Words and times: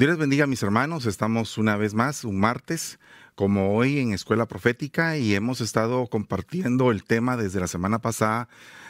Dios 0.00 0.08
les 0.08 0.18
bendiga 0.18 0.46
mis 0.46 0.62
hermanos. 0.62 1.04
Estamos 1.04 1.58
una 1.58 1.76
vez 1.76 1.92
más, 1.92 2.24
un 2.24 2.40
martes, 2.40 2.98
como 3.34 3.76
hoy 3.76 3.98
en 3.98 4.14
Escuela 4.14 4.46
Profética, 4.46 5.18
y 5.18 5.34
hemos 5.34 5.60
estado 5.60 6.06
compartiendo 6.06 6.90
el 6.90 7.04
tema 7.04 7.36
desde 7.36 7.60
la 7.60 7.66
semana 7.66 7.98
pasada 7.98 8.48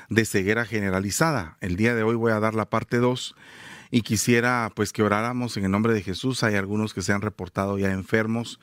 de 0.08 0.24
ceguera 0.24 0.64
generalizada. 0.64 1.56
El 1.60 1.74
día 1.74 1.96
de 1.96 2.04
hoy 2.04 2.14
voy 2.14 2.30
a 2.30 2.38
dar 2.38 2.54
la 2.54 2.70
parte 2.70 2.98
2 2.98 3.34
y 3.90 4.02
quisiera 4.02 4.70
pues 4.76 4.92
que 4.92 5.02
oráramos 5.02 5.56
en 5.56 5.64
el 5.64 5.72
nombre 5.72 5.94
de 5.94 6.02
Jesús. 6.02 6.44
Hay 6.44 6.54
algunos 6.54 6.94
que 6.94 7.02
se 7.02 7.12
han 7.12 7.22
reportado 7.22 7.76
ya 7.76 7.90
enfermos 7.90 8.60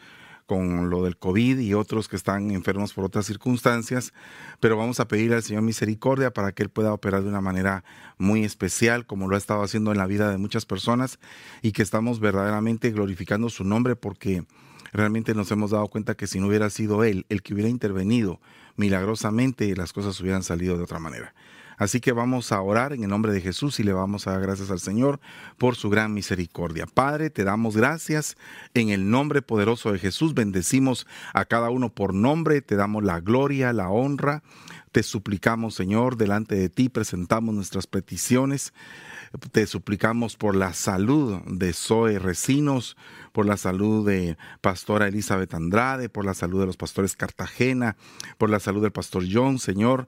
con 0.47 0.89
lo 0.89 1.03
del 1.03 1.17
COVID 1.17 1.59
y 1.59 1.73
otros 1.73 2.07
que 2.07 2.15
están 2.15 2.49
enfermos 2.51 2.93
por 2.93 3.03
otras 3.03 3.25
circunstancias, 3.25 4.13
pero 4.59 4.77
vamos 4.77 4.99
a 4.99 5.07
pedir 5.07 5.33
al 5.33 5.43
Señor 5.43 5.61
misericordia 5.61 6.31
para 6.31 6.53
que 6.53 6.63
Él 6.63 6.69
pueda 6.69 6.93
operar 6.93 7.21
de 7.21 7.29
una 7.29 7.41
manera 7.41 7.83
muy 8.17 8.43
especial, 8.45 9.05
como 9.05 9.27
lo 9.27 9.35
ha 9.35 9.37
estado 9.37 9.61
haciendo 9.61 9.91
en 9.91 9.97
la 9.97 10.07
vida 10.07 10.31
de 10.31 10.37
muchas 10.37 10.65
personas, 10.65 11.19
y 11.61 11.73
que 11.73 11.83
estamos 11.83 12.19
verdaderamente 12.19 12.89
glorificando 12.91 13.49
su 13.49 13.65
nombre 13.65 13.95
porque 13.95 14.45
realmente 14.93 15.35
nos 15.35 15.51
hemos 15.51 15.71
dado 15.71 15.87
cuenta 15.89 16.15
que 16.15 16.27
si 16.27 16.39
no 16.39 16.47
hubiera 16.47 16.69
sido 16.69 17.03
Él 17.03 17.25
el 17.29 17.43
que 17.43 17.53
hubiera 17.53 17.69
intervenido 17.69 18.39
milagrosamente, 18.77 19.75
las 19.75 19.91
cosas 19.91 20.19
hubieran 20.21 20.43
salido 20.43 20.77
de 20.77 20.83
otra 20.83 20.99
manera. 20.99 21.33
Así 21.77 21.99
que 21.99 22.11
vamos 22.11 22.51
a 22.51 22.59
orar 22.61 22.91
en 22.91 23.03
el 23.03 23.09
nombre 23.09 23.31
de 23.31 23.39
Jesús 23.39 23.79
y 23.79 23.83
le 23.83 23.93
vamos 23.93 24.25
a 24.25 24.31
dar 24.31 24.41
gracias 24.41 24.71
al 24.71 24.79
Señor 24.79 25.19
por 25.57 25.75
su 25.75 25.89
gran 25.89 26.13
misericordia. 26.13 26.87
Padre, 26.87 27.29
te 27.29 27.43
damos 27.43 27.77
gracias 27.77 28.35
en 28.73 28.89
el 28.89 29.09
nombre 29.09 29.43
poderoso 29.43 29.91
de 29.91 29.99
Jesús. 29.99 30.33
Bendecimos 30.33 31.05
a 31.33 31.45
cada 31.45 31.69
uno 31.69 31.89
por 31.89 32.15
nombre, 32.15 32.61
te 32.61 32.75
damos 32.75 33.03
la 33.03 33.19
gloria, 33.19 33.73
la 33.73 33.89
honra. 33.89 34.41
Te 34.91 35.03
suplicamos, 35.03 35.75
Señor, 35.75 36.17
delante 36.17 36.55
de 36.55 36.69
ti 36.69 36.89
presentamos 36.89 37.53
nuestras 37.53 37.85
peticiones. 37.85 38.73
Te 39.51 39.67
suplicamos 39.67 40.35
por 40.37 40.55
la 40.55 40.73
salud 40.73 41.41
de 41.45 41.73
Zoe 41.73 42.17
Recinos, 42.17 42.97
por 43.33 43.45
la 43.45 43.57
salud 43.57 44.07
de 44.07 44.37
Pastora 44.61 45.07
Elizabeth 45.07 45.53
Andrade, 45.53 46.09
por 46.09 46.25
la 46.25 46.33
salud 46.33 46.59
de 46.61 46.65
los 46.65 46.77
pastores 46.77 47.15
Cartagena, 47.15 47.97
por 48.37 48.49
la 48.49 48.59
salud 48.59 48.81
del 48.81 48.91
pastor 48.91 49.25
John, 49.29 49.59
Señor, 49.59 50.07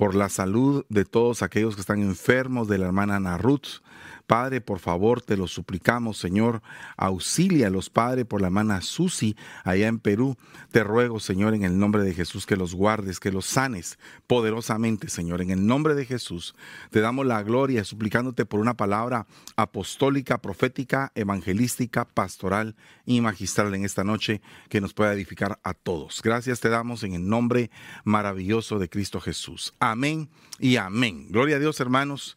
por 0.00 0.14
la 0.14 0.30
salud 0.30 0.86
de 0.88 1.04
todos 1.04 1.42
aquellos 1.42 1.74
que 1.74 1.82
están 1.82 2.00
enfermos, 2.00 2.68
de 2.68 2.78
la 2.78 2.86
hermana 2.86 3.16
Ana 3.16 3.36
Ruth, 3.36 3.82
Padre, 4.30 4.60
por 4.60 4.78
favor, 4.78 5.22
te 5.22 5.36
lo 5.36 5.48
suplicamos, 5.48 6.16
Señor, 6.16 6.62
auxílialos, 6.96 7.90
Padre, 7.90 8.24
por 8.24 8.40
la 8.40 8.48
mano 8.48 8.80
Susi, 8.80 9.34
allá 9.64 9.88
en 9.88 9.98
Perú. 9.98 10.36
Te 10.70 10.84
ruego, 10.84 11.18
Señor, 11.18 11.52
en 11.52 11.64
el 11.64 11.76
nombre 11.76 12.04
de 12.04 12.14
Jesús, 12.14 12.46
que 12.46 12.54
los 12.54 12.72
guardes, 12.72 13.18
que 13.18 13.32
los 13.32 13.44
sanes 13.44 13.98
poderosamente, 14.28 15.08
Señor. 15.08 15.42
En 15.42 15.50
el 15.50 15.66
nombre 15.66 15.96
de 15.96 16.06
Jesús, 16.06 16.54
te 16.90 17.00
damos 17.00 17.26
la 17.26 17.42
gloria, 17.42 17.82
suplicándote 17.82 18.46
por 18.46 18.60
una 18.60 18.74
palabra 18.74 19.26
apostólica, 19.56 20.40
profética, 20.40 21.10
evangelística, 21.16 22.04
pastoral 22.04 22.76
y 23.04 23.20
magistral 23.22 23.74
en 23.74 23.84
esta 23.84 24.04
noche, 24.04 24.42
que 24.68 24.80
nos 24.80 24.94
pueda 24.94 25.12
edificar 25.12 25.58
a 25.64 25.74
todos. 25.74 26.22
Gracias 26.22 26.60
te 26.60 26.68
damos 26.68 27.02
en 27.02 27.14
el 27.14 27.28
nombre 27.28 27.72
maravilloso 28.04 28.78
de 28.78 28.88
Cristo 28.88 29.20
Jesús. 29.20 29.74
Amén 29.80 30.28
y 30.60 30.76
amén. 30.76 31.26
Gloria 31.30 31.56
a 31.56 31.58
Dios, 31.58 31.80
hermanos. 31.80 32.36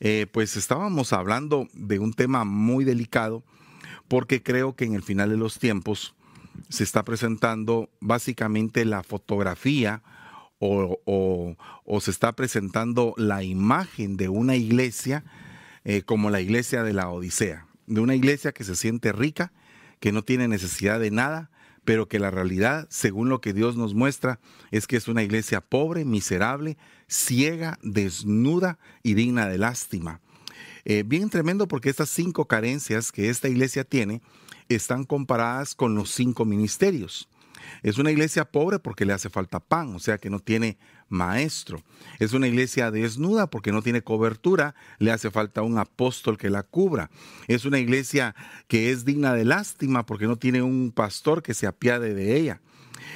Eh, 0.00 0.26
pues 0.30 0.56
estábamos 0.56 1.12
hablando 1.12 1.68
de 1.72 1.98
un 1.98 2.12
tema 2.12 2.44
muy 2.44 2.84
delicado 2.84 3.42
porque 4.06 4.42
creo 4.42 4.76
que 4.76 4.84
en 4.84 4.94
el 4.94 5.02
final 5.02 5.30
de 5.30 5.36
los 5.36 5.58
tiempos 5.58 6.14
se 6.68 6.84
está 6.84 7.04
presentando 7.04 7.90
básicamente 8.00 8.84
la 8.84 9.02
fotografía 9.02 10.02
o, 10.60 11.56
se 12.00 12.10
está 12.10 12.32
presentando 12.32 13.14
la 13.16 13.42
imagen 13.42 14.16
de 14.16 14.28
una 14.28 14.56
iglesia 14.56 15.24
eh, 15.84 16.02
como 16.02 16.30
la 16.30 16.40
iglesia 16.40 16.82
de 16.82 16.92
la 16.92 17.10
Odisea, 17.10 17.66
de 17.86 18.00
una 18.00 18.14
iglesia 18.14 18.52
que 18.52 18.64
se 18.64 18.76
siente 18.76 19.12
rica, 19.12 19.52
que 20.00 20.12
no 20.12 20.22
tiene 20.22 20.48
necesidad 20.48 21.00
de 21.00 21.10
nada, 21.10 21.50
pero 21.88 22.06
que 22.06 22.18
la 22.18 22.30
realidad, 22.30 22.86
según 22.90 23.30
lo 23.30 23.40
que 23.40 23.54
Dios 23.54 23.78
nos 23.78 23.94
muestra, 23.94 24.40
es 24.70 24.86
que 24.86 24.98
es 24.98 25.08
una 25.08 25.22
iglesia 25.22 25.62
pobre, 25.62 26.04
miserable, 26.04 26.76
ciega, 27.06 27.78
desnuda 27.82 28.78
y 29.02 29.14
digna 29.14 29.48
de 29.48 29.56
lástima. 29.56 30.20
Eh, 30.84 31.02
bien 31.06 31.30
tremendo 31.30 31.66
porque 31.66 31.88
estas 31.88 32.10
cinco 32.10 32.44
carencias 32.44 33.10
que 33.10 33.30
esta 33.30 33.48
iglesia 33.48 33.84
tiene 33.84 34.20
están 34.68 35.04
comparadas 35.04 35.74
con 35.74 35.94
los 35.94 36.10
cinco 36.10 36.44
ministerios. 36.44 37.26
Es 37.82 37.98
una 37.98 38.10
iglesia 38.10 38.44
pobre 38.44 38.78
porque 38.78 39.04
le 39.04 39.12
hace 39.12 39.30
falta 39.30 39.60
pan, 39.60 39.94
o 39.94 39.98
sea 39.98 40.18
que 40.18 40.30
no 40.30 40.40
tiene 40.40 40.78
maestro. 41.08 41.82
Es 42.18 42.32
una 42.32 42.46
iglesia 42.46 42.90
desnuda 42.90 43.48
porque 43.48 43.72
no 43.72 43.82
tiene 43.82 44.02
cobertura, 44.02 44.74
le 44.98 45.10
hace 45.12 45.30
falta 45.30 45.62
un 45.62 45.78
apóstol 45.78 46.38
que 46.38 46.50
la 46.50 46.62
cubra. 46.62 47.10
Es 47.46 47.64
una 47.64 47.78
iglesia 47.78 48.34
que 48.66 48.90
es 48.90 49.04
digna 49.04 49.34
de 49.34 49.44
lástima 49.44 50.06
porque 50.06 50.26
no 50.26 50.36
tiene 50.36 50.62
un 50.62 50.92
pastor 50.92 51.42
que 51.42 51.54
se 51.54 51.66
apiade 51.66 52.14
de 52.14 52.36
ella. 52.36 52.60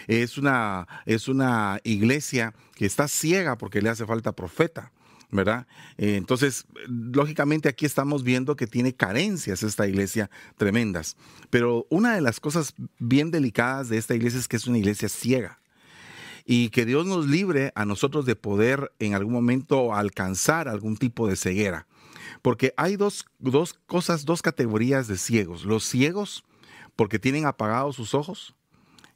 Es 0.07 0.39
una, 0.39 0.87
es 1.07 1.29
una 1.29 1.81
iglesia 1.85 2.55
que 2.75 2.87
está 2.87 3.09
ciega 3.09 3.59
porque 3.59 3.83
le 3.83 3.91
hace 3.91 4.07
falta 4.07 4.33
profeta. 4.33 4.93
¿Verdad? 5.33 5.67
Eh, 5.97 6.17
entonces, 6.17 6.67
lógicamente 6.87 7.69
aquí 7.69 7.87
estamos 7.87 8.23
viendo 8.23 8.55
que 8.55 8.67
tiene 8.67 8.95
carencias 8.95 9.63
esta 9.63 9.89
iglesia 9.89 10.31
tremendas. 10.57 11.17
Pero 11.51 11.87
una 11.89 12.15
de 12.15 12.21
las 12.21 12.39
cosas 12.39 12.75
bien 12.99 13.31
delicadas 13.31 13.89
de 13.89 13.97
esta 13.97 14.15
iglesia 14.15 14.39
es 14.39 14.47
que 14.47 14.57
es 14.57 14.67
una 14.67 14.79
iglesia 14.79 15.09
ciega. 15.09 15.59
Y 16.45 16.69
que 16.69 16.85
Dios 16.85 17.07
nos 17.07 17.27
libre 17.27 17.73
a 17.75 17.87
nosotros 17.87 18.27
de 18.27 18.37
poder 18.37 18.93
en 18.99 19.15
algún 19.15 19.33
momento 19.33 19.95
alcanzar 19.95 20.69
algún 20.69 20.97
tipo 20.97 21.27
de 21.27 21.37
ceguera. 21.37 21.87
Porque 22.43 22.75
hay 22.77 22.97
dos, 22.97 23.25
dos 23.39 23.75
cosas, 23.87 24.25
dos 24.25 24.43
categorías 24.43 25.09
de 25.09 25.17
ciegos. 25.17 25.65
Los 25.65 25.85
ciegos 25.85 26.45
porque 26.95 27.19
tienen 27.19 27.47
apagados 27.47 27.97
sus 27.97 28.15
ojos 28.15 28.55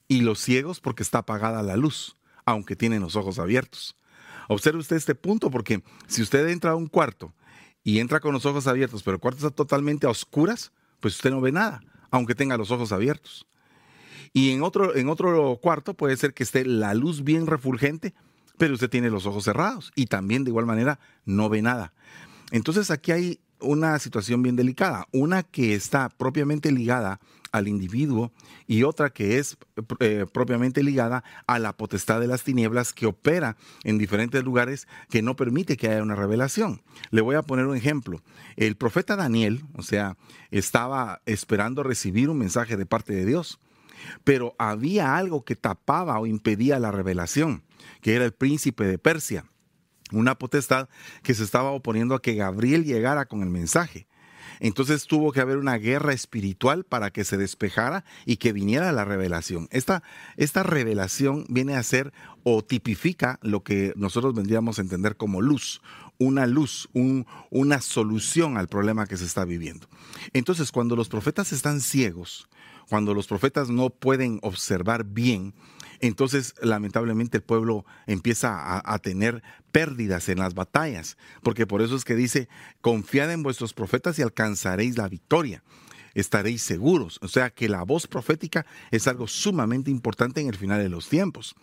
y 0.09 0.23
los 0.23 0.39
ciegos 0.39 0.81
porque 0.81 1.03
está 1.03 1.19
apagada 1.19 1.63
la 1.63 1.77
luz, 1.77 2.17
aunque 2.47 2.75
tienen 2.75 3.03
los 3.03 3.17
ojos 3.17 3.39
abiertos. 3.39 3.97
Observe 4.49 4.79
usted 4.79 4.97
este 4.97 5.15
punto 5.15 5.51
porque 5.51 5.83
si 6.07 6.23
usted 6.23 6.49
entra 6.49 6.73
a 6.73 6.77
un 6.77 6.87
cuarto 6.87 7.33
y 7.83 7.99
entra 7.99 8.21
con 8.21 8.33
los 8.33 8.47
ojos 8.47 8.67
abiertos, 8.67 9.03
pero 9.03 9.17
el 9.17 9.21
cuarto 9.21 9.39
está 9.39 9.55
totalmente 9.55 10.07
a 10.07 10.11
oscuras, 10.11 10.73
pues 11.01 11.15
usted 11.17 11.31
no 11.31 11.41
ve 11.41 11.53
nada, 11.53 11.83
aunque 12.11 12.35
tenga 12.35 12.57
los 12.57 12.71
ojos 12.71 12.93
abiertos. 12.93 13.47
Y 14.33 14.51
en 14.51 14.63
otro, 14.63 14.97
en 14.97 15.09
otro 15.09 15.59
cuarto 15.63 15.95
puede 15.95 16.17
ser 16.17 16.35
que 16.35 16.43
esté 16.43 16.65
la 16.65 16.95
luz 16.95 17.25
bien 17.25 17.47
refulgente, 17.47 18.15
pero 18.59 18.75
usted 18.75 18.91
tiene 18.91 19.11
los 19.11 19.27
ojos 19.27 19.45
cerrados 19.45 19.93
y 19.95 20.07
también 20.07 20.45
de 20.45 20.51
igual 20.51 20.67
manera 20.67 20.99
no 21.25 21.49
ve 21.49 21.63
nada. 21.63 21.93
Entonces 22.51 22.91
aquí 22.91 23.13
hay 23.13 23.41
una 23.61 23.99
situación 23.99 24.43
bien 24.43 24.57
delicada, 24.57 25.07
una 25.13 25.43
que 25.43 25.75
está 25.75 26.09
propiamente 26.09 26.73
ligada 26.73 27.21
al 27.57 27.69
individuo 27.69 28.33
y 28.67 28.83
otra 28.83 29.11
que 29.11 29.39
es 29.39 29.57
eh, 30.01 30.27
propiamente 30.33 30.83
ligada 30.83 31.25
a 31.47 31.59
la 31.59 31.77
potestad 31.77 32.21
de 32.21 32.27
las 32.27 32.43
tinieblas 32.43 32.93
que 32.93 33.07
opera 33.07 33.57
en 33.85 33.99
diferentes 33.99 34.43
lugares 34.45 34.87
que 35.11 35.23
no 35.23 35.37
permite 35.37 35.77
que 35.77 35.89
haya 35.89 36.03
una 36.03 36.15
revelación. 36.15 36.83
Le 37.11 37.21
voy 37.21 37.37
a 37.37 37.43
poner 37.43 37.67
un 37.67 37.77
ejemplo. 37.77 38.23
El 38.57 38.77
profeta 38.77 39.17
Daniel, 39.17 39.65
o 39.75 39.83
sea, 39.83 40.17
estaba 40.51 41.23
esperando 41.27 41.83
recibir 41.83 42.31
un 42.31 42.39
mensaje 42.39 42.77
de 42.77 42.87
parte 42.87 43.15
de 43.15 43.25
Dios, 43.25 43.59
pero 44.25 44.55
había 44.59 45.17
algo 45.17 45.45
que 45.45 45.57
tapaba 45.57 46.19
o 46.19 46.27
impedía 46.27 46.79
la 46.79 46.93
revelación, 46.93 47.63
que 48.01 48.15
era 48.15 48.25
el 48.25 48.33
príncipe 48.33 48.85
de 48.85 48.99
Persia 48.99 49.45
una 50.13 50.37
potestad 50.37 50.89
que 51.23 51.35
se 51.35 51.43
estaba 51.43 51.71
oponiendo 51.71 52.15
a 52.15 52.23
que 52.23 52.35
Gabriel 52.35 52.85
llegara 52.85 53.27
con 53.27 53.43
el 53.43 53.51
mensaje. 53.51 54.07
Entonces 54.61 55.07
tuvo 55.07 55.33
que 55.33 55.41
haber 55.41 55.59
una 55.59 55.77
guerra 55.79 56.13
espiritual 56.13 56.85
para 56.85 57.11
que 57.11 57.25
se 57.25 57.37
despejara 57.37 58.05
y 58.25 58.37
que 58.37 58.53
viniera 58.53 58.93
la 58.93 59.05
revelación. 59.05 59.69
Esta, 59.71 60.03
esta 60.37 60.63
revelación 60.63 61.47
viene 61.49 61.77
a 61.77 61.83
ser 61.83 62.13
o 62.43 62.63
tipifica 62.63 63.39
lo 63.43 63.63
que 63.63 63.93
nosotros 63.97 64.35
vendríamos 64.35 64.79
a 64.79 64.83
entender 64.83 65.17
como 65.17 65.41
luz, 65.41 65.81
una 66.19 66.47
luz, 66.47 66.89
una 67.51 67.81
solución 67.81 68.57
al 68.57 68.69
problema 68.69 69.07
que 69.07 69.17
se 69.17 69.25
está 69.25 69.45
viviendo. 69.45 69.89
Entonces, 70.33 70.73
cuando 70.73 70.97
los 70.97 71.09
profetas 71.09 71.53
están 71.53 71.81
ciegos, 71.81 72.49
cuando 72.89 73.15
los 73.15 73.27
profetas 73.27 73.69
no 73.69 73.91
pueden 73.91 74.39
observar 74.43 75.05
bien, 75.05 75.55
entonces 76.01 76.55
lamentablemente 76.61 77.39
el 77.39 77.43
pueblo 77.43 77.85
empieza 78.07 78.81
a, 78.85 78.99
tener 78.99 79.43
pérdidas 79.73 80.29
en 80.29 80.39
las 80.39 80.55
batallas, 80.55 81.17
porque 81.43 81.67
por 81.67 81.83
eso 81.83 81.97
es 81.97 82.05
que 82.05 82.15
dice, 82.15 82.49
confiad 82.81 83.33
en 83.33 83.43
vuestros 83.43 83.73
profetas 83.73 84.19
y 84.19 84.23
alcanzaréis 84.23 84.97
la 84.99 85.09
victoria 85.09 85.63
estaréis 86.17 86.63
seguros. 86.63 87.19
O 87.23 87.29
sea 87.29 87.51
que 87.51 87.69
la 87.69 87.83
voz 87.83 88.07
profética 88.07 88.67
es 88.91 89.07
algo 89.07 89.29
sumamente 89.29 89.91
importante 89.91 90.41
en 90.41 90.49
el 90.49 90.57
final 90.57 90.83
de 90.83 90.89
los 90.89 91.09
tiempos. 91.09 91.55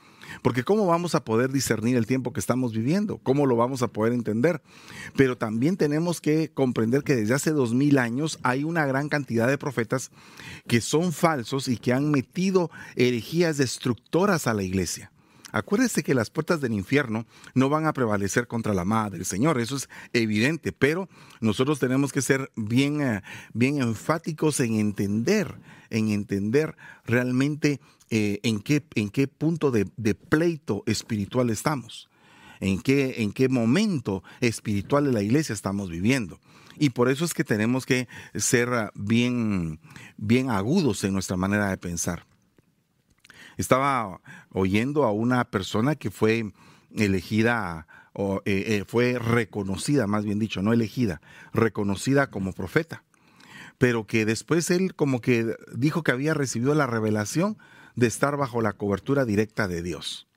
Porque 0.41 0.63
¿cómo 0.63 0.85
vamos 0.85 1.15
a 1.15 1.23
poder 1.23 1.51
discernir 1.51 1.97
el 1.97 2.05
tiempo 2.05 2.31
que 2.31 2.39
estamos 2.39 2.71
viviendo? 2.71 3.17
¿Cómo 3.17 3.45
lo 3.45 3.55
vamos 3.55 3.81
a 3.81 3.89
poder 3.89 4.13
entender? 4.13 4.61
Pero 5.15 5.37
también 5.37 5.75
tenemos 5.75 6.21
que 6.21 6.49
comprender 6.53 7.03
que 7.03 7.15
desde 7.15 7.33
hace 7.33 7.51
dos 7.51 7.73
mil 7.73 7.97
años 7.97 8.39
hay 8.43 8.63
una 8.63 8.85
gran 8.85 9.09
cantidad 9.09 9.47
de 9.47 9.57
profetas 9.57 10.11
que 10.67 10.81
son 10.81 11.11
falsos 11.11 11.67
y 11.67 11.77
que 11.77 11.91
han 11.91 12.11
metido 12.11 12.71
herejías 12.95 13.57
destructoras 13.57 14.47
a 14.47 14.53
la 14.53 14.63
iglesia 14.63 15.12
Acuérdese 15.53 16.01
que 16.01 16.15
las 16.15 16.31
puertas 16.31 16.61
del 16.61 16.73
infierno 16.73 17.27
no 17.53 17.69
van 17.69 17.85
a 17.85 17.93
prevalecer 17.93 18.47
contra 18.47 18.73
la 18.73 18.81
amada 18.81 19.11
del 19.11 19.23
Señor, 19.23 19.59
eso 19.59 19.75
es 19.75 19.87
evidente, 20.11 20.71
pero 20.71 21.07
nosotros 21.41 21.77
tenemos 21.77 22.11
que 22.11 22.23
ser 22.23 22.51
bien, 22.55 23.01
eh, 23.01 23.21
bien 23.53 23.79
enfáticos 23.79 24.59
en 24.59 24.73
entender, 24.73 25.55
en 25.91 26.09
entender 26.09 26.75
realmente 27.05 27.79
eh, 28.09 28.39
en, 28.41 28.61
qué, 28.61 28.83
en 28.95 29.11
qué 29.11 29.27
punto 29.27 29.69
de, 29.69 29.85
pleito 30.15 30.81
espiritual 30.87 31.51
estamos, 31.51 32.09
en 32.59 32.81
qué, 32.81 33.21
en 33.21 33.31
qué 33.31 33.47
momento 33.47 34.23
espiritual 34.41 35.05
de 35.05 35.11
la 35.11 35.21
iglesia 35.21 35.53
estamos 35.53 35.91
viviendo. 35.91 36.39
Y 36.79 36.89
por 36.89 37.09
eso 37.09 37.25
es 37.25 37.35
que 37.35 37.43
tenemos 37.43 37.85
que 37.85 38.07
ser 38.33 38.69
ah, 38.73 38.91
bien, 38.95 39.79
bien 40.17 40.49
agudos 40.49 41.03
en 41.03 41.13
nuestra 41.13 41.37
manera 41.37 41.69
de 41.69 41.77
pensar. 41.77 42.25
Estaba 43.57 44.21
oyendo 44.51 45.03
a 45.03 45.11
una 45.11 45.43
persona 45.45 45.95
que 45.95 46.11
fue 46.11 46.51
elegida 46.95 47.87
o 48.13 48.41
eh, 48.45 48.63
eh, 48.67 48.83
fue 48.87 49.17
reconocida, 49.17 50.07
más 50.07 50.23
bien 50.23 50.39
dicho, 50.39 50.61
no 50.61 50.73
elegida, 50.73 51.21
reconocida 51.53 52.29
como 52.29 52.53
profeta, 52.53 53.03
pero 53.77 54.05
que 54.05 54.25
después 54.25 54.69
él 54.69 54.93
como 54.95 55.19
que 55.19 55.55
dijo 55.75 56.03
que 56.03 56.11
había 56.11 56.33
recibido 56.33 56.75
la 56.75 56.87
revelación 56.87 57.57
de 57.95 58.07
estar 58.07 58.37
bajo 58.37 58.61
la 58.61 58.73
cobertura 58.73 59.25
directa 59.25 59.67
de 59.67 59.81
Dios 59.81 60.27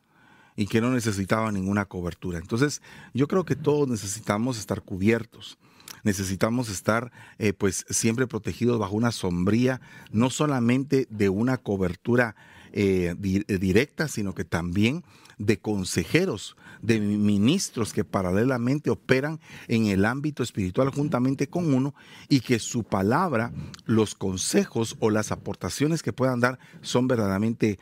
y 0.56 0.66
que 0.66 0.80
no 0.80 0.90
necesitaba 0.90 1.52
ninguna 1.52 1.84
cobertura. 1.84 2.38
Entonces, 2.38 2.80
yo 3.12 3.28
creo 3.28 3.44
que 3.44 3.56
todos 3.56 3.88
necesitamos 3.88 4.58
estar 4.58 4.82
cubiertos 4.82 5.58
necesitamos 6.06 6.68
estar 6.68 7.10
eh, 7.38 7.52
pues 7.52 7.84
siempre 7.90 8.28
protegidos 8.28 8.78
bajo 8.78 8.94
una 8.94 9.10
sombría, 9.10 9.80
no 10.12 10.30
solamente 10.30 11.08
de 11.10 11.28
una 11.28 11.58
cobertura 11.58 12.36
eh, 12.78 13.14
eh, 13.48 13.58
directa, 13.58 14.06
sino 14.06 14.34
que 14.34 14.44
también 14.44 15.02
de 15.38 15.58
consejeros, 15.58 16.56
de 16.82 17.00
ministros 17.00 17.94
que 17.94 18.04
paralelamente 18.04 18.90
operan 18.90 19.40
en 19.66 19.86
el 19.86 20.04
ámbito 20.04 20.42
espiritual 20.42 20.90
juntamente 20.90 21.46
con 21.46 21.72
uno 21.72 21.94
y 22.28 22.40
que 22.40 22.58
su 22.58 22.84
palabra, 22.84 23.50
los 23.86 24.14
consejos 24.14 24.94
o 25.00 25.08
las 25.08 25.32
aportaciones 25.32 26.02
que 26.02 26.12
puedan 26.12 26.40
dar 26.40 26.58
son 26.82 27.08
verdaderamente 27.08 27.78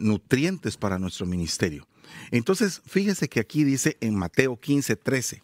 nutrientes 0.00 0.76
para 0.76 1.00
nuestro 1.00 1.26
ministerio. 1.26 1.88
Entonces, 2.30 2.80
fíjese 2.86 3.28
que 3.28 3.40
aquí 3.40 3.64
dice 3.64 3.96
en 4.00 4.14
Mateo 4.14 4.58
15, 4.60 4.94
13, 4.94 5.42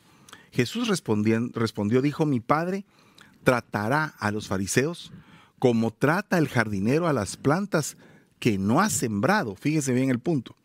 Jesús 0.52 0.86
respondió, 0.86 2.00
dijo, 2.00 2.26
mi 2.26 2.38
Padre 2.38 2.84
tratará 3.42 4.14
a 4.20 4.30
los 4.30 4.46
fariseos 4.46 5.12
como 5.58 5.92
trata 5.92 6.38
el 6.38 6.48
jardinero 6.48 7.08
a 7.08 7.12
las 7.12 7.36
plantas 7.36 7.96
que 8.38 8.58
no 8.58 8.80
ha 8.80 8.90
sembrado. 8.90 9.56
Fíjese 9.56 9.92
bien 9.92 10.10
el 10.10 10.18
punto. 10.18 10.56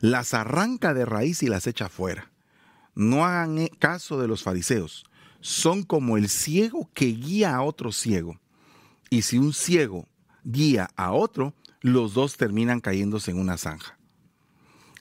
Las 0.00 0.34
arranca 0.34 0.94
de 0.94 1.04
raíz 1.04 1.42
y 1.42 1.48
las 1.48 1.66
echa 1.66 1.88
fuera. 1.88 2.30
No 2.94 3.24
hagan 3.24 3.58
e, 3.58 3.70
caso 3.78 4.20
de 4.20 4.28
los 4.28 4.42
fariseos. 4.42 5.04
Son 5.40 5.82
como 5.82 6.16
el 6.16 6.28
ciego 6.28 6.90
que 6.94 7.06
guía 7.06 7.54
a 7.54 7.62
otro 7.62 7.92
ciego. 7.92 8.40
Y 9.10 9.22
si 9.22 9.38
un 9.38 9.52
ciego 9.52 10.08
guía 10.44 10.90
a 10.96 11.12
otro, 11.12 11.54
los 11.80 12.14
dos 12.14 12.36
terminan 12.36 12.80
cayéndose 12.80 13.30
en 13.30 13.38
una 13.38 13.58
zanja. 13.58 13.98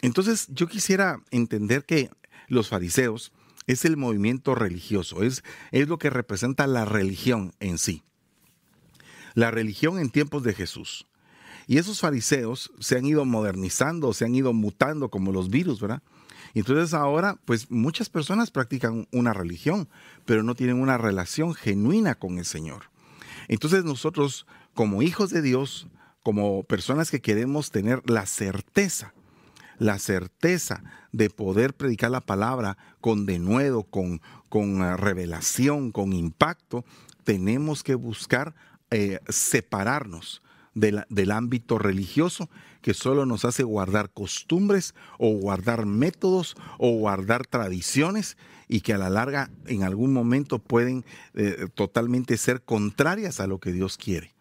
Entonces 0.02 0.48
yo 0.50 0.68
quisiera 0.68 1.22
entender 1.30 1.86
que 1.86 2.10
los 2.48 2.70
fariseos 2.70 3.32
es 3.68 3.86
el 3.86 3.98
movimiento 3.98 4.56
religioso, 4.56 5.24
es, 5.24 5.44
es 5.72 5.88
lo 5.88 5.98
que 5.98 6.10
representa 6.10 6.68
la 6.68 6.86
religión 6.86 7.54
en 7.60 7.78
sí. 7.78 8.04
La 9.34 9.52
religión 9.52 10.00
en 10.00 10.10
tiempos 10.10 10.44
de 10.44 10.54
Jesús. 10.54 11.08
Y 11.68 11.78
esos 11.78 12.00
fariseos 12.00 12.72
se 12.80 12.98
han 12.98 13.06
ido 13.06 13.26
modernizando, 13.26 14.14
se 14.14 14.26
han 14.26 14.36
ido 14.36 14.54
mutando 14.54 15.10
como 15.10 15.32
los 15.32 15.50
virus, 15.50 15.80
¿verdad? 15.80 16.02
Entonces 16.54 16.94
ahora, 16.94 17.38
pues 17.46 17.72
muchas 17.72 18.10
personas 18.10 18.52
practican 18.52 19.08
una 19.12 19.34
religión, 19.34 19.88
pero 20.26 20.44
no 20.44 20.56
tienen 20.56 20.82
una 20.82 20.98
relación 20.98 21.54
genuina 21.54 22.16
con 22.16 22.38
el 22.40 22.46
Señor. 22.46 22.84
Entonces 23.48 23.84
nosotros, 23.84 24.46
como 24.74 25.02
hijos 25.02 25.30
de 25.30 25.42
Dios, 25.42 25.88
como 26.24 26.64
personas 26.64 27.10
que 27.10 27.22
queremos 27.22 27.72
tener 27.72 28.02
la 28.10 28.26
certeza 28.26 29.14
la 29.82 29.98
certeza 29.98 30.84
de 31.12 31.32
poder 31.32 31.74
predicar 31.74 32.12
la 32.12 32.22
palabra 32.22 32.78
con 33.02 33.26
denuedo, 33.26 33.82
con, 33.82 34.22
con 34.48 34.84
ah, 34.84 34.96
revelación, 34.96 35.92
con 35.92 36.14
impacto, 36.14 36.86
tenemos 37.24 37.82
que 37.82 37.96
buscar 37.96 38.54
eh, 38.92 39.20
separarnos 39.28 40.44
del 40.74 41.32
ámbito 41.32 41.78
religioso 41.78 42.50
que 42.82 42.94
solo 42.94 43.26
nos 43.26 43.46
hace 43.46 43.64
guardar 43.64 44.10
costumbres 44.10 44.96
o 45.18 45.30
guardar 45.30 45.86
métodos 45.86 46.56
o 46.78 46.92
guardar 46.92 47.46
tradiciones 47.46 48.38
y 48.68 48.82
que 48.82 48.94
a 48.94 48.98
la 48.98 49.10
larga 49.10 49.52
en 49.66 49.84
algún 49.84 50.14
momento 50.14 50.60
pueden 50.60 51.06
eh, 51.34 51.68
totalmente 51.76 52.38
ser 52.38 52.62
contrarias 52.62 53.40
a 53.40 53.48
lo 53.48 53.60
que 53.60 53.74
Dios 53.74 53.98
quiere. 53.98 54.34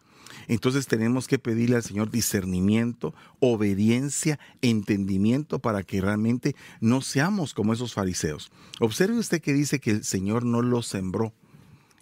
Entonces 0.47 0.87
tenemos 0.87 1.27
que 1.27 1.39
pedirle 1.39 1.75
al 1.75 1.83
Señor 1.83 2.09
discernimiento, 2.09 3.13
obediencia, 3.39 4.39
entendimiento 4.61 5.59
para 5.59 5.83
que 5.83 6.01
realmente 6.01 6.55
no 6.79 7.01
seamos 7.01 7.53
como 7.53 7.73
esos 7.73 7.93
fariseos. 7.93 8.51
Observe 8.79 9.17
usted 9.17 9.41
que 9.41 9.53
dice 9.53 9.79
que 9.79 9.91
el 9.91 10.03
Señor 10.03 10.45
no 10.45 10.61
los 10.61 10.87
sembró. 10.87 11.33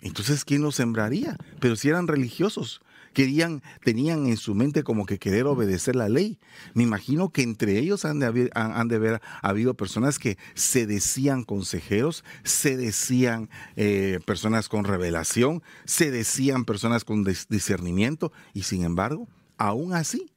Entonces, 0.01 0.45
¿quién 0.45 0.61
los 0.61 0.75
sembraría? 0.75 1.35
Pero 1.59 1.75
si 1.75 1.89
eran 1.89 2.07
religiosos, 2.07 2.81
querían, 3.13 3.61
tenían 3.83 4.27
en 4.27 4.37
su 4.37 4.55
mente 4.55 4.83
como 4.83 5.05
que 5.05 5.19
querer 5.19 5.45
obedecer 5.45 5.95
la 5.95 6.09
ley. 6.09 6.39
Me 6.73 6.83
imagino 6.83 7.29
que 7.29 7.41
entre 7.41 7.77
ellos 7.77 8.05
han 8.05 8.19
de, 8.19 8.25
haber, 8.25 8.51
han 8.53 8.87
de 8.87 8.95
haber 8.95 9.21
habido 9.41 9.73
personas 9.73 10.19
que 10.19 10.37
se 10.53 10.85
decían 10.85 11.43
consejeros, 11.43 12.23
se 12.43 12.77
decían 12.77 13.49
eh, 13.75 14.19
personas 14.25 14.69
con 14.69 14.83
revelación, 14.83 15.63
se 15.85 16.11
decían 16.11 16.65
personas 16.65 17.05
con 17.05 17.23
discernimiento 17.23 18.31
y 18.53 18.63
sin 18.63 18.83
embargo, 18.83 19.27
aún 19.57 19.93
así, 19.93 20.31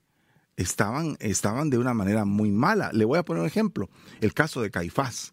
estaban, 0.56 1.16
estaban 1.20 1.70
de 1.70 1.78
una 1.78 1.94
manera 1.94 2.24
muy 2.24 2.50
mala. 2.50 2.90
Le 2.92 3.04
voy 3.04 3.18
a 3.18 3.24
poner 3.24 3.42
un 3.42 3.46
ejemplo, 3.46 3.88
el 4.20 4.34
caso 4.34 4.62
de 4.62 4.70
Caifás. 4.70 5.32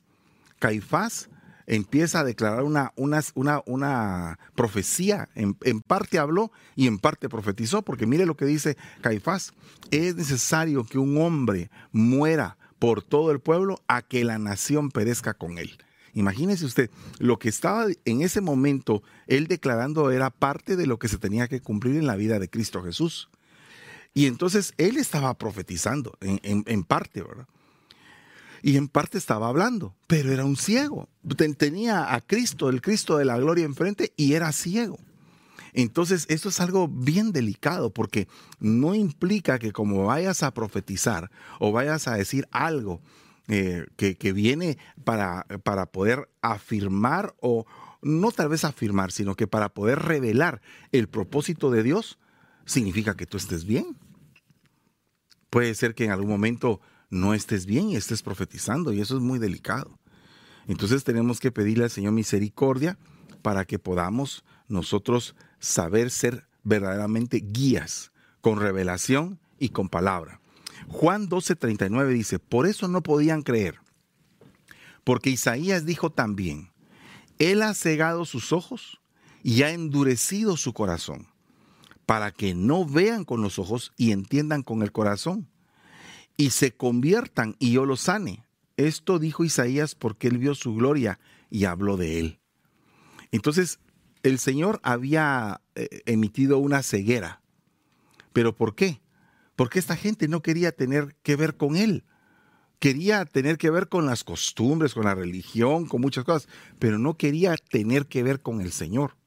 Caifás 0.59 1.29
empieza 1.69 2.19
a 2.19 2.23
declarar 2.23 2.63
una, 2.63 2.91
una, 2.95 3.21
una, 3.35 3.61
una 3.65 4.39
profecía. 4.55 5.29
En, 5.35 5.55
en, 5.61 5.81
parte 5.81 6.17
habló 6.17 6.51
y 6.75 6.87
en 6.87 6.97
parte 6.97 7.29
profetizó, 7.29 7.83
porque 7.83 8.07
mire 8.07 8.25
lo 8.25 8.35
que 8.35 8.45
dice 8.45 8.75
Caifás. 9.01 9.53
Es 9.91 10.15
necesario 10.15 10.83
que 10.83 10.97
un 10.97 11.21
hombre 11.21 11.69
muera 11.91 12.57
por 12.79 13.03
todo 13.03 13.31
el 13.31 13.39
pueblo 13.39 13.81
a 13.87 14.01
que 14.01 14.25
la 14.25 14.39
nación 14.39 14.89
perezca 14.89 15.35
con 15.35 15.57
él. 15.59 15.77
Imagínese 16.13 16.65
usted, 16.65 16.89
lo 17.19 17.37
que 17.37 17.49
estaba 17.49 17.85
en 18.03 18.21
ese 18.23 18.41
momento 18.41 19.03
él 19.27 19.47
declarando 19.47 20.09
era 20.09 20.31
parte 20.31 20.75
de 20.75 20.87
lo 20.87 20.97
que 20.97 21.07
se 21.07 21.19
tenía 21.19 21.47
que 21.47 21.61
cumplir 21.61 21.97
en 21.97 22.07
la 22.07 22.15
vida 22.15 22.39
de 22.39 22.49
Cristo 22.49 22.83
Jesús. 22.83 23.29
Y 24.15 24.25
entonces 24.25 24.73
él 24.77 24.97
estaba 24.97 25.35
profetizando 25.35 26.17
en, 26.19 26.39
en, 26.41 26.63
en 26.65 26.83
parte, 26.83 27.21
¿verdad? 27.21 27.47
Y 28.61 28.77
en 28.77 28.87
parte 28.87 29.17
estaba 29.17 29.47
hablando, 29.47 29.95
pero 30.07 30.31
era 30.31 30.45
un 30.45 30.55
ciego. 30.55 31.09
Tenía 31.57 32.13
a 32.13 32.21
Cristo, 32.21 32.69
el 32.69 32.81
Cristo 32.81 33.17
de 33.17 33.25
la 33.25 33.37
gloria 33.37 33.65
enfrente 33.65 34.13
y 34.17 34.33
era 34.33 34.51
ciego. 34.51 34.99
Entonces, 35.73 36.25
esto 36.29 36.49
es 36.49 36.59
algo 36.59 36.87
bien 36.87 37.31
delicado 37.31 37.93
porque 37.93 38.27
no 38.59 38.95
implica 38.95 39.59
que 39.59 39.71
como 39.71 40.05
vayas 40.05 40.43
a 40.43 40.53
profetizar 40.53 41.29
o 41.59 41.71
vayas 41.71 42.07
a 42.07 42.15
decir 42.15 42.47
algo 42.51 43.01
eh, 43.47 43.85
que, 43.95 44.15
que, 44.15 44.33
viene 44.33 44.77
para, 45.03 45.45
para 45.63 45.87
poder 45.87 46.29
afirmar 46.41 47.35
o 47.39 47.65
no 48.01 48.31
tal 48.31 48.49
vez 48.49 48.63
afirmar, 48.63 49.11
sino 49.11 49.35
que 49.35 49.47
para 49.47 49.69
poder 49.69 49.99
revelar 49.99 50.61
el 50.91 51.07
propósito 51.07 51.69
de 51.71 51.83
Dios, 51.83 52.19
significa 52.65 53.15
que 53.15 53.25
tú 53.25 53.37
estés 53.37 53.65
bien. 53.65 53.97
Puede 55.49 55.73
ser 55.73 55.95
que 55.95 56.05
en 56.05 56.11
algún 56.11 56.29
momento 56.29 56.79
no 57.09 57.33
estés 57.33 57.65
bien 57.65 57.89
y 57.89 57.95
estés 57.95 58.21
profetizando 58.21 58.93
y 58.93 59.01
eso 59.01 59.15
es 59.17 59.21
muy 59.21 59.39
delicado. 59.39 59.99
Entonces 60.67 61.03
tenemos 61.03 61.39
que 61.39 61.51
pedirle 61.51 61.85
al 61.85 61.89
Señor 61.89 62.13
misericordia 62.13 62.97
para 63.41 63.65
que 63.65 63.79
podamos 63.79 64.43
nosotros 64.67 65.35
saber 65.59 66.11
ser 66.11 66.47
verdaderamente 66.63 67.37
guías 67.43 68.11
con 68.41 68.59
revelación 68.59 69.39
y 69.57 69.69
con 69.69 69.89
palabra. 69.89 70.39
Juan 70.87 71.27
12:39 71.27 72.09
dice, 72.09 72.39
por 72.39 72.67
eso 72.67 72.87
no 72.87 73.01
podían 73.01 73.41
creer, 73.41 73.79
porque 75.03 75.29
Isaías 75.29 75.85
dijo 75.85 76.11
también, 76.11 76.71
Él 77.37 77.61
ha 77.61 77.73
cegado 77.73 78.25
sus 78.25 78.53
ojos 78.53 79.01
y 79.43 79.63
ha 79.63 79.71
endurecido 79.71 80.57
su 80.57 80.73
corazón, 80.73 81.27
para 82.05 82.31
que 82.31 82.53
no 82.53 82.85
vean 82.85 83.25
con 83.25 83.41
los 83.41 83.59
ojos 83.59 83.91
y 83.97 84.11
entiendan 84.11 84.63
con 84.63 84.83
el 84.83 84.91
corazón 84.91 85.47
y 86.39 86.51
se 86.51 86.71
conviertan 86.71 87.57
y 87.59 87.73
yo 87.73 87.85
los 87.85 87.99
sane. 87.99 88.45
Esto 88.77 89.19
dijo 89.19 89.43
Isaías 89.43 89.93
porque 89.93 90.29
él 90.29 90.37
vio 90.37 90.55
su 90.55 90.73
gloria 90.73 91.19
y 91.49 91.65
habló 91.65 91.97
de 91.97 92.17
él. 92.17 92.39
Entonces, 93.33 93.81
el 94.23 94.39
Señor 94.39 94.79
había 94.81 95.59
eh, 95.75 96.01
emitido 96.05 96.57
una 96.59 96.81
ceguera. 96.81 97.41
¿Pero 98.31 98.55
por 98.55 98.73
qué? 98.73 99.01
Porque 99.57 99.79
esta 99.79 99.97
gente 99.97 100.29
no 100.29 100.41
quería 100.41 100.71
tener 100.71 101.13
que 101.23 101.35
ver 101.35 101.57
con 101.57 101.75
él. 101.75 102.05
quería 102.79 103.25
tener 103.25 103.57
que 103.57 103.69
ver 103.69 103.89
con 103.89 104.05
las 104.05 104.23
costumbres, 104.23 104.93
con 104.93 105.03
la 105.03 105.15
religión, 105.15 105.87
con 105.87 105.99
muchas 105.99 106.23
cosas, 106.23 106.47
pero 106.79 106.97
no 106.99 107.17
quería 107.17 107.57
tener 107.57 108.05
que 108.05 108.23
ver 108.23 108.39
con 108.39 108.61
el 108.61 108.71
Señor. 108.71 109.17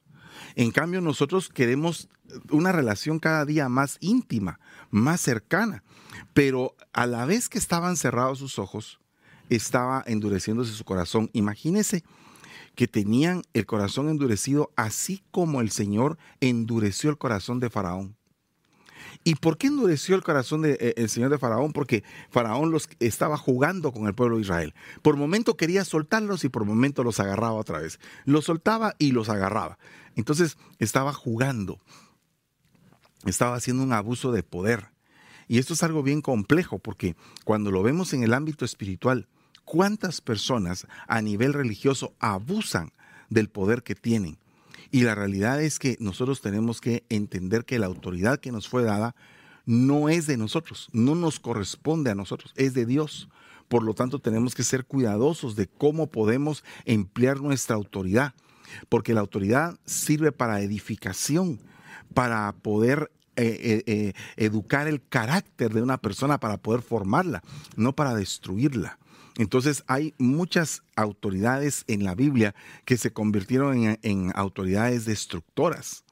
En 0.55 0.71
cambio, 0.71 1.03
nosotros 1.03 1.51
queremos 1.51 2.09
una 2.51 2.73
relación 2.73 3.19
cada 3.19 3.45
día 3.45 3.69
más 3.69 3.99
íntima, 4.01 4.61
más 4.93 5.21
cercana, 5.21 5.83
pero 6.35 6.77
a 6.93 7.07
la 7.07 7.27
vez 7.27 7.49
que 7.49 7.59
estaban 7.59 7.97
cerrados 7.97 8.39
sus 8.39 8.61
ojos, 8.61 9.01
estaba 9.49 10.05
endureciéndose 10.07 10.73
su 10.73 10.85
corazón. 10.85 11.31
Imagínese 11.33 12.05
que 12.75 12.87
tenían 12.87 13.43
el 13.53 13.67
corazón 13.67 14.09
endurecido, 14.09 14.71
así 14.77 15.23
como 15.31 15.61
el 15.61 15.71
Señor 15.71 16.19
endureció 16.41 17.11
el 17.11 17.19
corazón 17.19 17.59
de 17.59 17.71
Faraón. 17.71 18.17
¿Y 19.25 19.37
por 19.37 19.59
qué 19.59 19.69
endureció 19.69 20.15
el 20.17 20.23
corazón 20.23 20.63
del 20.63 20.77
de, 20.79 20.95
eh, 20.97 21.09
Señor 21.09 21.31
de 21.31 21.39
Faraón? 21.39 21.73
Porque 21.73 22.03
Faraón 22.31 22.71
los 22.71 22.89
estaba 22.99 23.37
jugando 23.37 23.93
con 23.93 24.07
el 24.07 24.15
pueblo 24.15 24.37
de 24.37 24.43
Israel. 24.43 24.75
Por 25.03 25.17
momento 25.17 25.57
quería 25.57 25.85
soltarlos 25.85 26.45
y 26.45 26.49
por 26.49 26.65
momento 26.65 27.05
los 27.05 27.21
agarraba 27.21 27.55
otra 27.55 27.81
vez. 27.81 28.01
Los 28.25 28.47
soltaba 28.47 28.95
y 28.99 29.13
los 29.13 29.29
agarraba. 29.29 29.79
Entonces 30.17 30.57
estaba 30.79 31.13
jugando. 31.13 31.81
Estaba 33.25 33.57
haciendo 33.57 33.83
un 33.83 33.93
abuso 33.93 34.33
de 34.33 34.43
poder. 34.43 34.89
Y 35.49 35.59
esto 35.59 35.75
es 35.75 35.83
algo 35.83 36.03
bien 36.03 36.23
complejo 36.23 36.79
porque 36.79 37.17
cuando 37.45 37.71
lo 37.71 37.83
vemos 37.83 38.13
en 38.13 38.23
el 38.23 38.35
ámbito 38.35 38.65
espiritual, 38.65 39.29
¿cuántas 39.65 40.21
personas 40.21 40.87
a 41.07 41.21
nivel 41.23 41.53
religioso 41.53 42.15
abusan 42.19 42.93
del 43.29 43.49
poder 43.49 43.83
que 43.83 43.95
tienen? 43.95 44.39
Y 44.91 45.03
la 45.03 45.15
realidad 45.15 45.63
es 45.63 45.79
que 45.79 45.97
nosotros 46.01 46.41
tenemos 46.43 46.81
que 46.81 47.05
entender 47.09 47.65
que 47.65 47.79
la 47.79 47.87
autoridad 47.87 48.41
que 48.41 48.53
nos 48.53 48.69
fue 48.69 48.83
dada 48.83 49.15
no 49.65 50.09
es 50.09 50.27
de 50.27 50.37
nosotros, 50.37 50.89
no 50.93 51.15
nos 51.15 51.41
corresponde 51.41 52.11
a 52.11 52.15
nosotros, 52.15 52.53
es 52.57 52.75
de 52.75 52.85
Dios. 52.85 53.29
Por 53.69 53.85
lo 53.85 53.95
tanto, 53.95 54.19
tenemos 54.19 54.55
que 54.55 54.65
ser 54.65 54.85
cuidadosos 54.85 55.57
de 55.57 55.67
cómo 55.67 56.09
podemos 56.09 56.63
emplear 56.85 57.41
nuestra 57.41 57.77
autoridad, 57.77 58.35
porque 58.89 59.15
la 59.15 59.21
autoridad 59.21 59.79
sirve 59.87 60.31
para 60.31 60.61
edificación, 60.61 61.59
para 62.13 62.53
poder 62.53 63.11
eh, 63.35 63.45
eh, 63.63 63.83
eh, 63.87 64.13
educar 64.37 64.87
el 64.89 65.03
carácter 65.09 65.73
de 65.73 65.81
una 65.81 65.97
persona, 65.97 66.39
para 66.39 66.59
poder 66.59 66.83
formarla, 66.83 67.43
no 67.77 67.95
para 67.95 68.15
destruirla. 68.15 68.99
Entonces 69.39 69.85
hay 69.87 70.13
muchas 70.19 70.83
autoridades 70.97 71.85
en 71.87 72.05
la 72.05 72.15
Biblia 72.15 72.55
que 72.85 72.99
se 72.99 73.11
convirtieron 73.13 73.99
en, 74.03 74.33
autoridades 74.35 75.07
destructoras. 75.07 76.05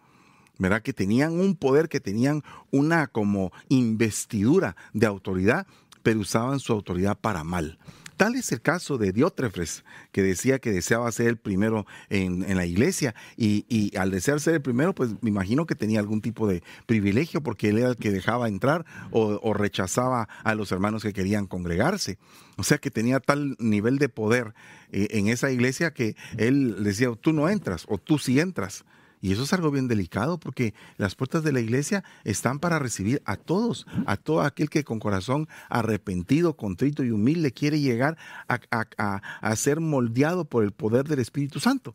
¿verdad? 0.58 0.82
Que 0.82 0.92
tenían 0.92 1.38
un 1.38 1.56
poder, 1.56 1.88
que 1.88 2.00
tenían 2.00 2.42
una 2.70 3.06
como 3.06 3.50
investidura 3.68 4.76
de 4.92 5.06
autoridad, 5.06 5.66
pero 6.02 6.20
usaban 6.20 6.58
su 6.60 6.72
autoridad 6.72 7.18
para 7.18 7.44
mal. 7.44 7.78
Tal 8.20 8.34
es 8.34 8.52
el 8.52 8.60
caso 8.60 8.98
de 8.98 9.12
Diótrefes, 9.12 9.82
que 10.12 10.22
decía 10.22 10.58
que 10.58 10.72
deseaba 10.72 11.10
ser 11.10 11.28
el 11.28 11.38
primero 11.38 11.86
en, 12.10 12.54
la 12.54 12.66
iglesia 12.66 13.14
y, 13.34 13.96
al 13.96 14.10
desear 14.10 14.40
ser 14.40 14.56
el 14.56 14.60
primero, 14.60 14.94
pues 14.94 15.12
me 15.22 15.30
imagino 15.30 15.64
que 15.64 15.74
tenía 15.74 16.00
algún 16.00 16.20
tipo 16.20 16.46
de 16.46 16.62
privilegio 16.84 17.42
porque 17.42 17.70
él 17.70 17.78
era 17.78 17.88
el 17.88 17.96
que 17.96 18.10
dejaba 18.10 18.48
entrar 18.48 18.84
o, 19.10 19.54
rechazaba 19.54 20.28
a 20.44 20.54
los 20.54 20.70
hermanos 20.70 21.02
que 21.02 21.14
querían 21.14 21.46
congregarse. 21.46 22.18
O 22.58 22.62
sea 22.62 22.76
que 22.76 22.90
tenía 22.90 23.20
tal 23.20 23.56
nivel 23.58 23.96
de 23.96 24.10
poder 24.10 24.52
eh, 24.92 25.08
en 25.12 25.28
esa 25.28 25.50
iglesia 25.50 25.94
que 25.94 26.14
él 26.36 26.84
decía, 26.84 27.08
tú 27.18 27.32
no 27.32 27.48
entras 27.48 27.86
o 27.88 27.96
tú 27.96 28.18
sí 28.18 28.38
entras. 28.38 28.84
Y 29.22 29.32
eso 29.32 29.42
es 29.42 29.52
algo 29.52 29.70
bien 29.70 29.86
delicado 29.86 30.40
porque 30.40 30.72
las 30.96 31.14
puertas 31.14 31.44
de 31.44 31.52
la 31.52 31.60
iglesia 31.60 32.04
están 32.24 32.58
para 32.58 32.78
recibir 32.78 33.20
a 33.26 33.36
todos, 33.36 33.86
a 34.06 34.16
todo 34.16 34.40
aquel 34.40 34.70
que 34.70 34.82
con 34.82 34.98
corazón 34.98 35.46
arrepentido, 35.68 36.56
contrito 36.56 37.04
y 37.04 37.10
humilde 37.10 37.52
quiere 37.52 37.80
llegar 37.80 38.16
a, 38.48 39.56
ser 39.56 39.80
moldeado 39.80 40.46
por 40.46 40.64
el 40.64 40.72
poder 40.72 41.06
del 41.06 41.18
Espíritu 41.18 41.60
Santo. 41.60 41.94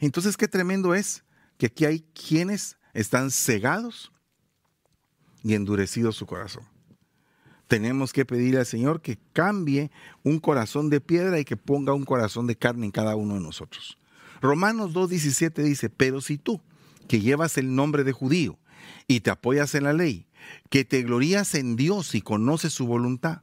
Entonces, 0.00 0.36
qué 0.36 0.48
tremendo 0.48 0.94
es 0.94 1.24
que 1.56 1.66
aquí 1.66 1.86
hay 1.86 2.00
quienes 2.12 2.76
están 2.92 3.30
cegados 3.30 4.12
y 5.42 5.54
endurecidos 5.54 6.16
su 6.16 6.26
corazón. 6.26 6.64
Tenemos 7.68 8.12
que 8.12 8.26
pedirle 8.26 8.58
al 8.58 8.66
Señor 8.66 9.00
que 9.00 9.18
cambie 9.32 9.90
un 10.22 10.40
corazón 10.40 10.90
de 10.90 11.00
piedra 11.00 11.40
y 11.40 11.46
que 11.46 11.56
ponga 11.56 11.94
un 11.94 12.04
corazón 12.04 12.46
de 12.46 12.56
carne 12.56 12.84
en 12.84 12.92
cada 12.92 13.16
uno 13.16 13.34
de 13.34 13.40
nosotros. 13.40 13.96
Romanos 14.42 14.92
2.17 14.92 15.62
dice, 15.62 15.88
pero 15.88 16.20
si 16.20 16.36
tú, 16.36 16.60
que 17.06 17.20
llevas 17.20 17.56
el 17.58 17.74
nombre 17.76 18.02
de 18.02 18.10
judío 18.12 18.58
y 19.06 19.20
te 19.20 19.30
apoyas 19.30 19.76
en 19.76 19.84
la 19.84 19.92
ley, 19.92 20.26
que 20.68 20.84
te 20.84 21.02
glorías 21.02 21.54
en 21.54 21.76
Dios 21.76 22.16
y 22.16 22.22
conoces 22.22 22.72
su 22.72 22.86
voluntad, 22.86 23.42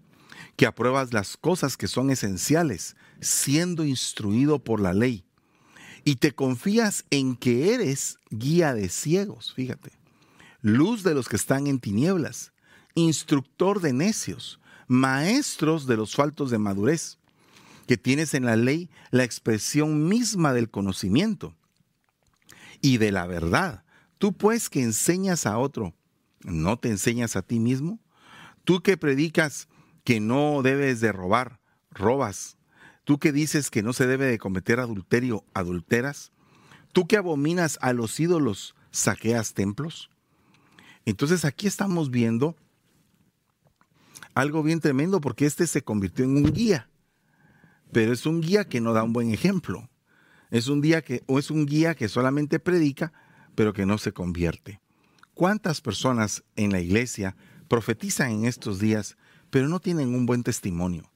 que 0.58 0.65
apruebas 0.65 1.13
las 1.13 1.38
cosas 1.38 1.77
que 1.77 1.88
son 1.88 2.10
esenciales, 2.10 2.98
siendo 3.22 3.86
instruido 3.86 4.60
por 4.60 4.82
la 4.82 4.94
ley, 4.94 5.24
y 6.03 6.18
te 6.18 6.34
confías 6.34 7.06
en 7.12 7.38
que 7.38 7.74
eres 7.74 8.20
guía 8.29 8.74
de 8.74 8.89
ciegos, 8.89 9.53
fíjate, 9.53 9.91
luz 10.62 11.03
de 11.03 11.13
los 11.13 11.29
que 11.29 11.38
están 11.38 11.68
en 11.68 11.79
tinieblas, 11.79 12.51
instructor 12.96 13.79
de 13.79 13.94
necios, 13.94 14.60
maestros 14.88 15.88
de 15.88 15.96
los 15.96 16.15
faltos 16.15 16.51
de 16.51 16.58
madurez, 16.58 17.18
que 17.89 17.98
tienes 17.98 18.36
en 18.36 18.46
la 18.46 18.55
ley 18.55 18.88
la 19.10 19.24
expresión 19.24 20.08
misma 20.08 20.53
del 20.53 20.69
conocimiento 20.69 21.55
y 22.81 23.00
de 23.00 23.12
la 23.12 23.25
verdad. 23.25 23.84
Tú 24.19 24.34
pues 24.34 24.69
que 24.69 24.84
enseñas 24.84 25.48
a 25.48 25.58
otro, 25.58 25.96
¿no 26.41 26.77
te 26.77 26.89
enseñas 26.89 27.36
a 27.36 27.41
ti 27.41 27.60
mismo? 27.60 28.00
Tú 28.63 28.84
que 28.84 28.96
predicas 28.96 29.69
que 30.03 30.19
no 30.19 30.62
debes 30.62 31.01
de 31.01 31.12
robar, 31.12 31.62
robas. 31.89 32.58
Tú 33.05 33.17
que 33.17 33.31
dices 33.31 33.72
que 33.72 33.81
no 33.81 33.91
se 33.91 34.05
debe 34.05 34.27
de 34.27 34.38
cometer 34.38 34.79
adulterio, 34.79 35.43
adulteras. 35.55 36.31
Tú 36.93 37.08
que 37.08 37.17
abominas 37.17 37.79
a 37.81 37.93
los 37.93 38.19
ídolos, 38.19 38.75
saqueas 38.91 39.55
templos. 39.55 40.12
Entonces 41.05 41.43
aquí 41.43 41.65
estamos 41.65 42.12
viendo 42.12 42.55
algo 44.36 44.62
bien 44.62 44.79
tremendo 44.79 45.19
porque 45.22 45.48
este 45.48 45.65
se 45.65 45.81
convirtió 45.81 46.24
en 46.25 46.38
un 46.38 46.53
guía 46.53 46.88
pero 47.91 48.13
es 48.13 48.25
un 48.25 48.41
guía 48.41 48.65
que 48.65 48.81
no 48.81 48.93
da 48.93 49.03
un 49.03 49.13
buen 49.13 49.31
ejemplo. 49.31 49.89
Es 50.51 50.67
un, 50.67 50.81
día 50.81 51.03
que, 51.03 51.24
o 51.27 51.39
es 51.39 51.51
un 51.51 51.65
guía 51.65 51.96
que 51.96 52.10
solamente 52.10 52.60
predica, 52.60 53.13
pero 53.55 53.74
que 53.74 53.86
no 53.86 53.98
se 53.98 54.13
convierte. 54.13 54.79
¿Cuántas 55.34 55.81
personas 55.81 56.43
en 56.55 56.72
la 56.72 56.79
iglesia 56.79 57.36
profetizan 57.67 58.31
en 58.31 58.46
estos 58.46 58.79
días, 58.79 59.17
pero 59.50 59.67
no 59.67 59.79
tienen 59.79 60.15
un 60.15 60.25
buen 60.25 60.43
testimonio? 60.43 61.10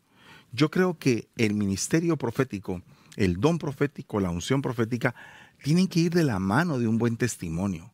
Yo 0.52 0.70
creo 0.70 0.98
que 0.98 1.30
el 1.36 1.56
ministerio 1.56 2.18
profético, 2.18 2.84
el 3.16 3.38
don 3.40 3.58
profético, 3.58 4.20
la 4.20 4.30
unción 4.30 4.62
profética, 4.62 5.16
tienen 5.64 5.88
que 5.88 6.02
ir 6.02 6.14
de 6.14 6.24
la 6.24 6.40
mano 6.40 6.78
de 6.78 6.88
un 6.88 6.98
buen 6.98 7.18
testimonio 7.18 7.93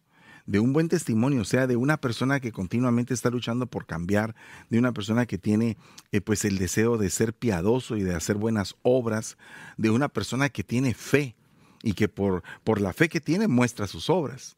de 0.49 0.59
un 0.59 0.73
buen 0.73 0.89
testimonio, 0.89 1.43
o 1.43 1.45
sea, 1.45 1.67
de 1.67 1.75
una 1.75 1.97
persona 1.97 2.39
que 2.39 2.51
continuamente 2.51 3.13
está 3.13 3.29
luchando 3.29 3.67
por 3.67 3.85
cambiar, 3.85 4.33
de 4.71 4.79
una 4.79 4.93
persona 4.93 5.27
que 5.27 5.37
tiene 5.37 5.77
eh, 6.11 6.21
pues 6.21 6.43
el 6.43 6.57
deseo 6.57 6.97
de 6.97 7.11
ser 7.11 7.35
piadoso 7.35 7.97
y 7.97 8.01
de 8.01 8.15
hacer 8.15 8.35
buenas 8.35 8.75
obras, 8.81 9.37
de 9.77 9.91
una 9.91 10.09
persona 10.09 10.49
que 10.49 10.63
tiene 10.63 10.95
fe 10.95 11.35
y 11.83 11.93
que 11.93 12.09
por, 12.09 12.41
por 12.63 12.81
la 12.81 12.93
fe 12.93 13.09
que 13.09 13.21
tiene 13.21 13.47
muestra 13.47 13.85
sus 13.85 14.09
obras. 14.09 14.57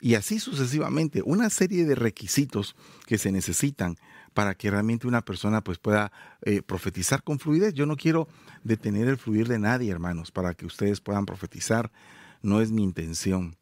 Y 0.00 0.14
así 0.14 0.40
sucesivamente, 0.40 1.20
una 1.22 1.50
serie 1.50 1.84
de 1.84 1.94
requisitos 1.94 2.74
que 3.04 3.18
se 3.18 3.30
necesitan 3.30 3.98
para 4.32 4.54
que 4.54 4.70
realmente 4.70 5.06
una 5.06 5.20
persona 5.20 5.62
pues 5.62 5.76
pueda 5.76 6.10
eh, 6.40 6.62
profetizar 6.62 7.22
con 7.22 7.38
fluidez. 7.38 7.74
Yo 7.74 7.84
no 7.84 7.96
quiero 7.96 8.28
detener 8.64 9.08
el 9.08 9.18
fluir 9.18 9.46
de 9.46 9.58
nadie, 9.58 9.90
hermanos, 9.90 10.30
para 10.30 10.54
que 10.54 10.64
ustedes 10.64 11.02
puedan 11.02 11.26
profetizar. 11.26 11.92
No 12.40 12.62
es 12.62 12.70
mi 12.70 12.82
intención. 12.82 13.57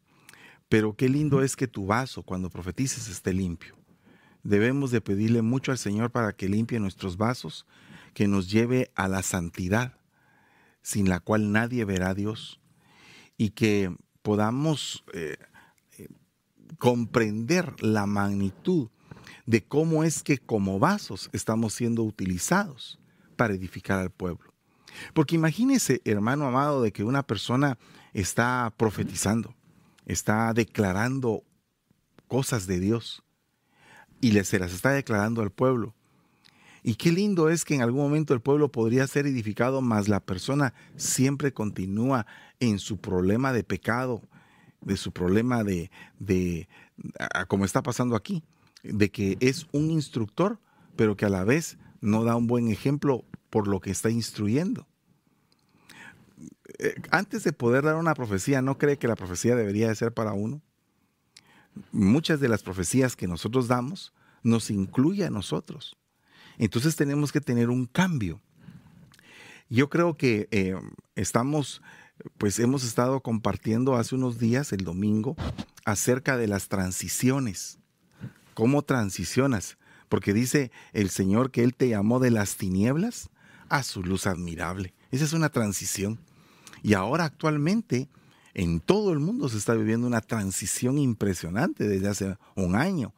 Pero 0.69 0.95
qué 0.95 1.09
lindo 1.09 1.41
es 1.41 1.55
que 1.55 1.67
tu 1.67 1.85
vaso 1.85 2.23
cuando 2.23 2.49
profetices 2.49 3.07
esté 3.07 3.33
limpio. 3.33 3.75
Debemos 4.43 4.91
de 4.91 5.01
pedirle 5.01 5.41
mucho 5.41 5.71
al 5.71 5.77
Señor 5.77 6.11
para 6.11 6.33
que 6.33 6.49
limpie 6.49 6.79
nuestros 6.79 7.17
vasos, 7.17 7.65
que 8.13 8.27
nos 8.27 8.49
lleve 8.49 8.91
a 8.95 9.07
la 9.07 9.23
santidad, 9.23 9.97
sin 10.81 11.09
la 11.09 11.19
cual 11.19 11.51
nadie 11.51 11.85
verá 11.85 12.09
a 12.09 12.13
Dios, 12.13 12.59
y 13.37 13.51
que 13.51 13.95
podamos 14.21 15.03
eh, 15.13 15.37
eh, 15.97 16.07
comprender 16.77 17.73
la 17.81 18.05
magnitud 18.05 18.89
de 19.45 19.63
cómo 19.63 20.03
es 20.03 20.23
que 20.23 20.37
como 20.37 20.79
vasos 20.79 21.29
estamos 21.33 21.73
siendo 21.73 22.03
utilizados 22.03 22.99
para 23.35 23.53
edificar 23.53 23.99
al 23.99 24.11
pueblo. 24.11 24.53
Porque 25.13 25.35
imagínese, 25.35 26.01
hermano 26.05 26.47
amado, 26.47 26.81
de 26.81 26.91
que 26.91 27.03
una 27.03 27.23
persona 27.23 27.77
está 28.13 28.73
profetizando 28.77 29.56
está 30.07 30.53
declarando 30.53 31.43
cosas 32.27 32.65
de 32.65 32.79
Dios 32.79 33.23
y 34.19 34.31
se 34.43 34.57
las 34.57 34.73
está 34.73 34.91
declarando 34.91 35.41
al 35.41 35.51
pueblo. 35.51 35.93
Y 36.81 36.95
qué 36.95 37.11
lindo 37.11 37.49
es 37.49 37.65
que 37.65 37.75
en 37.75 37.81
algún 37.81 38.01
momento 38.01 38.33
el 38.33 38.39
pueblo 38.39 38.71
podría 38.71 39.05
ser 39.07 39.27
edificado, 39.27 39.81
mas 39.81 40.07
la 40.07 40.21
persona 40.21 40.73
siempre 40.95 41.51
continúa 41.51 42.25
en 42.59 42.79
su 42.79 42.97
problema 42.97 43.51
de 43.51 43.63
pecado, 43.63 44.21
de 44.81 44.95
su 44.95 45.11
problema 45.11 45.63
de, 45.63 45.91
de 46.17 46.69
como 47.49 47.65
está 47.65 47.83
pasando 47.83 48.15
aquí, 48.15 48.43
de 48.83 49.11
que 49.11 49.37
es 49.41 49.67
un 49.73 49.91
instructor, 49.91 50.59
pero 50.95 51.17
que 51.17 51.25
a 51.25 51.29
la 51.29 51.43
vez 51.43 51.77
no 51.99 52.23
da 52.23 52.37
un 52.37 52.47
buen 52.47 52.69
ejemplo 52.69 53.25
por 53.49 53.67
lo 53.67 53.81
que 53.81 53.91
está 53.91 54.09
instruyendo. 54.09 54.87
Eh, 56.79 56.95
antes 57.11 57.43
de 57.43 57.53
poder 57.53 57.83
dar 57.83 57.95
una 57.95 58.13
profecía, 58.13 58.61
¿no 58.61 58.77
cree 58.77 58.97
que 58.97 59.07
la 59.07 59.15
profecía 59.15 59.55
debería 59.55 59.87
de 59.87 59.95
ser 59.95 60.13
para 60.13 60.33
uno? 60.33 60.61
Muchas 61.91 62.39
de 62.39 62.49
las 62.49 62.63
profecías 62.63 63.15
que 63.15 63.27
nosotros 63.27 63.67
damos 63.67 64.13
nos 64.43 64.69
incluye 64.69 65.25
a 65.25 65.29
nosotros. 65.29 65.97
Entonces 66.57 66.95
tenemos 66.95 67.31
que 67.31 67.41
tener 67.41 67.69
un 67.69 67.85
cambio. 67.85 68.41
Yo 69.69 69.89
creo 69.89 70.15
que 70.15 70.47
eh, 70.51 70.75
estamos, 71.15 71.81
pues 72.37 72.57
hemos 72.59 72.83
estado 72.83 73.21
compartiendo 73.21 73.95
hace 73.95 74.15
unos 74.15 74.39
días, 74.39 74.71
el 74.73 74.83
domingo, 74.83 75.35
acerca 75.85 76.37
de 76.37 76.47
las 76.47 76.67
transiciones. 76.69 77.79
¿Cómo 78.53 78.81
transicionas? 78.83 79.77
Porque 80.09 80.33
dice 80.33 80.71
el 80.93 81.09
Señor 81.09 81.51
que 81.51 81.63
Él 81.63 81.75
te 81.75 81.89
llamó 81.89 82.19
de 82.19 82.31
las 82.31 82.55
tinieblas 82.55 83.29
a 83.69 83.83
su 83.83 84.03
luz 84.03 84.25
admirable. 84.25 84.93
Esa 85.11 85.25
es 85.25 85.33
una 85.33 85.49
transición. 85.49 86.19
Y 86.83 86.93
ahora 86.93 87.25
actualmente 87.25 88.07
en 88.53 88.79
todo 88.79 89.13
el 89.13 89.19
mundo 89.19 89.49
se 89.49 89.57
está 89.57 89.73
viviendo 89.73 90.07
una 90.07 90.21
transición 90.21 90.97
impresionante 90.97 91.87
desde 91.87 92.07
hace 92.07 92.37
un 92.55 92.75
año 92.75 93.13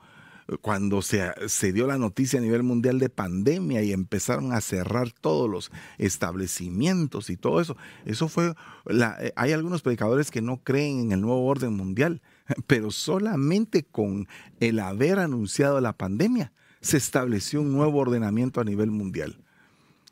cuando 0.61 1.01
se, 1.01 1.31
se, 1.47 1.71
dio 1.71 1.87
la 1.87 1.97
noticia 1.97 2.39
a 2.39 2.41
nivel 2.41 2.63
mundial 2.63 2.99
de 2.99 3.09
pandemia 3.09 3.83
y 3.83 3.93
empezaron 3.93 4.51
a 4.51 4.61
cerrar 4.61 5.11
todos 5.11 5.49
los 5.49 5.71
establecimientos 5.97 7.29
y 7.29 7.37
todo 7.37 7.61
eso. 7.61 7.77
Eso 8.05 8.27
fue, 8.27 8.53
eh, 8.87 9.31
hay 9.35 9.51
algunos 9.51 9.81
predicadores 9.81 10.31
que 10.31 10.41
no 10.41 10.57
creen 10.63 10.99
en 10.99 11.11
el 11.11 11.21
nuevo 11.21 11.45
orden 11.45 11.73
mundial, 11.73 12.21
pero 12.67 12.91
solamente 12.91 13.83
con 13.83 14.27
el 14.59 14.79
haber 14.79 15.19
anunciado 15.19 15.79
la 15.81 15.93
pandemia 15.93 16.51
se 16.81 16.97
estableció 16.97 17.61
un 17.61 17.71
nuevo 17.71 17.99
ordenamiento 17.99 18.61
a 18.61 18.63
nivel 18.63 18.91
mundial. 18.91 19.37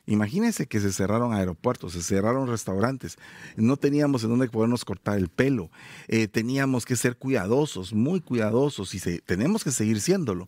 Imagínense 0.07 0.67
que 0.67 0.79
se 0.79 0.93
cerraron 0.93 1.33
aeropuertos, 1.33 1.91
se 1.91 2.01
cerraron 2.01 2.47
restaurantes, 2.47 3.17
no 3.57 3.75
teníamos 3.75 4.23
en 4.23 4.29
dónde 4.29 4.47
podernos 4.47 4.85
cortar 4.85 5.17
el 5.17 5.27
pelo, 5.27 5.69
eh, 6.07 6.29
teníamos 6.29 6.85
que 6.85 6.95
ser 6.95 7.17
cuidadosos, 7.17 7.93
muy 7.93 8.21
cuidadosos 8.21 8.95
y 8.95 9.19
tenemos 9.19 9.65
que 9.65 9.71
seguir 9.71 9.99
siéndolo. 9.99 10.47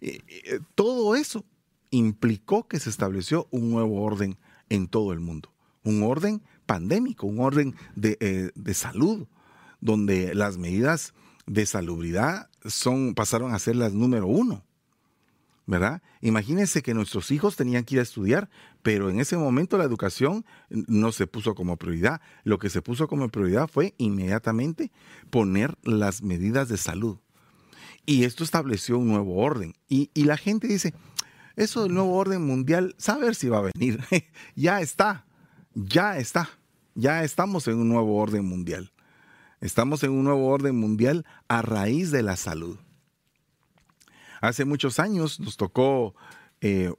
Eh, 0.00 0.18
eh, 0.26 0.58
todo 0.74 1.14
eso 1.14 1.44
implicó 1.90 2.66
que 2.66 2.80
se 2.80 2.90
estableció 2.90 3.46
un 3.52 3.70
nuevo 3.70 4.02
orden 4.02 4.38
en 4.68 4.88
todo 4.88 5.12
el 5.12 5.20
mundo, 5.20 5.52
un 5.84 6.02
orden 6.02 6.42
pandémico, 6.66 7.28
un 7.28 7.38
orden 7.38 7.76
de, 7.94 8.50
de 8.56 8.74
salud, 8.74 9.28
donde 9.80 10.34
las 10.34 10.58
medidas 10.58 11.14
de 11.46 11.64
salubridad 11.64 12.50
son, 12.64 13.14
pasaron 13.14 13.54
a 13.54 13.58
ser 13.60 13.76
las 13.76 13.92
número 13.92 14.26
uno. 14.26 14.64
¿Verdad? 15.66 16.00
Imagínense 16.20 16.82
que 16.82 16.94
nuestros 16.94 17.30
hijos 17.32 17.56
tenían 17.56 17.84
que 17.84 17.96
ir 17.96 18.00
a 18.00 18.04
estudiar, 18.04 18.48
pero 18.82 19.10
en 19.10 19.18
ese 19.18 19.36
momento 19.36 19.76
la 19.76 19.84
educación 19.84 20.46
no 20.70 21.10
se 21.10 21.26
puso 21.26 21.54
como 21.54 21.76
prioridad. 21.76 22.20
Lo 22.44 22.58
que 22.58 22.70
se 22.70 22.82
puso 22.82 23.08
como 23.08 23.28
prioridad 23.28 23.68
fue 23.68 23.94
inmediatamente 23.98 24.92
poner 25.30 25.76
las 25.82 26.22
medidas 26.22 26.68
de 26.68 26.76
salud. 26.76 27.18
Y 28.06 28.22
esto 28.22 28.44
estableció 28.44 28.98
un 28.98 29.08
nuevo 29.08 29.36
orden. 29.38 29.74
Y, 29.88 30.10
la 30.14 30.36
gente 30.36 30.68
dice, 30.68 30.94
eso 31.56 31.82
del 31.82 31.94
nuevo 31.94 32.14
orden 32.14 32.42
mundial, 32.46 32.94
saber 32.98 33.34
si 33.34 33.48
va 33.48 33.58
a 33.58 33.70
venir. 33.74 34.00
ya 34.54 34.80
está, 34.80 35.26
ya 35.74 36.16
está, 36.16 36.48
ya 36.94 37.24
estamos 37.24 37.66
en 37.66 37.78
un 37.78 37.88
nuevo 37.88 38.16
orden 38.16 38.44
mundial. 38.44 38.92
Estamos 39.60 40.04
en 40.04 40.12
un 40.12 40.22
nuevo 40.22 40.46
orden 40.46 40.76
mundial 40.76 41.26
a 41.48 41.62
raíz 41.62 42.12
de 42.12 42.22
la 42.22 42.36
salud. 42.36 42.78
Hace 44.46 44.64
muchos 44.64 45.00
años 45.00 45.40
nos 45.40 45.56
tocó 45.56 46.14
eh, 46.60 46.92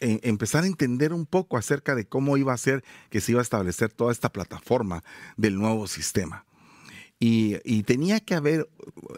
eh, 0.00 0.20
empezar 0.22 0.62
a 0.62 0.68
entender 0.68 1.12
un 1.12 1.26
poco 1.26 1.56
acerca 1.56 1.96
de 1.96 2.06
cómo 2.06 2.36
iba 2.36 2.52
a 2.52 2.56
ser 2.56 2.84
que 3.10 3.20
se 3.20 3.32
iba 3.32 3.40
a 3.40 3.42
establecer 3.42 3.92
toda 3.92 4.12
esta 4.12 4.30
plataforma 4.30 5.02
del 5.36 5.56
nuevo 5.56 5.88
sistema. 5.88 6.44
Y, 7.20 7.82
tenía 7.82 8.20
que 8.20 8.36
haber, 8.36 8.68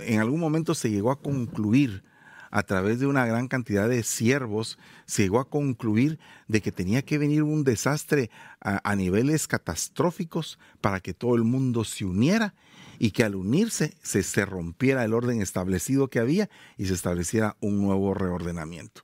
en 0.00 0.20
algún 0.20 0.40
momento 0.40 0.74
se 0.74 0.90
llegó 0.90 1.10
a 1.10 1.20
concluir 1.20 2.02
a 2.50 2.62
través 2.64 2.98
de 2.98 3.06
una 3.06 3.26
gran 3.26 3.48
cantidad 3.48 3.88
de 3.88 4.02
siervos, 4.02 4.78
llegó 5.16 5.38
a 5.38 5.48
concluir 5.48 6.18
de 6.48 6.60
que 6.60 6.72
tenía 6.72 7.02
que 7.02 7.18
venir 7.18 7.42
un 7.42 7.64
desastre 7.64 8.30
a, 8.60 8.96
niveles 8.96 9.46
catastróficos 9.46 10.58
para 10.80 11.00
que 11.00 11.14
todo 11.14 11.36
el 11.36 11.44
mundo 11.44 11.84
se 11.84 12.04
uniera 12.04 12.54
y 12.98 13.12
que 13.12 13.24
al 13.24 13.36
unirse 13.36 13.94
se, 14.02 14.44
rompiera 14.44 15.04
el 15.04 15.14
orden 15.14 15.40
establecido 15.40 16.08
que 16.08 16.18
había 16.18 16.50
y 16.76 16.86
se 16.86 16.94
estableciera 16.94 17.56
un 17.60 17.80
nuevo 17.80 18.14
reordenamiento. 18.14 19.02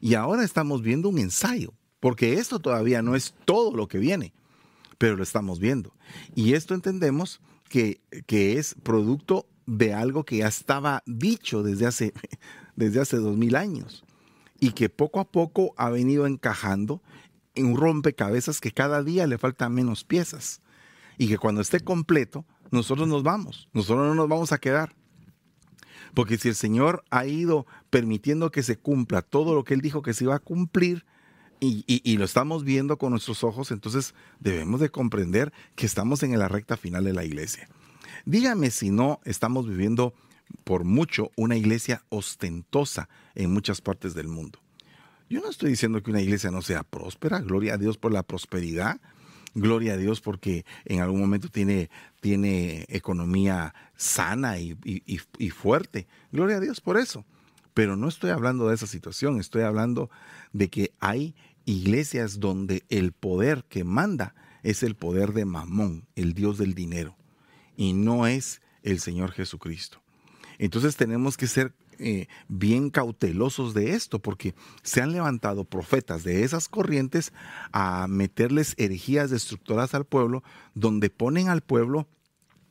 Y 0.00 0.14
ahora 0.14 0.44
estamos 0.44 0.82
viendo 0.82 1.08
un 1.08 1.18
ensayo, 1.18 1.74
porque 2.00 2.34
esto 2.34 2.60
todavía 2.60 3.02
no 3.02 3.16
es 3.16 3.34
todo 3.44 3.76
lo 3.76 3.88
que 3.88 3.98
viene, 3.98 4.32
pero 4.98 5.16
lo 5.16 5.22
estamos 5.22 5.58
viendo. 5.58 5.92
Y 6.34 6.54
esto 6.54 6.74
entendemos 6.74 7.40
que 7.68 8.00
es 8.28 8.76
producto 8.82 9.46
de 9.66 9.92
algo 9.92 10.24
que 10.24 10.38
ya 10.38 10.46
estaba 10.46 11.02
dicho 11.06 11.62
desde 11.62 11.86
hace, 11.86 12.12
desde 12.76 13.00
hace 13.00 13.16
dos 13.16 13.36
mil 13.36 13.56
años 13.56 14.04
y 14.60 14.72
que 14.72 14.88
poco 14.88 15.20
a 15.20 15.30
poco 15.30 15.74
ha 15.76 15.90
venido 15.90 16.26
encajando 16.26 17.02
en 17.54 17.66
un 17.66 17.76
rompecabezas 17.76 18.60
que 18.60 18.72
cada 18.72 19.02
día 19.02 19.26
le 19.26 19.38
faltan 19.38 19.74
menos 19.74 20.04
piezas 20.04 20.60
y 21.18 21.28
que 21.28 21.38
cuando 21.38 21.60
esté 21.60 21.80
completo 21.80 22.44
nosotros 22.70 23.08
nos 23.08 23.22
vamos, 23.22 23.68
nosotros 23.72 24.06
no 24.06 24.14
nos 24.14 24.28
vamos 24.28 24.52
a 24.52 24.58
quedar. 24.58 24.94
Porque 26.14 26.38
si 26.38 26.48
el 26.48 26.54
Señor 26.54 27.04
ha 27.10 27.26
ido 27.26 27.66
permitiendo 27.90 28.50
que 28.50 28.62
se 28.62 28.78
cumpla 28.78 29.22
todo 29.22 29.54
lo 29.54 29.64
que 29.64 29.74
Él 29.74 29.80
dijo 29.80 30.02
que 30.02 30.14
se 30.14 30.24
iba 30.24 30.34
a 30.34 30.40
cumplir, 30.40 31.04
y, 31.60 32.16
lo 32.18 32.24
estamos 32.24 32.64
viendo 32.64 32.98
con 32.98 33.10
nuestros 33.10 33.42
ojos, 33.42 33.70
entonces 33.70 34.14
debemos 34.40 34.80
de 34.80 34.90
comprender 34.90 35.52
que 35.74 35.86
estamos 35.86 36.22
en 36.22 36.38
la 36.38 36.48
recta 36.48 36.76
final 36.76 37.04
de 37.04 37.12
la 37.12 37.24
iglesia. 37.24 37.68
Dígame 38.24 38.70
si 38.70 38.90
no 38.90 39.20
estamos 39.24 39.66
viviendo 39.66 40.14
por 40.64 40.84
mucho 40.84 41.30
una 41.36 41.56
iglesia 41.56 42.02
ostentosa 42.08 43.08
en 43.34 43.52
muchas 43.52 43.80
partes 43.80 44.14
del 44.14 44.28
mundo. 44.28 44.60
Yo 45.28 45.40
no 45.40 45.50
estoy 45.50 45.70
diciendo 45.70 46.02
que 46.02 46.10
una 46.10 46.22
iglesia 46.22 46.50
no 46.50 46.62
sea 46.62 46.84
próspera, 46.84 47.40
gloria 47.40 47.74
a 47.74 47.78
Dios 47.78 47.98
por 47.98 48.12
la 48.12 48.22
prosperidad, 48.22 49.00
gloria 49.54 49.94
a 49.94 49.96
Dios 49.96 50.20
porque 50.20 50.64
en 50.84 51.00
algún 51.00 51.20
momento 51.20 51.48
tiene, 51.48 51.90
tiene 52.20 52.84
economía 52.88 53.74
sana 53.96 54.58
y, 54.58 54.76
y, 54.84 55.50
fuerte. 55.50 56.06
Gloria 56.30 56.58
a 56.58 56.60
Dios 56.60 56.80
por 56.80 56.96
eso. 56.96 57.24
Pero 57.74 57.96
no 57.96 58.08
estoy 58.08 58.30
hablando 58.30 58.68
de 58.68 58.74
esa 58.74 58.86
situación, 58.86 59.40
estoy 59.40 59.62
hablando 59.62 60.10
de 60.52 60.70
que 60.70 60.92
hay 61.00 61.34
iglesias 61.64 62.38
donde 62.40 62.84
el 62.88 63.12
poder 63.12 63.64
que 63.68 63.84
manda 63.84 64.34
es 64.62 64.82
el 64.82 64.94
poder 64.94 65.32
de 65.32 65.44
Mamón, 65.44 66.06
el 66.14 66.32
Dios 66.32 66.56
del 66.58 66.74
dinero, 66.74 67.16
y 67.76 67.92
no 67.92 68.26
es 68.26 68.62
el 68.82 69.00
Señor 69.00 69.32
Jesucristo. 69.32 70.00
Entonces 70.58 70.96
tenemos 70.96 71.36
que 71.36 71.46
ser 71.46 71.72
eh, 71.98 72.28
bien 72.48 72.90
cautelosos 72.90 73.72
de 73.72 73.92
esto, 73.92 74.18
porque 74.18 74.54
se 74.82 75.00
han 75.00 75.12
levantado 75.12 75.64
profetas 75.64 76.24
de 76.24 76.44
esas 76.44 76.68
corrientes 76.68 77.32
a 77.72 78.06
meterles 78.08 78.74
herejías 78.76 79.30
destructoras 79.30 79.94
al 79.94 80.04
pueblo, 80.04 80.42
donde 80.74 81.10
ponen 81.10 81.48
al 81.48 81.62
pueblo 81.62 82.06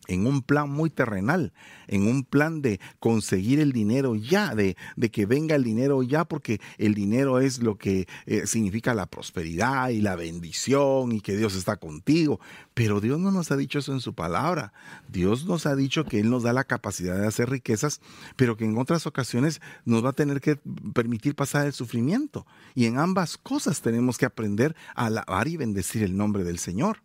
en 0.07 0.27
un 0.27 0.41
plan 0.41 0.69
muy 0.69 0.89
terrenal, 0.89 1.53
en 1.87 2.07
un 2.07 2.23
plan 2.23 2.61
de 2.61 2.79
conseguir 2.99 3.59
el 3.59 3.71
dinero 3.71 4.15
ya, 4.15 4.55
de, 4.55 4.75
que 5.11 5.25
venga 5.25 5.55
el 5.55 5.63
dinero 5.63 6.03
ya, 6.03 6.25
porque 6.25 6.59
el 6.77 6.93
dinero 6.93 7.39
es 7.39 7.61
lo 7.61 7.77
que 7.77 8.07
eh, 8.25 8.47
significa 8.47 8.93
la 8.93 9.05
prosperidad 9.05 9.89
y 9.89 10.01
la 10.01 10.15
bendición 10.15 11.11
y 11.11 11.21
que 11.21 11.35
Dios 11.37 11.55
está 11.55 11.77
contigo. 11.77 12.39
Pero 12.73 12.99
Dios 13.01 13.19
no 13.19 13.31
nos 13.31 13.51
ha 13.51 13.57
dicho 13.57 13.79
eso 13.79 13.93
en 13.93 14.01
su 14.01 14.13
palabra. 14.13 14.73
Dios 15.07 15.45
nos 15.45 15.65
ha 15.65 15.75
dicho 15.75 16.05
que 16.05 16.19
Él 16.19 16.29
nos 16.29 16.43
da 16.43 16.53
la 16.53 16.63
capacidad 16.63 17.19
de 17.19 17.27
hacer 17.27 17.49
riquezas, 17.49 18.01
pero 18.35 18.57
que 18.57 18.65
en 18.65 18.77
otras 18.77 19.07
ocasiones 19.07 19.61
nos 19.85 20.03
va 20.03 20.09
a 20.09 20.13
tener 20.13 20.41
que 20.41 20.57
permitir 20.93 21.35
pasar 21.35 21.65
el 21.65 21.73
sufrimiento. 21.73 22.45
Y 22.73 22.85
en 22.85 22.97
ambas 22.97 23.37
cosas 23.37 23.81
tenemos 23.81 24.17
que 24.17 24.25
aprender 24.25 24.75
a 24.95 25.05
alabar 25.05 25.47
y 25.47 25.57
bendecir 25.57 26.03
el 26.03 26.17
nombre 26.17 26.43
del 26.43 26.59
Señor. 26.59 27.01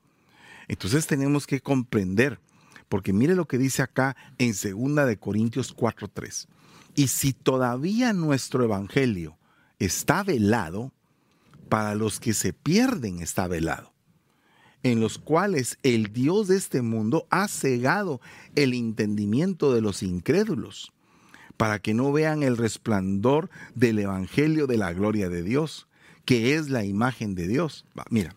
Entonces 0.69 1.07
tenemos 1.07 1.47
que 1.47 1.61
comprender 1.61 2.39
porque 2.91 3.13
mire 3.13 3.37
lo 3.37 3.47
que 3.47 3.57
dice 3.57 3.83
acá 3.83 4.17
en 4.37 4.53
2 4.53 5.07
de 5.07 5.17
Corintios 5.17 5.73
4:3. 5.73 6.49
Y 6.97 7.07
si 7.07 7.33
todavía 7.33 8.13
nuestro 8.13 8.65
evangelio 8.65 9.39
está 9.79 10.25
velado, 10.25 10.93
para 11.69 11.95
los 11.95 12.19
que 12.19 12.35
se 12.35 12.53
pierden 12.53 13.21
está 13.21 13.47
velado, 13.47 13.93
en 14.83 14.99
los 14.99 15.19
cuales 15.19 15.79
el 15.85 16.13
Dios 16.13 16.49
de 16.49 16.57
este 16.57 16.83
mundo 16.83 17.29
ha 17.31 17.47
cegado 17.47 18.21
el 18.57 18.75
entendimiento 18.75 19.73
de 19.73 19.81
los 19.81 20.03
incrédulos, 20.03 20.93
para 21.57 21.79
que 21.79 21.95
no 21.95 22.11
vean 22.11 22.43
el 22.43 22.57
resplandor 22.57 23.51
del 23.77 24.01
evangelio 24.01 24.67
de 24.67 24.79
la 24.79 24.93
gloria 24.93 25.29
de 25.29 25.45
Dios, 25.45 25.87
que 26.25 26.57
es 26.57 26.71
la 26.71 26.85
imagen 26.85 27.37
de 27.37 27.47
Dios. 27.47 27.87
Mira, 28.11 28.35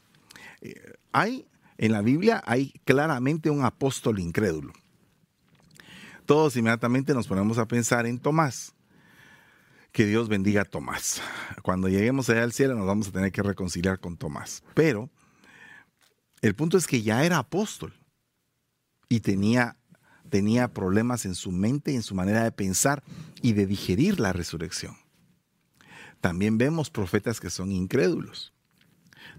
eh, 0.62 0.94
hay 1.12 1.48
en 1.86 1.92
la 1.92 2.02
Biblia 2.02 2.42
hay 2.46 2.72
claramente 2.86 3.50
un 3.50 3.66
apóstol 3.66 4.20
incrédulo. 4.20 4.72
Todos 6.26 6.56
inmediatamente 6.56 7.14
nos 7.14 7.28
ponemos 7.28 7.58
a 7.58 7.68
pensar 7.68 8.06
en 8.06 8.20
Tomás, 8.20 8.74
que 9.92 10.06
Dios 10.06 10.30
bendiga 10.30 10.62
a 10.62 10.66
Tomás. 10.66 11.22
Cuando 11.62 11.90
lleguemos 11.90 12.30
allá 12.30 12.44
al 12.44 12.54
cielo 12.54 12.76
nos 12.76 12.88
vamos 12.88 13.10
a 13.10 13.12
tener 13.12 13.34
que 13.34 13.44
reconciliar 13.44 14.00
con 14.00 14.16
Tomás. 14.16 14.64
Pero 14.74 15.10
el 16.42 16.56
punto 16.56 16.78
es 16.78 16.88
que 16.88 17.02
ya 17.02 17.26
era 17.26 17.38
apóstol 17.38 17.94
y 19.10 19.20
tenía, 19.20 19.76
tenía 20.30 20.70
problemas 20.70 21.26
en 21.26 21.36
su 21.36 21.52
mente, 21.52 21.94
en 21.94 22.02
su 22.02 22.16
manera 22.16 22.46
de 22.46 22.54
pensar 22.54 23.04
y 23.42 23.52
de 23.52 23.66
digerir 23.66 24.22
la 24.22 24.32
resurrección. 24.32 24.96
También 26.22 26.58
vemos 26.58 26.90
profetas 26.90 27.42
que 27.42 27.50
son 27.50 27.74
incrédulos. 27.74 28.54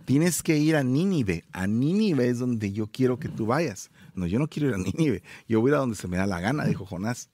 Tienes 0.04 0.42
que 0.42 0.58
ir 0.58 0.76
a 0.76 0.82
Nínive. 0.82 1.44
A 1.52 1.66
Nínive 1.66 2.28
es 2.28 2.38
donde 2.38 2.72
yo 2.72 2.86
quiero 2.86 3.18
que 3.18 3.28
tú 3.28 3.46
vayas. 3.46 3.90
No, 4.14 4.26
yo 4.26 4.38
no 4.38 4.48
quiero 4.48 4.68
ir 4.68 4.74
a 4.74 4.78
Nínive. 4.78 5.22
Yo 5.48 5.60
voy 5.60 5.72
a 5.72 5.76
donde 5.76 5.96
se 5.96 6.08
me 6.08 6.16
da 6.16 6.26
la 6.26 6.40
gana, 6.40 6.64
dijo 6.64 6.86
Jonás. 6.86 7.30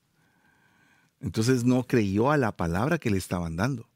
Entonces 1.21 1.65
no 1.65 1.85
creyó 1.85 2.31
a 2.31 2.37
la 2.37 2.57
palabra 2.57 2.99
que 2.99 3.11
le 3.11 3.19
estaban 3.19 3.57
dando. 3.57 3.89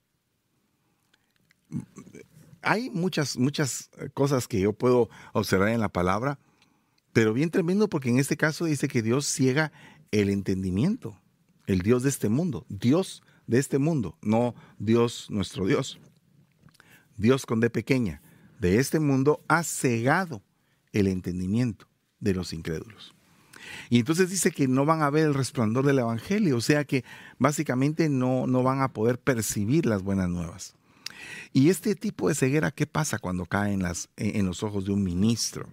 Hay 2.62 2.90
muchas, 2.90 3.36
muchas 3.36 3.90
cosas 4.12 4.48
que 4.48 4.60
yo 4.60 4.72
puedo 4.72 5.08
observar 5.32 5.68
en 5.68 5.80
la 5.80 5.88
palabra, 5.88 6.38
pero 7.12 7.32
bien 7.32 7.50
tremendo 7.50 7.88
porque 7.88 8.10
en 8.10 8.18
este 8.18 8.36
caso 8.36 8.64
dice 8.64 8.88
que 8.88 9.02
Dios 9.02 9.26
ciega 9.26 9.72
el 10.10 10.30
entendimiento, 10.30 11.18
el 11.66 11.80
Dios 11.80 12.02
de 12.02 12.08
este 12.08 12.28
mundo, 12.28 12.64
Dios 12.68 13.22
de 13.46 13.58
este 13.58 13.78
mundo, 13.78 14.16
no 14.22 14.54
Dios 14.78 15.26
nuestro 15.30 15.66
Dios. 15.66 15.98
Dios 17.16 17.46
con 17.46 17.60
D 17.60 17.70
pequeña, 17.70 18.20
de 18.64 18.78
este 18.78 18.98
mundo 18.98 19.42
ha 19.46 19.62
cegado 19.62 20.42
el 20.92 21.06
entendimiento 21.06 21.86
de 22.20 22.32
los 22.32 22.54
incrédulos. 22.54 23.14
Y 23.90 23.98
entonces 23.98 24.30
dice 24.30 24.52
que 24.52 24.68
no 24.68 24.86
van 24.86 25.02
a 25.02 25.10
ver 25.10 25.26
el 25.26 25.34
resplandor 25.34 25.84
del 25.84 25.98
Evangelio, 25.98 26.56
o 26.56 26.60
sea 26.62 26.84
que 26.84 27.04
básicamente 27.38 28.08
no, 28.08 28.46
no 28.46 28.62
van 28.62 28.80
a 28.80 28.92
poder 28.92 29.18
percibir 29.18 29.84
las 29.84 30.02
buenas 30.02 30.30
nuevas. 30.30 30.74
Y 31.52 31.68
este 31.68 31.94
tipo 31.94 32.28
de 32.28 32.34
ceguera, 32.34 32.70
¿qué 32.70 32.86
pasa 32.86 33.18
cuando 33.18 33.44
cae 33.44 33.74
en, 33.74 33.82
las, 33.82 34.08
en 34.16 34.46
los 34.46 34.62
ojos 34.62 34.86
de 34.86 34.92
un 34.92 35.02
ministro? 35.02 35.68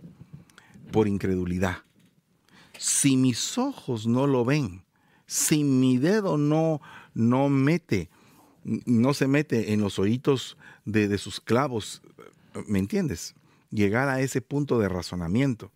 Por 0.92 1.08
incredulidad. 1.08 1.78
Si 2.78 3.16
mis 3.16 3.58
ojos 3.58 4.06
no 4.06 4.28
lo 4.28 4.44
ven, 4.44 4.84
si 5.28 5.64
mi 5.64 5.98
dedo 5.98 6.38
no, 6.38 6.82
no 7.14 7.48
mete, 7.48 8.10
no 8.64 9.14
se 9.14 9.28
mete 9.28 9.72
en 9.72 9.80
los 9.80 9.98
oídos 9.98 10.58
de, 10.84 11.08
de 11.08 11.18
sus 11.18 11.40
clavos, 11.40 12.02
¿me 12.68 12.80
entiendes? 12.80 13.36
Llegar 13.70 14.10
a 14.10 14.22
ese 14.22 14.42
punto 14.42 14.80
de 14.80 14.90
razonamiento. 14.90 15.72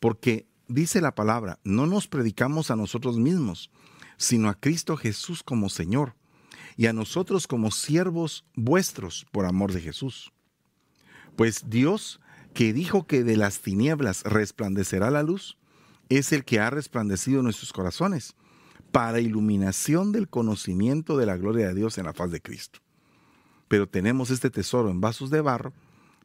Porque 0.00 0.46
dice 0.68 1.00
la 1.00 1.14
palabra, 1.14 1.58
no 1.64 1.86
nos 1.86 2.08
predicamos 2.08 2.70
a 2.70 2.76
nosotros 2.76 3.18
mismos, 3.18 3.70
sino 4.16 4.48
a 4.48 4.54
Cristo 4.54 4.96
Jesús 4.96 5.42
como 5.42 5.68
Señor, 5.68 6.14
y 6.76 6.86
a 6.86 6.92
nosotros 6.92 7.46
como 7.46 7.70
siervos 7.70 8.44
vuestros 8.54 9.26
por 9.30 9.46
amor 9.46 9.72
de 9.72 9.80
Jesús. 9.80 10.32
Pues 11.36 11.68
Dios, 11.68 12.20
que 12.54 12.72
dijo 12.72 13.06
que 13.06 13.24
de 13.24 13.36
las 13.36 13.60
tinieblas 13.60 14.22
resplandecerá 14.24 15.10
la 15.10 15.22
luz, 15.22 15.58
es 16.08 16.32
el 16.32 16.44
que 16.44 16.60
ha 16.60 16.70
resplandecido 16.70 17.38
en 17.38 17.44
nuestros 17.44 17.72
corazones, 17.72 18.34
para 18.90 19.20
iluminación 19.20 20.12
del 20.12 20.28
conocimiento 20.28 21.16
de 21.16 21.26
la 21.26 21.36
gloria 21.36 21.68
de 21.68 21.74
Dios 21.74 21.96
en 21.96 22.04
la 22.04 22.12
faz 22.12 22.30
de 22.30 22.42
Cristo. 22.42 22.80
Pero 23.68 23.88
tenemos 23.88 24.30
este 24.30 24.50
tesoro 24.50 24.90
en 24.90 25.00
vasos 25.00 25.30
de 25.30 25.40
barro, 25.40 25.72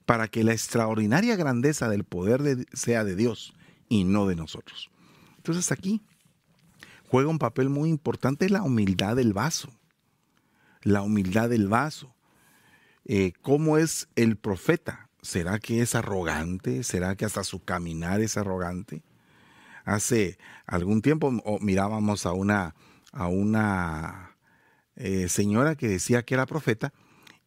para 0.08 0.30
que 0.30 0.46
la 0.46 0.54
extraordinaria 0.54 1.36
grandeza 1.36 1.90
del 1.90 2.06
poder 2.06 2.66
sea 2.72 3.04
de 3.04 3.18
Dios 3.18 3.54
y 3.90 4.06
no 4.06 4.26
de 4.26 4.38
nosotros. 4.38 4.90
Entonces 5.36 5.70
aquí 5.74 6.02
juega 7.10 7.30
un 7.30 7.40
papel 7.40 7.68
muy 7.68 7.90
importante 7.90 8.50
la 8.50 8.64
humildad 8.64 9.18
del 9.18 9.34
vaso. 9.34 9.70
La 10.82 11.02
humildad 11.02 11.50
del 11.50 11.68
vaso. 11.68 12.16
Eh, 13.04 13.34
¿Cómo 13.42 13.78
es 13.78 14.08
el 14.16 14.38
profeta? 14.38 15.10
¿Será 15.22 15.60
que 15.60 15.82
es 15.82 15.94
arrogante? 15.94 16.84
¿Será 16.84 17.18
que 17.18 17.26
hasta 17.26 17.44
su 17.44 17.66
caminar 17.66 18.22
es 18.22 18.38
arrogante? 18.38 19.04
Hace 19.84 20.38
algún 20.66 21.02
tiempo 21.02 21.34
mirábamos 21.60 22.26
a 22.26 22.32
una, 22.32 22.76
a 23.12 23.28
una 23.28 24.38
eh, 24.96 25.28
señora 25.28 25.76
que 25.76 25.90
decía 25.90 26.24
que 26.24 26.36
era 26.36 26.46
profeta 26.46 26.94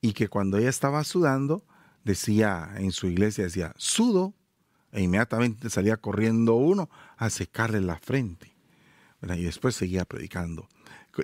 y 0.03 0.13
que 0.13 0.29
cuando 0.29 0.59
ella 0.59 0.69
estaba 0.69 1.03
sudando, 1.05 1.65
decía 2.05 2.73
en 2.77 2.93
su 2.93 3.07
iglesia, 3.07 3.45
decía, 3.45 3.73
sudo 3.77 4.35
e 4.93 5.03
inmediatamente 5.03 5.71
salía 5.71 5.97
corriendo 5.97 6.55
uno 6.55 6.91
a 7.17 7.31
secarle 7.31 7.81
la 7.81 7.99
frente. 7.99 8.53
Y 9.23 9.43
después 9.43 9.77
seguía 9.77 10.05
predicando. 10.05 10.69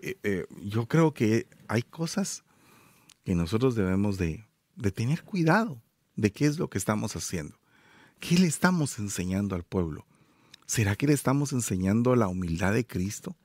Eh, 0.02 0.18
eh, 0.22 0.46
yo 0.62 0.86
creo 0.86 1.14
que 1.14 1.46
hay 1.68 1.82
cosas 1.82 2.44
que 3.24 3.34
nosotros 3.34 3.74
debemos 3.74 4.18
de, 4.18 4.46
de 4.76 4.92
tener 4.92 5.22
cuidado 5.22 5.80
de 6.14 6.30
qué 6.30 6.46
es 6.46 6.58
lo 6.58 6.68
que 6.68 6.78
estamos 6.78 7.16
haciendo. 7.16 7.58
¿Qué 8.20 8.38
le 8.38 8.46
estamos 8.46 8.98
enseñando 8.98 9.54
al 9.54 9.62
pueblo? 9.62 10.06
¿Será 10.66 10.96
que 10.96 11.06
le 11.06 11.12
estamos 11.12 11.52
enseñando 11.52 12.14
la 12.16 12.28
humildad 12.28 12.72
de 12.72 12.86
Cristo? 12.86 13.36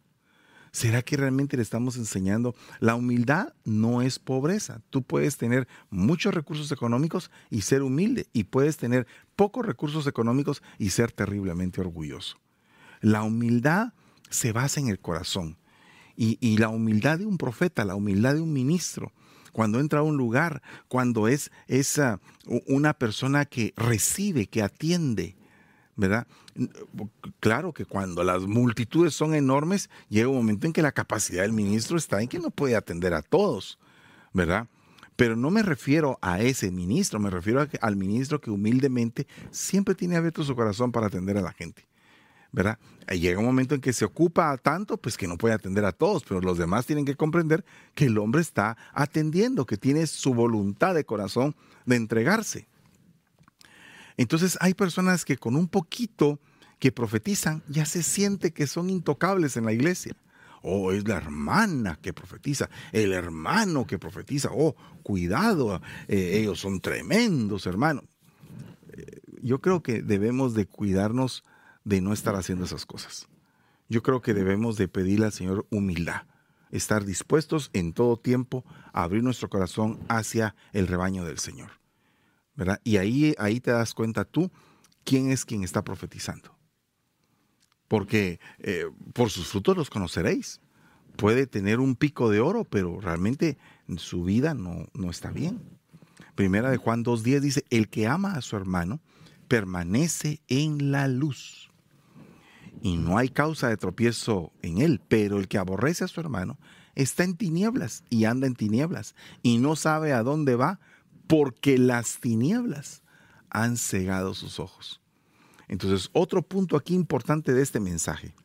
¿Será 0.71 1.01
que 1.01 1.17
realmente 1.17 1.57
le 1.57 1.63
estamos 1.63 1.97
enseñando? 1.97 2.55
La 2.79 2.95
humildad 2.95 3.53
no 3.65 4.01
es 4.01 4.19
pobreza. 4.19 4.81
Tú 4.89 5.03
puedes 5.03 5.38
tener 5.38 5.67
muchos 5.89 6.34
recursos 6.34 6.71
económicos 6.71 7.29
y 7.49 7.62
ser 7.62 7.81
humilde, 7.81 8.27
y 8.31 8.45
puedes 8.45 8.77
tener 8.77 9.05
pocos 9.36 9.65
recursos 9.65 10.07
económicos 10.07 10.63
y 10.77 10.91
ser 10.91 11.12
terriblemente 11.12 11.81
orgulloso. 11.81 12.38
La 13.01 13.23
humildad 13.23 13.93
se 14.29 14.53
basa 14.53 14.79
en 14.79 14.88
el 14.88 14.99
corazón. 14.99 15.57
Y, 16.15 16.57
la 16.57 16.69
humildad 16.69 17.17
de 17.17 17.25
un 17.25 17.39
profeta, 17.39 17.84
la 17.84 17.95
humildad 17.95 18.36
de 18.36 18.41
un 18.41 18.53
ministro, 18.53 19.12
cuando 19.53 19.79
entra 19.79 19.99
a 19.99 20.03
un 20.03 20.17
lugar, 20.17 20.62
cuando 20.88 21.27
es 21.27 21.51
esa, 21.67 22.19
una 22.67 22.93
persona 22.93 23.45
que 23.45 23.73
recibe, 23.75 24.45
que 24.45 24.62
atiende, 24.62 25.36
¿verdad? 25.95 26.27
Claro 27.39 27.73
que 27.73 27.86
cuando 27.86 28.23
las 28.23 28.43
multitudes 28.43 29.13
son 29.13 29.34
enormes, 29.34 29.89
llega 30.10 30.30
un 30.30 30.38
momento 30.38 30.67
en 30.67 30.73
que 30.73 30.82
la 30.82 30.91
capacidad 30.91 31.43
del 31.43 31.54
ministro 31.54 31.97
está 31.97 32.21
en 32.21 32.27
que 32.27 32.39
no 32.39 32.51
puede 32.51 32.75
atender 32.75 33.13
a 33.13 33.21
todos, 33.21 33.80
¿verdad? 34.34 34.67
Pero 35.15 35.36
no 35.36 35.49
me 35.51 35.62
refiero 35.62 36.17
a 36.21 36.41
ese 36.41 36.71
ministro, 36.71 37.19
me 37.19 37.30
refiero 37.30 37.67
al 37.82 37.95
ministro 37.95 38.41
que 38.41 38.49
humildemente 38.49 39.27
siempre 39.51 39.95
tiene 39.95 40.15
abierto 40.15 40.43
su 40.43 40.56
corazón 40.56 40.91
para 40.91 41.08
atender 41.08 41.38
a 41.38 41.41
la 41.41 41.54
gente. 41.54 41.88
¿verdad? 42.51 42.77
Llega 43.10 43.39
un 43.39 43.45
momento 43.45 43.75
en 43.75 43.82
que 43.82 43.93
se 43.93 44.06
ocupa 44.06 44.58
tanto, 44.58 44.97
pues 44.97 45.17
que 45.17 45.27
no 45.27 45.38
puede 45.38 45.56
atender 45.56 45.86
a 45.86 45.91
todos, 45.91 46.23
pero 46.23 46.41
los 46.41 46.58
demás 46.58 46.86
tienen 46.86 47.06
que 47.06 47.15
comprender 47.15 47.63
que 47.95 48.06
el 48.06 48.17
hombre 48.17 48.41
está 48.41 48.77
atendiendo, 48.93 49.65
que 49.65 49.77
tiene 49.77 50.06
su 50.08 50.34
voluntad 50.34 50.93
de 50.95 51.06
corazón 51.06 51.56
de 51.86 51.95
entregarse. 51.95 52.67
Entonces 54.21 54.55
hay 54.62 54.75
personas 54.75 55.25
que 55.25 55.38
con 55.38 55.55
un 55.55 55.67
poquito 55.67 56.39
que 56.77 56.91
profetizan 56.91 57.63
ya 57.67 57.86
se 57.86 58.03
siente 58.03 58.53
que 58.53 58.67
son 58.67 58.91
intocables 58.91 59.57
en 59.57 59.65
la 59.65 59.73
iglesia. 59.73 60.15
Oh, 60.62 60.91
es 60.91 61.07
la 61.07 61.17
hermana 61.17 61.97
que 61.99 62.13
profetiza, 62.13 62.69
el 62.91 63.13
hermano 63.13 63.88
que 63.88 63.97
profetiza. 63.97 64.49
Oh, 64.51 64.75
cuidado, 65.01 65.81
eh, 66.07 66.38
ellos 66.38 66.60
son 66.60 66.81
tremendos, 66.81 67.65
hermanos. 67.65 68.03
Eh, 68.93 69.21
yo 69.41 69.60
creo 69.60 69.81
que 69.81 70.03
debemos 70.03 70.53
de 70.53 70.67
cuidarnos 70.67 71.43
de 71.84 71.99
no 72.01 72.13
estar 72.13 72.36
haciendo 72.36 72.65
esas 72.65 72.86
cosas. 72.86 73.27
Yo 73.89 74.03
creo 74.03 74.21
que 74.21 74.36
debemos 74.36 74.77
de 74.77 74.88
pedirle 74.88 75.25
al 75.25 75.34
Señor 75.34 75.65
humildad, 75.71 76.27
estar 76.69 77.05
dispuestos 77.05 77.71
en 77.73 77.93
todo 77.93 78.17
tiempo 78.17 78.65
a 78.93 79.01
abrir 79.01 79.23
nuestro 79.23 79.49
corazón 79.49 79.99
hacia 80.10 80.53
el 80.73 80.86
rebaño 80.86 81.25
del 81.25 81.39
Señor. 81.39 81.80
Y 82.83 82.97
ahí, 82.97 83.33
ahí 83.37 83.59
te 83.59 83.71
das 83.71 83.93
cuenta 83.93 84.25
tú 84.25 84.51
quién 85.03 85.31
es 85.31 85.45
quien 85.45 85.63
está 85.63 85.83
profetizando. 85.83 86.55
Porque 87.87 88.39
eh, 88.59 88.85
por 89.13 89.29
sus 89.29 89.47
frutos 89.47 89.75
los 89.75 89.89
conoceréis. 89.89 90.61
Puede 91.17 91.45
tener 91.45 91.79
un 91.79 91.95
pico 91.95 92.29
de 92.29 92.39
oro, 92.39 92.63
pero 92.63 93.01
realmente 93.01 93.57
su 93.97 94.23
vida 94.23 94.53
no, 94.53 94.87
no 94.93 95.09
está 95.09 95.31
bien. 95.31 95.61
Primera 96.35 96.71
de 96.71 96.77
Juan 96.77 97.03
2.10 97.03 97.39
dice, 97.41 97.65
el 97.69 97.89
que 97.89 98.07
ama 98.07 98.33
a 98.33 98.41
su 98.41 98.55
hermano 98.55 99.01
permanece 99.49 100.41
en 100.47 100.91
la 100.91 101.09
luz. 101.09 101.69
Y 102.81 102.95
no 102.95 103.17
hay 103.17 103.29
causa 103.29 103.67
de 103.67 103.77
tropiezo 103.77 104.53
en 104.61 104.79
él, 104.79 105.01
pero 105.07 105.37
el 105.37 105.49
que 105.49 105.57
aborrece 105.57 106.05
a 106.05 106.07
su 106.07 106.21
hermano 106.21 106.57
está 106.95 107.23
en 107.23 107.35
tinieblas 107.35 108.03
y 108.09 108.25
anda 108.25 108.47
en 108.47 108.55
tinieblas 108.55 109.15
y 109.43 109.57
no 109.57 109.75
sabe 109.75 110.13
a 110.13 110.23
dónde 110.23 110.55
va 110.55 110.79
porque 111.31 111.77
las 111.77 112.19
tinieblas 112.19 113.03
han 113.49 113.77
cegado 113.77 114.33
sus 114.33 114.59
ojos. 114.59 114.99
Entonces, 115.69 116.09
otro 116.11 116.41
punto 116.41 116.75
aquí 116.75 116.93
importante 116.93 117.53
de 117.53 117.61
este 117.61 117.79
mensaje 117.79 118.35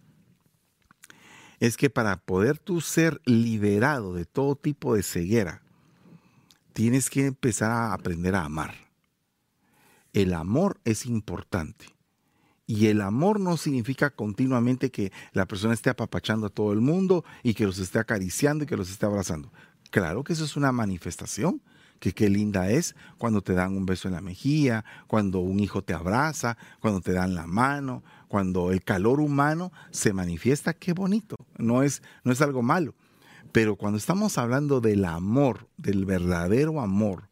es 1.58 1.76
que 1.76 1.90
para 1.90 2.16
poder 2.16 2.60
tú 2.60 2.80
ser 2.80 3.20
liberado 3.24 4.14
de 4.14 4.24
todo 4.24 4.54
tipo 4.54 4.94
de 4.94 5.02
ceguera, 5.02 5.62
tienes 6.74 7.10
que 7.10 7.26
empezar 7.26 7.72
a 7.72 7.92
aprender 7.92 8.36
a 8.36 8.44
amar. 8.44 8.76
El 10.12 10.32
amor 10.32 10.78
es 10.84 11.06
importante. 11.06 11.86
Y 12.68 12.86
el 12.86 13.00
amor 13.00 13.40
no 13.40 13.56
significa 13.56 14.10
continuamente 14.10 14.92
que 14.92 15.10
la 15.32 15.46
persona 15.46 15.74
esté 15.74 15.90
apapachando 15.90 16.46
a 16.46 16.50
todo 16.50 16.72
el 16.72 16.80
mundo 16.80 17.24
y 17.42 17.54
que 17.54 17.66
los 17.66 17.80
esté 17.80 17.98
acariciando 17.98 18.62
y 18.62 18.68
que 18.68 18.76
los 18.76 18.90
esté 18.90 19.06
abrazando. 19.06 19.52
Claro 19.90 20.22
que 20.22 20.34
eso 20.34 20.44
es 20.44 20.56
una 20.56 20.70
manifestación, 20.70 21.60
que 21.98 22.12
qué 22.12 22.28
linda 22.28 22.70
es 22.70 22.94
cuando 23.18 23.42
te 23.42 23.54
dan 23.54 23.76
un 23.76 23.86
beso 23.86 24.08
en 24.08 24.14
la 24.14 24.20
mejilla, 24.20 24.84
cuando 25.06 25.40
un 25.40 25.60
hijo 25.60 25.82
te 25.82 25.94
abraza, 25.94 26.56
cuando 26.80 27.00
te 27.00 27.12
dan 27.12 27.34
la 27.34 27.46
mano, 27.46 28.02
cuando 28.28 28.72
el 28.72 28.82
calor 28.82 29.20
humano 29.20 29.72
se 29.90 30.12
manifiesta, 30.12 30.74
qué 30.74 30.92
bonito, 30.92 31.36
no 31.58 31.82
es, 31.82 32.02
no 32.24 32.32
es 32.32 32.40
algo 32.42 32.62
malo. 32.62 32.94
Pero 33.52 33.76
cuando 33.76 33.98
estamos 33.98 34.38
hablando 34.38 34.80
del 34.80 35.04
amor, 35.04 35.68
del 35.76 36.04
verdadero 36.04 36.80
amor, 36.80 37.28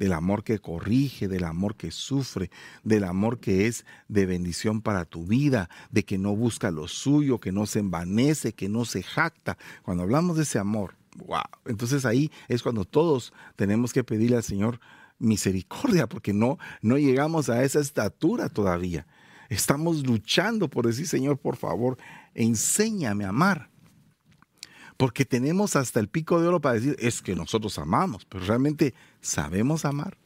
del 0.00 0.14
amor 0.14 0.44
que 0.44 0.58
corrige, 0.58 1.28
del 1.28 1.44
amor 1.44 1.76
que 1.76 1.90
sufre, 1.90 2.50
del 2.84 3.04
amor 3.04 3.38
que 3.38 3.66
es 3.66 3.84
de 4.08 4.24
bendición 4.24 4.80
para 4.80 5.04
tu 5.04 5.26
vida, 5.26 5.68
de 5.90 6.06
que 6.06 6.16
no 6.16 6.34
busca 6.34 6.70
lo 6.70 6.88
suyo, 6.88 7.38
que 7.38 7.52
no 7.52 7.66
se 7.66 7.80
envanece, 7.80 8.54
que 8.54 8.70
no 8.70 8.86
se 8.86 9.02
jacta. 9.02 9.58
Cuando 9.82 10.04
hablamos 10.04 10.38
de 10.38 10.44
ese 10.44 10.58
amor, 10.58 10.94
wow, 11.16 11.42
entonces 11.66 12.04
ahí 12.04 12.30
es 12.48 12.62
cuando 12.62 12.84
todos 12.84 13.32
tenemos 13.56 13.92
que 13.92 14.04
pedirle 14.04 14.36
al 14.36 14.42
Señor 14.42 14.80
misericordia, 15.18 16.08
porque 16.08 16.32
no, 16.32 16.58
no 16.82 16.98
llegamos 16.98 17.48
a 17.48 17.62
esa 17.62 17.80
estatura 17.80 18.48
todavía. 18.48 19.06
Estamos 19.48 20.06
luchando 20.06 20.68
por 20.68 20.86
decir, 20.86 21.06
Señor, 21.06 21.38
por 21.38 21.56
favor, 21.56 21.98
enséñame 22.34 23.24
a 23.24 23.30
amar. 23.30 23.70
Porque 24.96 25.24
tenemos 25.24 25.76
hasta 25.76 25.98
el 25.98 26.08
pico 26.08 26.40
de 26.40 26.48
oro 26.48 26.60
para 26.60 26.74
decir, 26.74 26.94
es 26.98 27.22
que 27.22 27.34
nosotros 27.34 27.78
amamos, 27.78 28.26
pero 28.26 28.44
realmente 28.44 28.94
sabemos 29.20 29.84
amar. 29.84 30.18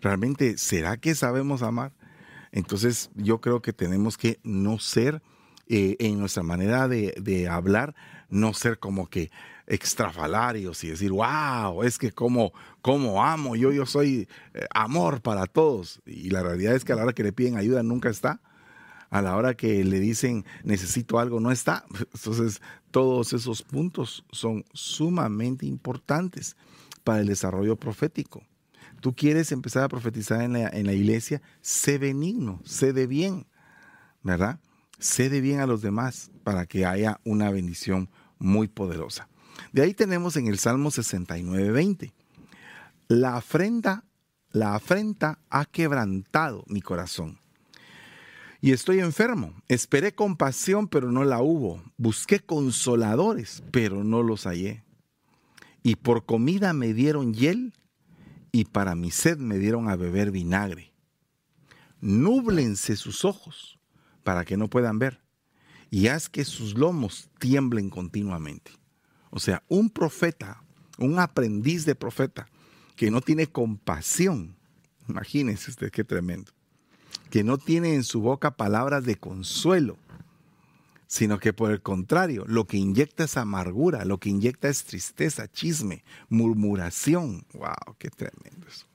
¿Realmente 0.00 0.58
será 0.58 0.96
que 0.96 1.14
sabemos 1.14 1.62
amar? 1.62 1.92
Entonces 2.52 3.10
yo 3.14 3.40
creo 3.40 3.62
que 3.62 3.72
tenemos 3.72 4.18
que 4.18 4.38
no 4.42 4.78
ser, 4.78 5.22
eh, 5.68 5.96
en 5.98 6.18
nuestra 6.18 6.42
manera 6.42 6.88
de, 6.88 7.48
hablar, 7.50 7.94
no 8.28 8.54
ser 8.54 8.78
como 8.78 9.08
que 9.08 9.30
extrafalarios 9.66 10.82
y 10.84 10.88
decir, 10.88 11.12
wow, 11.12 11.82
es 11.82 11.98
que 11.98 12.12
como, 12.12 12.52
como 12.82 13.24
amo, 13.24 13.56
yo, 13.56 13.72
yo 13.72 13.86
soy 13.86 14.28
eh, 14.54 14.66
amor 14.70 15.20
para 15.20 15.46
todos. 15.46 16.00
Y 16.06 16.30
la 16.30 16.42
realidad 16.42 16.74
es 16.74 16.84
que 16.84 16.92
a 16.92 16.96
la 16.96 17.02
hora 17.02 17.12
que 17.12 17.24
le 17.24 17.32
piden 17.32 17.56
ayuda 17.56 17.82
nunca 17.82 18.08
está 18.08 18.40
a 19.10 19.22
la 19.22 19.36
hora 19.36 19.54
que 19.54 19.84
le 19.84 20.00
dicen 20.00 20.44
necesito 20.64 21.18
algo, 21.18 21.40
no 21.40 21.50
está. 21.50 21.84
Entonces, 22.14 22.60
todos 22.90 23.32
esos 23.32 23.62
puntos 23.62 24.24
son 24.30 24.64
sumamente 24.72 25.66
importantes 25.66 26.56
para 27.04 27.20
el 27.20 27.26
desarrollo 27.26 27.76
profético. 27.76 28.42
Tú 29.00 29.14
quieres 29.14 29.52
empezar 29.52 29.84
a 29.84 29.88
profetizar 29.88 30.42
en 30.42 30.54
la, 30.54 30.68
en 30.68 30.86
la 30.86 30.92
iglesia, 30.92 31.42
sé 31.60 31.98
benigno, 31.98 32.60
sé 32.64 32.92
de 32.92 33.06
bien, 33.06 33.46
¿verdad? 34.22 34.58
Sé 34.98 35.28
de 35.28 35.40
bien 35.40 35.60
a 35.60 35.66
los 35.66 35.82
demás 35.82 36.30
para 36.42 36.66
que 36.66 36.86
haya 36.86 37.20
una 37.24 37.50
bendición 37.50 38.08
muy 38.38 38.68
poderosa. 38.68 39.28
De 39.72 39.82
ahí 39.82 39.94
tenemos 39.94 40.36
en 40.36 40.46
el 40.46 40.58
Salmo 40.58 40.90
69, 40.90 41.70
20. 41.70 42.12
La 43.08 43.36
afrenta, 43.36 44.04
la 44.50 44.74
afrenta 44.74 45.38
ha 45.50 45.64
quebrantado 45.64 46.64
mi 46.66 46.80
corazón 46.80 47.38
y 48.60 48.72
estoy 48.72 49.00
enfermo. 49.00 49.54
Esperé 49.68 50.14
compasión, 50.14 50.88
pero 50.88 51.12
no 51.12 51.24
la 51.24 51.40
hubo. 51.40 51.82
Busqué 51.96 52.40
consoladores, 52.40 53.62
pero 53.70 54.02
no 54.02 54.22
los 54.22 54.44
hallé. 54.44 54.82
Y 55.82 55.96
por 55.96 56.26
comida 56.26 56.72
me 56.72 56.92
dieron 56.92 57.32
hiel 57.32 57.74
y 58.50 58.64
para 58.64 58.94
mi 58.94 59.10
sed 59.10 59.38
me 59.38 59.58
dieron 59.58 59.88
a 59.88 59.96
beber 59.96 60.32
vinagre. 60.32 60.92
Núblense 62.00 62.96
sus 62.96 63.24
ojos 63.24 63.78
para 64.24 64.44
que 64.44 64.56
no 64.56 64.68
puedan 64.68 64.98
ver 64.98 65.20
y 65.90 66.08
haz 66.08 66.28
que 66.28 66.44
sus 66.44 66.76
lomos 66.76 67.30
tiemblen 67.38 67.88
continuamente. 67.88 68.72
O 69.36 69.38
sea, 69.38 69.62
un 69.68 69.90
profeta, 69.90 70.62
un 70.96 71.18
aprendiz 71.18 71.84
de 71.84 71.94
profeta 71.94 72.48
que 72.96 73.10
no 73.10 73.20
tiene 73.20 73.46
compasión, 73.46 74.56
imagínense 75.06 75.70
usted 75.70 75.90
qué 75.90 76.04
tremendo 76.04 76.56
que 77.30 77.44
no 77.44 77.58
tiene 77.58 77.92
en 77.92 78.02
su 78.02 78.20
boca 78.20 78.56
palabras 78.56 79.04
de 79.04 79.16
consuelo, 79.16 79.98
sino 81.06 81.38
que 81.38 81.52
por 81.52 81.70
el 81.70 81.82
contrario, 81.82 82.44
lo 82.46 82.66
que 82.66 82.76
inyecta 82.76 83.24
es 83.24 83.36
amargura, 83.36 84.06
lo 84.06 84.18
que 84.18 84.30
inyecta 84.30 84.68
es 84.68 84.84
tristeza, 84.84 85.46
chisme, 85.50 86.02
murmuración. 86.28 87.44
¡Wow! 87.52 87.96
¡Qué 87.98 88.08
tremendo 88.08 88.66
eso! 88.68 88.86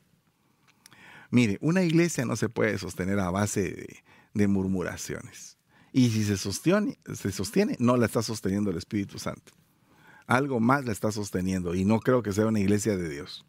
Mire, 1.30 1.60
una 1.62 1.84
iglesia 1.84 2.26
no 2.26 2.36
se 2.36 2.50
puede 2.50 2.80
sostener 2.80 3.20
a 3.20 3.30
base 3.30 4.02
de, 4.34 4.48
murmuraciones. 4.48 5.58
Y 5.94 6.10
si 6.10 6.24
se 6.24 6.38
sostiene, 6.38 6.98
se 7.14 7.32
sostiene, 7.32 7.76
no 7.80 7.96
la 7.96 8.06
está 8.06 8.22
sosteniendo 8.22 8.72
el 8.72 8.78
Espíritu 8.78 9.20
Santo. 9.20 9.54
Algo 10.32 10.62
más 10.62 10.86
la 10.86 10.94
está 10.94 11.12
sosteniendo 11.12 11.76
y 11.76 11.84
no 11.84 12.00
creo 12.00 12.24
que 12.24 12.32
sea 12.32 12.46
una 12.46 12.62
iglesia 12.62 12.96
de 12.96 13.10
Dios. 13.10 13.46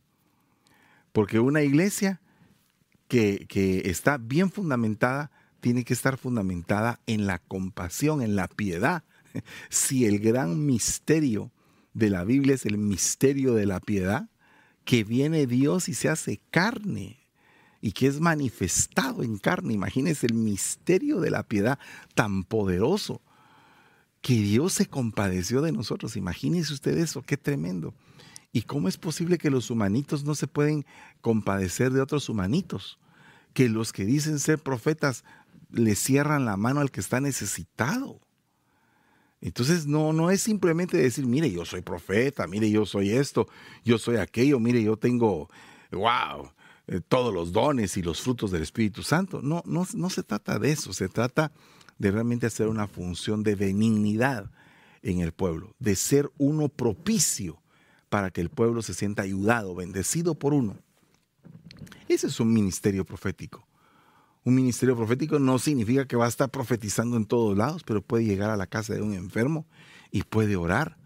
Porque 1.13 1.39
una 1.39 1.63
iglesia 1.63 2.21
que, 3.07 3.47
está 3.85 4.19
bien 4.19 4.51
fundamentada, 4.51 5.31
tiene 5.61 5.85
que 5.85 5.95
estar 5.95 6.17
fundamentada 6.17 6.99
en 7.07 7.29
la 7.29 7.39
compasión, 7.39 8.21
en 8.21 8.35
la 8.35 8.49
piedad. 8.49 9.05
Si 9.71 10.07
el 10.07 10.19
gran 10.19 10.67
misterio 10.67 11.53
de 11.95 12.11
la 12.11 12.25
Biblia 12.25 12.57
es 12.57 12.67
el 12.67 12.79
misterio 12.79 13.55
de 13.55 13.67
la 13.67 13.79
piedad, 13.79 14.29
que 14.85 15.05
viene 15.05 15.47
Dios 15.47 15.89
y 15.89 15.95
se 15.95 16.09
hace 16.09 16.41
carne 16.51 17.21
y 17.81 17.93
que 17.93 18.09
es 18.09 18.19
manifestado 18.19 19.23
en 19.23 19.39
carne. 19.39 19.73
Imagínense 19.73 20.27
el 20.27 20.35
misterio 20.35 21.21
de 21.21 21.31
la 21.31 21.45
piedad 21.45 21.79
tan 22.17 22.43
poderoso 22.43 23.23
que 24.23 24.35
Dios 24.35 24.73
se 24.73 24.87
compadeció 24.87 25.61
de 25.61 25.73
nosotros. 25.73 26.17
Imagínense 26.17 26.73
usted 26.73 26.97
eso, 26.97 27.23
qué 27.23 27.37
tremendo. 27.37 27.93
¿Y 28.53 28.63
cómo 28.63 28.89
es 28.89 28.97
posible 28.97 29.37
que 29.37 29.51
los 29.51 29.71
humanitos 29.71 30.25
no 30.25 30.35
se 30.35 30.47
pueden 30.47 30.87
compadecer 31.21 31.93
de 31.93 32.01
otros 32.01 32.29
humanitos? 32.29 32.99
que 33.53 33.69
los 33.69 33.93
que 33.93 34.05
dicen 34.05 34.39
ser 34.39 34.59
profetas 34.59 35.25
le 35.71 35.95
cierran 35.95 36.45
la 36.45 36.57
mano 36.57 36.81
al 36.81 36.91
que 36.91 37.01
está 37.01 37.21
necesitado. 37.21 38.21
Entonces 39.41 39.87
no, 39.87 40.13
no 40.13 40.31
es 40.31 40.41
simplemente 40.43 40.97
decir, 40.97 41.27
mire, 41.27 41.51
yo 41.51 41.65
soy 41.65 41.83
profeta, 41.83 42.47
mire, 42.47 42.71
yo 42.71 42.87
soy 42.87 43.11
esto, 43.11 43.49
yo 43.85 43.99
soy 43.99 44.17
aquello, 44.17 44.61
mire, 44.61 44.83
yo 44.83 44.97
tengo, 44.97 45.51
wow, 45.91 46.53
eh, 46.87 47.01
todos 47.07 47.35
los 47.35 47.53
dones 47.53 47.97
y 47.97 48.03
los 48.03 48.23
frutos 48.23 48.51
del 48.53 48.63
Espíritu 48.63 49.03
Santo. 49.03 49.43
No, 49.43 49.63
no, 49.67 49.87
no 49.95 50.11
se 50.11 50.23
trata 50.23 50.59
de 50.59 50.71
eso, 50.71 50.93
se 50.93 51.09
trata 51.09 51.53
de 52.03 52.11
realmente 52.11 52.49
hacer 52.49 52.67
una 52.67 52.89
función 52.89 53.45
de 53.45 53.55
benignidad 53.55 54.51
en 55.03 55.21
el 55.21 55.31
pueblo, 55.31 55.77
de 55.79 55.95
ser 55.95 56.33
uno 56.37 56.69
propicio 56.69 57.63
para 58.09 58.33
que 58.33 58.41
el 58.41 58.51
pueblo 58.51 58.83
se 58.83 58.93
sienta 58.93 59.23
ayudado, 59.23 59.77
bendecido 59.77 60.35
por 60.35 60.53
uno. 60.53 60.77
Ese 62.09 62.27
es 62.27 62.41
un 62.41 62.53
ministerio 62.53 63.05
profético. 63.05 63.69
Un 64.43 64.57
ministerio 64.57 64.97
profético 64.97 65.39
no 65.39 65.61
significa 65.61 66.05
que 66.05 66.17
va 66.17 66.25
a 66.25 66.29
estar 66.29 66.51
profetizando 66.51 67.17
en 67.17 67.25
todos 67.25 67.57
lados, 67.57 67.85
pero 67.85 68.03
puede 68.03 68.25
llegar 68.25 68.51
a 68.51 68.57
la 68.57 68.67
casa 68.67 68.95
de 68.95 69.01
un 69.01 69.15
enfermo 69.15 69.65
y 70.11 70.25
puede 70.25 70.57
orar. 70.57 70.97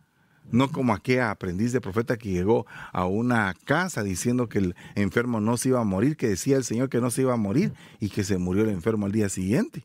No 0.50 0.72
como 0.72 0.94
aquella 0.94 1.30
aprendiz 1.30 1.72
de 1.72 1.82
profeta 1.82 2.16
que 2.16 2.30
llegó 2.30 2.64
a 2.94 3.04
una 3.04 3.54
casa 3.66 4.02
diciendo 4.02 4.48
que 4.48 4.60
el 4.60 4.76
enfermo 4.94 5.42
no 5.42 5.58
se 5.58 5.68
iba 5.68 5.80
a 5.82 5.84
morir, 5.84 6.16
que 6.16 6.28
decía 6.28 6.56
el 6.56 6.64
Señor 6.64 6.88
que 6.88 7.02
no 7.02 7.10
se 7.10 7.20
iba 7.20 7.34
a 7.34 7.36
morir 7.36 7.74
y 8.00 8.08
que 8.08 8.24
se 8.24 8.38
murió 8.38 8.62
el 8.62 8.70
enfermo 8.70 9.04
al 9.04 9.12
día 9.12 9.28
siguiente. 9.28 9.84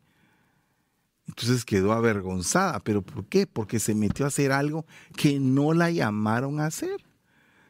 Entonces 1.32 1.66
quedó 1.66 1.94
avergonzada. 1.94 2.80
¿Pero 2.80 3.02
por 3.02 3.26
qué? 3.26 3.48
Porque 3.48 3.80
se 3.80 3.96
metió 3.96 4.26
a 4.26 4.28
hacer 4.28 4.52
algo 4.52 4.86
que 5.16 5.40
no 5.40 5.74
la 5.74 5.90
llamaron 5.90 6.60
a 6.60 6.68
hacer. 6.68 7.04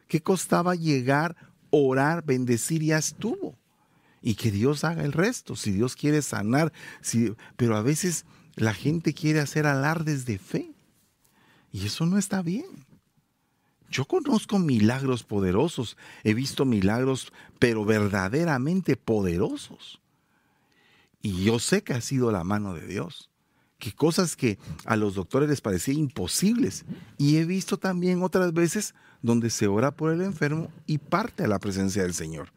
¿Qué 0.08 0.20
costaba 0.20 0.74
llegar 0.74 1.36
orar, 1.72 2.24
bendecir, 2.24 2.82
ya 2.82 2.98
estuvo. 2.98 3.58
Y 4.20 4.36
que 4.36 4.52
Dios 4.52 4.84
haga 4.84 5.02
el 5.02 5.12
resto, 5.12 5.56
si 5.56 5.72
Dios 5.72 5.96
quiere 5.96 6.22
sanar, 6.22 6.72
si, 7.00 7.34
pero 7.56 7.76
a 7.76 7.82
veces 7.82 8.24
la 8.54 8.72
gente 8.72 9.14
quiere 9.14 9.40
hacer 9.40 9.66
alardes 9.66 10.26
de 10.26 10.38
fe. 10.38 10.70
Y 11.72 11.86
eso 11.86 12.06
no 12.06 12.18
está 12.18 12.42
bien. 12.42 12.86
Yo 13.90 14.04
conozco 14.04 14.58
milagros 14.58 15.24
poderosos, 15.24 15.96
he 16.22 16.34
visto 16.34 16.64
milagros, 16.64 17.32
pero 17.58 17.84
verdaderamente 17.84 18.96
poderosos. 18.96 20.00
Y 21.20 21.44
yo 21.44 21.58
sé 21.58 21.82
que 21.82 21.94
ha 21.94 22.00
sido 22.00 22.30
la 22.30 22.44
mano 22.44 22.74
de 22.74 22.86
Dios. 22.86 23.31
Que 23.82 23.92
cosas 23.92 24.36
que 24.36 24.60
a 24.84 24.94
los 24.94 25.16
doctores 25.16 25.48
les 25.48 25.60
parecían 25.60 25.98
imposibles. 25.98 26.84
Y 27.18 27.38
he 27.38 27.44
visto 27.44 27.78
también 27.78 28.22
otras 28.22 28.52
veces 28.52 28.94
donde 29.22 29.50
se 29.50 29.66
ora 29.66 29.90
por 29.90 30.12
el 30.12 30.22
enfermo 30.22 30.70
y 30.86 30.98
parte 30.98 31.42
a 31.42 31.48
la 31.48 31.58
presencia 31.58 32.02
del 32.04 32.14
Señor. 32.14 32.52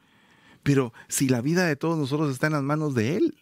Pero 0.62 0.94
si 1.08 1.28
la 1.28 1.42
vida 1.42 1.66
de 1.66 1.76
todos 1.76 1.98
nosotros 1.98 2.32
está 2.32 2.46
en 2.46 2.54
las 2.54 2.62
manos 2.62 2.94
de 2.94 3.18
Él, 3.18 3.36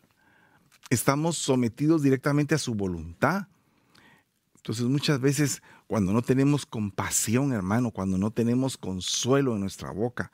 estamos 0.89 1.38
sometidos 1.38 2.02
directamente 2.02 2.56
a 2.56 2.58
su 2.58 2.74
voluntad. 2.74 3.48
Entonces 4.56 4.86
muchas 4.86 5.19
veces 5.19 5.62
cuando 5.86 6.13
no 6.13 6.22
tenemos 6.22 6.65
compasión, 6.65 7.52
hermano, 7.52 7.91
cuando 7.91 8.17
no 8.17 8.32
tenemos 8.32 8.78
consuelo 8.78 9.56
en 9.56 9.60
nuestra 9.60 9.91
boca, 9.91 10.32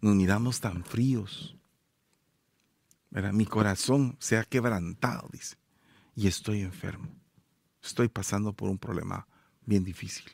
nos 0.00 0.16
miramos 0.16 0.58
tan 0.58 0.82
fríos. 0.82 1.56
Mi 3.32 3.46
corazón 3.46 4.16
se 4.18 4.36
ha 4.36 4.42
quebrantado, 4.42 5.28
dice, 5.30 5.54
y 6.14 6.26
estoy 6.26 6.60
enfermo. 6.60 7.08
Estoy 7.82 8.08
pasando 8.08 8.52
por 8.52 8.70
un 8.70 8.78
problema 8.78 9.26
bien 9.66 9.84
difícil. 9.84 10.24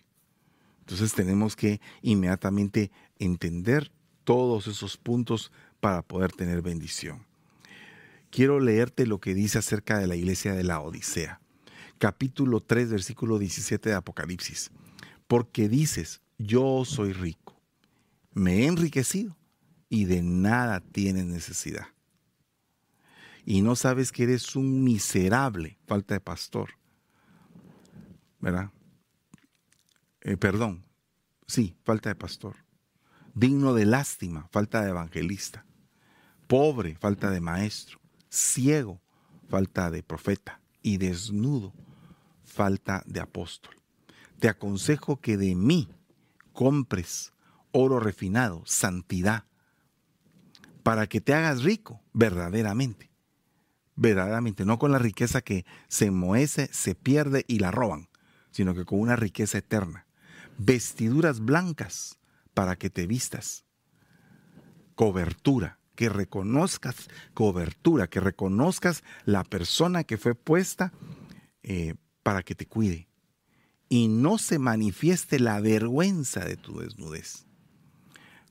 Entonces 0.80 1.12
tenemos 1.12 1.56
que 1.56 1.80
inmediatamente 2.02 2.90
entender 3.18 3.92
todos 4.24 4.66
esos 4.66 4.96
puntos 4.96 5.52
para 5.80 6.02
poder 6.02 6.32
tener 6.32 6.62
bendición. 6.62 7.26
Quiero 8.30 8.60
leerte 8.60 9.06
lo 9.06 9.18
que 9.20 9.34
dice 9.34 9.58
acerca 9.58 9.98
de 9.98 10.06
la 10.06 10.16
iglesia 10.16 10.52
de 10.52 10.62
la 10.62 10.80
Odisea. 10.80 11.40
Capítulo 11.98 12.60
3, 12.60 12.90
versículo 12.90 13.38
17 13.38 13.88
de 13.88 13.94
Apocalipsis. 13.94 14.70
Porque 15.26 15.68
dices, 15.68 16.20
yo 16.38 16.84
soy 16.84 17.12
rico, 17.12 17.60
me 18.32 18.60
he 18.60 18.66
enriquecido 18.66 19.36
y 19.88 20.04
de 20.04 20.22
nada 20.22 20.80
tienes 20.80 21.26
necesidad. 21.26 21.88
Y 23.44 23.62
no 23.62 23.76
sabes 23.76 24.12
que 24.12 24.24
eres 24.24 24.57
un 24.57 24.85
miserable, 24.85 25.79
falta 25.87 26.14
de 26.14 26.20
pastor. 26.20 26.70
¿Verdad? 28.40 28.70
Eh, 30.22 30.37
perdón, 30.37 30.85
sí, 31.46 31.76
falta 31.85 32.11
de 32.11 32.14
pastor. 32.14 32.57
Digno 33.35 33.74
de 33.74 33.87
lástima, 33.87 34.48
falta 34.50 34.83
de 34.83 34.90
evangelista. 34.90 35.64
Pobre, 36.46 36.96
falta 36.96 37.31
de 37.31 37.40
maestro. 37.40 38.00
Ciego, 38.29 39.00
falta 39.48 39.90
de 39.90 40.03
profeta. 40.03 40.61
Y 40.83 40.96
desnudo, 40.96 41.72
falta 42.44 43.03
de 43.07 43.20
apóstol. 43.20 43.74
Te 44.38 44.48
aconsejo 44.48 45.20
que 45.20 45.37
de 45.37 45.55
mí 45.55 45.88
compres 46.53 47.33
oro 47.72 48.00
refinado, 48.00 48.62
santidad, 48.66 49.44
para 50.83 51.07
que 51.07 51.20
te 51.20 51.35
hagas 51.35 51.62
rico 51.62 52.03
verdaderamente. 52.12 53.10
Verdaderamente, 54.00 54.64
no 54.64 54.78
con 54.78 54.92
la 54.92 54.98
riqueza 54.98 55.42
que 55.42 55.66
se 55.88 56.10
moece, 56.10 56.70
se 56.72 56.94
pierde 56.94 57.44
y 57.46 57.58
la 57.58 57.70
roban, 57.70 58.08
sino 58.50 58.74
que 58.74 58.86
con 58.86 58.98
una 58.98 59.14
riqueza 59.14 59.58
eterna. 59.58 60.06
Vestiduras 60.56 61.40
blancas 61.40 62.18
para 62.54 62.76
que 62.76 62.88
te 62.88 63.06
vistas, 63.06 63.66
cobertura, 64.94 65.80
que 65.96 66.08
reconozcas 66.08 67.10
cobertura, 67.34 68.06
que 68.06 68.20
reconozcas 68.20 69.04
la 69.26 69.44
persona 69.44 70.04
que 70.04 70.16
fue 70.16 70.34
puesta 70.34 70.94
eh, 71.62 71.94
para 72.22 72.42
que 72.42 72.54
te 72.54 72.64
cuide. 72.64 73.06
Y 73.90 74.08
no 74.08 74.38
se 74.38 74.58
manifieste 74.58 75.38
la 75.38 75.60
vergüenza 75.60 76.42
de 76.46 76.56
tu 76.56 76.80
desnudez. 76.80 77.44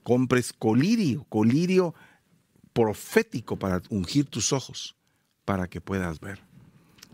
Compres 0.04 0.54
colirio, 0.54 1.24
colirio 1.24 1.96
profético 2.72 3.58
para 3.58 3.82
ungir 3.90 4.28
tus 4.28 4.54
ojos, 4.54 4.99
para 5.50 5.68
que 5.68 5.82
puedas 5.82 6.20
ver. 6.20 6.44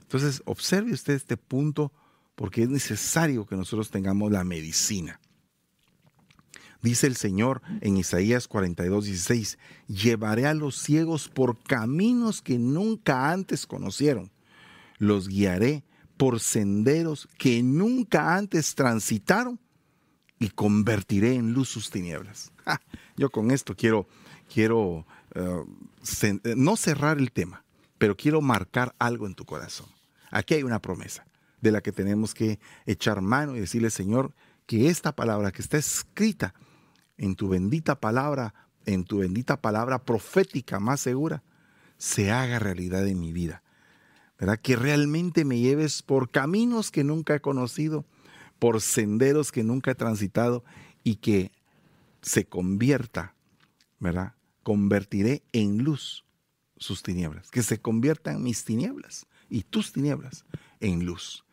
Entonces, 0.01 0.41
observe 0.43 0.91
usted 0.91 1.13
este 1.13 1.37
punto 1.37 1.93
porque 2.35 2.63
es 2.63 2.69
necesario 2.69 3.45
que 3.45 3.55
nosotros 3.55 3.91
tengamos 3.91 4.29
la 4.29 4.43
medicina. 4.43 5.21
Dice 6.81 7.07
el 7.07 7.15
Señor 7.15 7.61
en 7.79 7.95
Isaías 7.95 8.49
42, 8.49 9.05
16, 9.05 9.57
llevaré 9.87 10.47
a 10.47 10.53
los 10.53 10.75
ciegos 10.75 11.29
por 11.29 11.63
caminos 11.63 12.41
que 12.41 12.59
nunca 12.59 13.31
antes 13.31 13.65
conocieron, 13.65 14.33
los 14.97 15.29
guiaré 15.29 15.85
por 16.17 16.41
senderos 16.41 17.29
que 17.37 17.63
nunca 17.63 18.35
antes 18.35 18.75
transitaron 18.75 19.61
y 20.39 20.49
convertiré 20.49 21.35
en 21.35 21.53
luz 21.53 21.69
sus 21.69 21.89
tinieblas. 21.89 22.51
Yo 23.15 23.29
con 23.29 23.51
esto 23.51 23.77
quiero, 23.77 24.09
quiero 24.53 25.07
eh, 25.35 25.63
no 26.57 26.75
cerrar 26.75 27.17
el 27.17 27.31
tema, 27.31 27.64
pero 28.05 28.15
quiero 28.15 28.39
marcar 28.39 28.93
algo 28.99 29.25
en 29.25 29.33
tu 29.33 29.45
corazón. 29.45 29.87
Aquí 30.29 30.53
hay 30.53 30.61
una 30.61 30.79
promesa 30.79 31.25
de 31.59 31.71
la 31.71 31.81
que 31.81 31.91
tenemos 31.91 32.35
que 32.35 32.59
echar 32.85 33.19
mano 33.21 33.55
y 33.55 33.59
decirle, 33.61 33.89
Señor, 33.89 34.35
que 34.67 34.89
esta 34.89 35.15
palabra 35.15 35.51
que 35.51 35.63
está 35.63 35.77
escrita 35.77 36.53
en 37.17 37.33
tu 37.33 37.49
bendita 37.49 37.99
palabra, 37.99 38.53
en 38.85 39.05
tu 39.05 39.17
bendita 39.17 39.59
palabra 39.59 40.05
profética 40.05 40.79
más 40.79 40.99
segura, 40.99 41.41
se 41.97 42.31
haga 42.31 42.59
realidad 42.59 43.07
en 43.07 43.19
mi 43.19 43.33
vida. 43.33 43.63
¿Verdad? 44.37 44.59
Que 44.59 44.75
realmente 44.75 45.43
me 45.43 45.57
lleves 45.57 46.03
por 46.03 46.29
caminos 46.29 46.91
que 46.91 47.03
nunca 47.03 47.33
he 47.33 47.41
conocido, 47.41 48.05
por 48.59 48.81
senderos 48.81 49.51
que 49.51 49.63
nunca 49.63 49.89
he 49.89 49.95
transitado 49.95 50.63
y 51.03 51.15
que 51.15 51.51
se 52.21 52.45
convierta, 52.45 53.33
¿verdad? 53.97 54.35
Convertiré 54.61 55.41
en 55.53 55.79
luz 55.79 56.24
sus 56.77 57.03
tinieblas, 57.03 57.49
que 57.51 57.63
se 57.63 57.79
conviertan 57.79 58.43
mis 58.43 58.65
tinieblas 58.65 59.27
y 59.49 59.63
tus 59.63 59.93
tinieblas 59.93 60.45
en 60.79 61.05
luz 61.05 61.45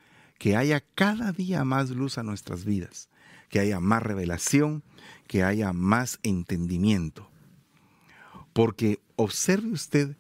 que 0.43 0.57
haya 0.57 0.83
cada 0.97 1.31
día 1.31 1.65
más 1.65 1.91
luz 1.91 2.19
a 2.19 2.25
nuestras 2.25 2.65
vidas, 2.65 3.09
que 3.49 3.61
haya 3.61 3.79
más 3.79 4.03
revelación, 4.03 4.83
que 5.29 5.45
haya 5.45 5.73
más 5.73 6.19
entendimiento. 6.25 7.29
Porque 8.53 8.99
observe 9.15 9.69
usted 9.71 10.17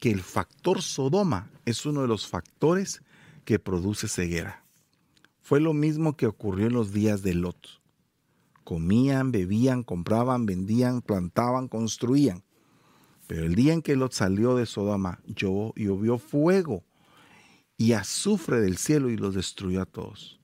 que 0.00 0.10
el 0.10 0.22
factor 0.22 0.80
Sodoma 0.80 1.50
es 1.66 1.84
uno 1.84 2.00
de 2.00 2.08
los 2.08 2.26
factores 2.26 3.02
que 3.44 3.58
produce 3.58 4.08
ceguera. 4.08 4.64
Fue 5.42 5.60
lo 5.60 5.74
mismo 5.74 6.16
que 6.16 6.26
ocurrió 6.26 6.68
en 6.68 6.72
los 6.72 6.94
días 6.94 7.20
de 7.20 7.34
Lot. 7.34 7.82
Comían, 8.64 9.30
bebían, 9.30 9.82
compraban, 9.82 10.46
vendían, 10.46 11.02
plantaban, 11.02 11.68
construían. 11.68 12.44
Pero 13.26 13.44
el 13.44 13.54
día 13.54 13.72
en 13.72 13.82
que 13.82 13.96
Lot 13.96 14.12
salió 14.12 14.54
de 14.56 14.66
Sodoma, 14.66 15.20
llovió 15.26 16.18
fuego 16.18 16.84
y 17.76 17.92
azufre 17.92 18.60
del 18.60 18.76
cielo 18.76 19.10
y 19.10 19.16
los 19.16 19.34
destruyó 19.34 19.82
a 19.82 19.86
todos. 19.86 20.40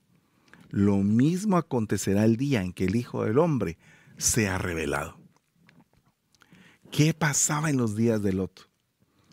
Lo 0.69 0.97
mismo 0.97 1.57
acontecerá 1.57 2.25
el 2.25 2.35
día 2.35 2.61
en 2.61 2.73
que 2.73 2.85
el 2.85 2.95
Hijo 2.95 3.23
del 3.23 3.37
Hombre 3.37 3.77
sea 4.17 4.57
revelado. 4.57 5.17
¿Qué 6.91 7.13
pasaba 7.13 7.69
en 7.69 7.77
los 7.77 7.95
días 7.95 8.21
de 8.21 8.33
Lot? 8.33 8.69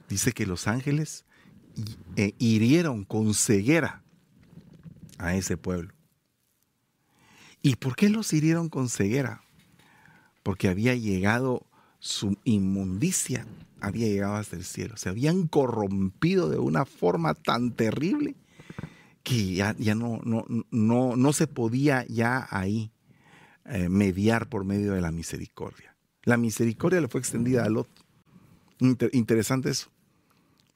Dice 0.09 0.33
que 0.33 0.47
los 0.47 0.67
ángeles 0.67 1.25
eh, 2.17 2.35
hirieron 2.39 3.05
con 3.05 3.35
ceguera 3.35 4.03
a 5.19 5.35
ese 5.35 5.57
pueblo. 5.57 5.95
¿Y 7.63 7.77
por 7.77 7.97
qué 7.97 8.09
los 8.09 8.33
hirieron 8.33 8.69
con 8.69 8.89
ceguera? 8.89 9.43
Porque 10.43 10.69
había 10.69 10.95
llegado 10.95 11.67
su 12.01 12.39
inmundicia 12.45 13.47
había 13.81 14.09
llegado 14.09 14.37
hasta 14.37 14.57
el 14.57 14.65
cielo. 14.65 14.97
Se 14.97 15.11
habían 15.11 15.47
corrompido 15.47 16.49
de 16.49 16.59
una 16.59 16.85
forma 16.87 17.35
tan 17.35 17.73
terrible 17.73 18.35
que 19.23 19.55
ya, 19.55 19.77
ya 19.79 19.95
no, 19.95 20.21
no, 20.25 20.45
no, 20.71 21.17
no, 21.17 21.33
se 21.33 21.47
podía 21.47 22.07
ya 22.09 22.49
ahí 22.51 22.91
eh, 23.67 23.89
mediar 23.91 24.49
por 24.49 24.65
medio 24.65 24.95
de 24.95 25.03
la 25.03 25.13
misericordia. 25.13 25.95
La 26.25 26.39
misericordia 26.39 27.01
le 27.01 27.09
fue 27.09 27.21
extendida 27.21 27.65
a 27.65 27.69
Lot. 27.69 27.89
interesante 29.13 29.71
eso, 29.71 29.91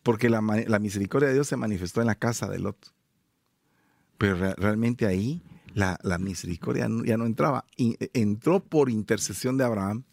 porque 0.02 0.28
la, 0.28 0.42
misericordia 0.42 1.28
de 1.28 1.34
Dios 1.34 1.48
se 1.48 1.56
manifestó 1.56 2.02
en 2.02 2.06
la 2.06 2.14
casa 2.16 2.48
de 2.48 2.58
Lot. 2.58 2.92
Pero 4.18 4.36
realmente 4.56 5.06
ahí 5.06 5.42
la, 5.72 5.98
la 6.02 6.18
misericordia 6.18 6.86
ya 7.04 7.16
no 7.16 7.24
entraba. 7.24 7.64
entró 7.76 8.60
por 8.60 8.90
intercesión 8.90 9.56
de 9.56 9.64
Abraham 9.64 10.04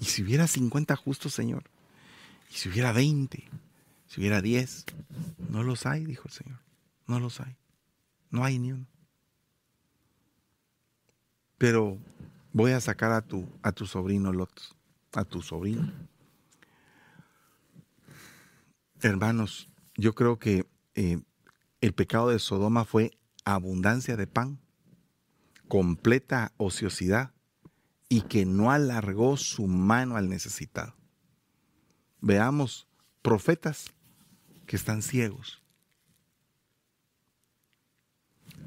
y 0.00 0.04
si 0.04 0.22
hubiera 0.22 0.46
50 0.46 0.94
justos, 0.96 1.34
Señor, 1.34 1.64
y 2.50 2.54
si 2.54 2.68
hubiera 2.68 2.92
20, 2.92 3.48
si 4.06 4.20
hubiera 4.20 4.40
10, 4.40 4.86
no 5.50 5.62
los 5.62 5.86
hay, 5.86 6.04
dijo 6.04 6.24
el 6.26 6.32
Señor. 6.32 6.58
No 7.06 7.20
los 7.20 7.40
hay. 7.40 7.56
No 8.30 8.44
hay 8.44 8.58
ni 8.58 8.72
uno. 8.72 8.86
Pero 11.56 11.98
voy 12.52 12.72
a 12.72 12.80
sacar 12.80 13.12
a 13.12 13.22
tu, 13.22 13.48
a 13.62 13.72
tu 13.72 13.86
sobrino 13.86 14.32
Lot, 14.32 14.76
a 15.12 15.24
tu 15.24 15.42
sobrino. 15.42 15.92
Hermanos, 19.00 19.68
yo 19.96 20.14
creo 20.14 20.38
que 20.38 20.66
eh, 20.94 21.20
el 21.80 21.92
pecado 21.92 22.28
de 22.28 22.38
Sodoma 22.38 22.84
fue 22.84 23.12
abundancia 23.44 24.16
de 24.16 24.26
pan, 24.26 24.58
completa 25.68 26.52
ociosidad, 26.56 27.32
y 28.08 28.22
que 28.22 28.46
no 28.46 28.70
alargó 28.70 29.36
su 29.36 29.66
mano 29.66 30.16
al 30.16 30.28
necesitado. 30.28 30.94
Veamos 32.20 32.88
profetas 33.22 33.86
que 34.66 34.76
están 34.76 35.02
ciegos. 35.02 35.62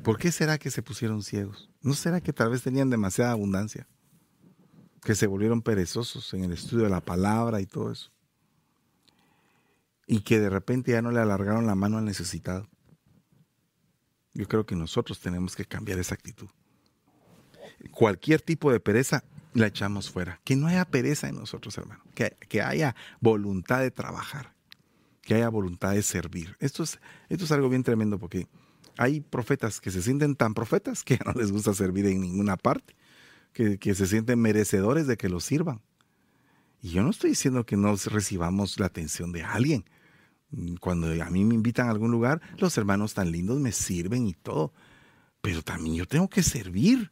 ¿Por 0.04 0.18
qué 0.18 0.32
será 0.32 0.58
que 0.58 0.72
se 0.72 0.82
pusieron 0.82 1.24
ciegos? 1.24 1.70
¿No 1.82 1.94
será 1.94 2.22
que 2.22 2.34
tal 2.34 2.50
vez 2.50 2.64
tenían 2.64 2.90
demasiada 2.90 3.32
abundancia? 3.32 3.88
Que 5.02 5.16
se 5.16 5.28
volvieron 5.28 5.62
perezosos 5.62 6.34
en 6.34 6.44
el 6.44 6.54
estudio 6.54 6.86
de 6.86 6.90
la 6.90 7.02
palabra 7.02 7.62
y 7.62 7.66
todo 7.66 7.92
eso. 7.92 8.12
Y 10.08 10.22
que 10.22 10.40
de 10.40 10.50
repente 10.50 10.92
ya 10.92 11.02
no 11.02 11.12
le 11.12 11.20
alargaron 11.20 11.68
la 11.68 11.76
mano 11.76 11.98
al 11.98 12.06
necesitado. 12.06 12.70
Yo 14.34 14.48
creo 14.48 14.66
que 14.66 14.76
nosotros 14.76 15.20
tenemos 15.20 15.56
que 15.56 15.66
cambiar 15.66 16.00
esa 16.00 16.16
actitud 16.16 16.50
cualquier 17.90 18.42
tipo 18.42 18.72
de 18.72 18.80
pereza 18.80 19.24
la 19.54 19.68
echamos 19.68 20.10
fuera. 20.10 20.40
Que 20.44 20.56
no 20.56 20.68
haya 20.68 20.86
pereza 20.86 21.28
en 21.28 21.36
nosotros, 21.36 21.78
hermano. 21.78 22.02
Que, 22.16 22.38
que 22.48 22.62
haya 22.62 22.96
voluntad 23.20 23.80
de 23.80 23.92
trabajar. 23.92 24.54
Que 25.22 25.36
haya 25.36 25.50
voluntad 25.50 25.92
de 25.92 26.02
servir. 26.02 26.56
Esto 26.60 26.84
es, 26.84 27.00
esto 27.30 27.46
es 27.46 27.52
algo 27.52 27.70
bien 27.70 27.84
tremendo 27.84 28.18
porque 28.20 28.48
hay 28.98 29.22
profetas 29.22 29.82
que 29.82 29.92
se 29.92 30.02
sienten 30.02 30.36
tan 30.36 30.54
profetas 30.54 31.04
que 31.04 31.20
no 31.26 31.34
les 31.34 31.52
gusta 31.52 31.74
servir 31.74 32.06
en 32.06 32.22
ninguna 32.22 32.58
parte, 32.58 32.96
que, 33.54 33.78
que 33.78 33.96
se 33.96 34.08
sienten 34.08 34.40
merecedores 34.40 35.08
de 35.08 35.18
que 35.18 35.30
los 35.30 35.44
sirvan. 35.44 35.82
Y 36.82 36.90
yo 36.90 37.04
no 37.04 37.12
estoy 37.12 37.32
diciendo 37.32 37.66
que 37.66 37.78
no 37.78 37.96
recibamos 37.96 38.80
la 38.80 38.88
atención 38.88 39.32
de 39.32 39.44
alguien. 39.44 39.86
Cuando 40.80 41.08
a 41.08 41.30
mí 41.30 41.46
me 41.46 41.54
invitan 41.56 41.88
a 41.88 41.92
algún 41.92 42.12
lugar, 42.12 42.42
los 42.58 42.78
hermanos 42.78 43.14
tan 43.14 43.32
lindos 43.32 43.60
me 43.60 43.72
sirven 43.72 44.28
y 44.28 44.34
todo. 44.34 44.74
Pero 45.42 45.62
también 45.62 45.96
yo 45.96 46.08
tengo 46.08 46.28
que 46.28 46.44
servir. 46.44 47.12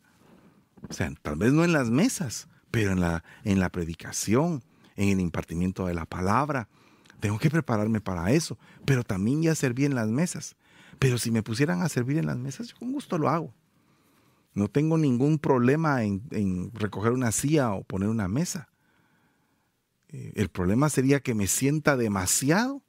O 0.88 0.93
sea, 0.93 1.11
tal 1.21 1.36
vez 1.36 1.51
no 1.51 1.63
en 1.63 1.73
las 1.73 1.89
mesas, 1.89 2.47
pero 2.71 2.91
en 2.91 3.01
la, 3.01 3.23
en 3.43 3.59
la 3.59 3.69
predicación, 3.69 4.63
en 4.95 5.09
el 5.09 5.19
impartimiento 5.19 5.86
de 5.86 5.93
la 5.93 6.05
palabra. 6.05 6.67
Tengo 7.19 7.38
que 7.39 7.49
prepararme 7.49 8.01
para 8.01 8.32
eso. 8.32 8.57
Pero 8.86 9.03
también 9.03 9.41
ya 9.41 9.55
serví 9.55 9.86
en 9.86 9.95
las 9.95 10.07
mesas. 10.07 10.55
Pero 10.99 11.17
si 11.17 11.32
me 11.32 11.43
pusieran 11.43 11.82
a 11.82 11.89
servir 11.89 12.17
en 12.17 12.25
las 12.25 12.38
mesas, 12.38 12.67
yo 12.67 12.77
con 12.77 12.91
gusto 12.91 13.17
lo 13.17 13.30
hago. 13.30 13.53
No 14.53 14.67
tengo 14.67 14.97
ningún 14.97 15.38
problema 15.39 16.03
en, 16.03 16.23
en 16.32 16.71
recoger 16.73 17.11
una 17.11 17.32
silla 17.32 17.71
o 17.73 17.84
poner 17.84 18.09
una 18.09 18.27
mesa. 18.27 18.69
Eh, 20.09 20.34
el 20.36 20.49
problema 20.49 20.89
sería 20.89 21.19
que 21.19 21.36
me 21.36 21.47
sienta 21.47 21.95
demasiado 21.95 22.84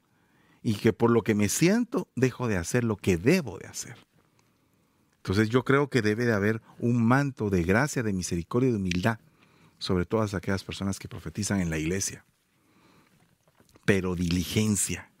y 0.61 0.75
que 0.75 0.93
por 0.93 1.11
lo 1.11 1.21
que 1.23 1.35
me 1.35 1.49
siento 1.49 2.09
dejo 2.15 2.47
de 2.47 2.57
hacer 2.57 2.83
lo 2.83 2.97
que 2.97 3.17
debo 3.17 3.57
de 3.57 3.67
hacer. 3.67 3.95
Entonces 5.21 5.49
yo 5.49 5.63
creo 5.63 5.87
que 5.87 6.01
debe 6.01 6.25
de 6.25 6.33
haber 6.33 6.61
un 6.79 7.05
manto 7.05 7.51
de 7.51 7.63
gracia, 7.63 8.01
de 8.01 8.11
misericordia 8.11 8.69
y 8.69 8.71
de 8.71 8.77
humildad 8.77 9.19
sobre 9.77 10.05
todas 10.05 10.33
aquellas 10.33 10.63
personas 10.63 10.97
que 10.97 11.07
profetizan 11.07 11.61
en 11.61 11.69
la 11.69 11.77
iglesia. 11.77 12.25
Pero 13.85 14.15
diligencia, 14.15 15.11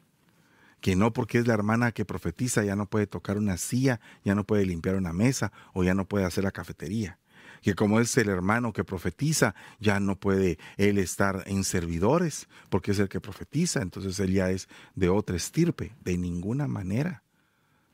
que 0.81 0.95
no 0.95 1.13
porque 1.13 1.37
es 1.37 1.45
la 1.45 1.53
hermana 1.53 1.91
que 1.91 2.05
profetiza 2.05 2.63
ya 2.63 2.75
no 2.75 2.87
puede 2.87 3.05
tocar 3.05 3.37
una 3.37 3.57
silla, 3.57 3.99
ya 4.23 4.33
no 4.33 4.43
puede 4.43 4.65
limpiar 4.65 4.95
una 4.95 5.13
mesa 5.13 5.51
o 5.73 5.83
ya 5.83 5.93
no 5.93 6.05
puede 6.05 6.25
hacer 6.25 6.43
la 6.43 6.51
cafetería 6.51 7.19
que 7.61 7.75
como 7.75 7.99
es 7.99 8.17
el 8.17 8.29
hermano 8.29 8.73
que 8.73 8.83
profetiza, 8.83 9.53
ya 9.79 9.99
no 9.99 10.19
puede 10.19 10.57
él 10.77 10.97
estar 10.97 11.43
en 11.45 11.63
servidores, 11.63 12.47
porque 12.69 12.91
es 12.91 12.99
el 12.99 13.07
que 13.07 13.21
profetiza, 13.21 13.81
entonces 13.81 14.19
él 14.19 14.33
ya 14.33 14.49
es 14.49 14.67
de 14.95 15.09
otra 15.09 15.35
estirpe, 15.35 15.93
de 16.03 16.17
ninguna 16.17 16.67
manera, 16.67 17.23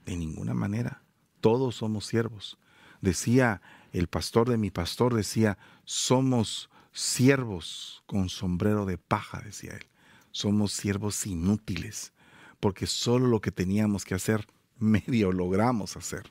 de 0.05 0.15
ninguna 0.15 0.53
manera. 0.53 1.01
Todos 1.41 1.75
somos 1.75 2.05
siervos. 2.05 2.57
Decía 3.01 3.61
el 3.93 4.07
pastor 4.07 4.49
de 4.49 4.57
mi 4.57 4.71
pastor, 4.71 5.13
decía, 5.13 5.57
somos 5.85 6.69
siervos 6.91 8.03
con 8.05 8.29
sombrero 8.29 8.85
de 8.85 8.97
paja, 8.97 9.41
decía 9.41 9.73
él. 9.73 9.85
Somos 10.31 10.73
siervos 10.73 11.25
inútiles, 11.25 12.13
porque 12.59 12.87
solo 12.87 13.27
lo 13.27 13.41
que 13.41 13.51
teníamos 13.51 14.03
que 14.03 14.15
hacer, 14.15 14.47
medio 14.79 15.31
logramos 15.31 15.95
hacer. 15.97 16.29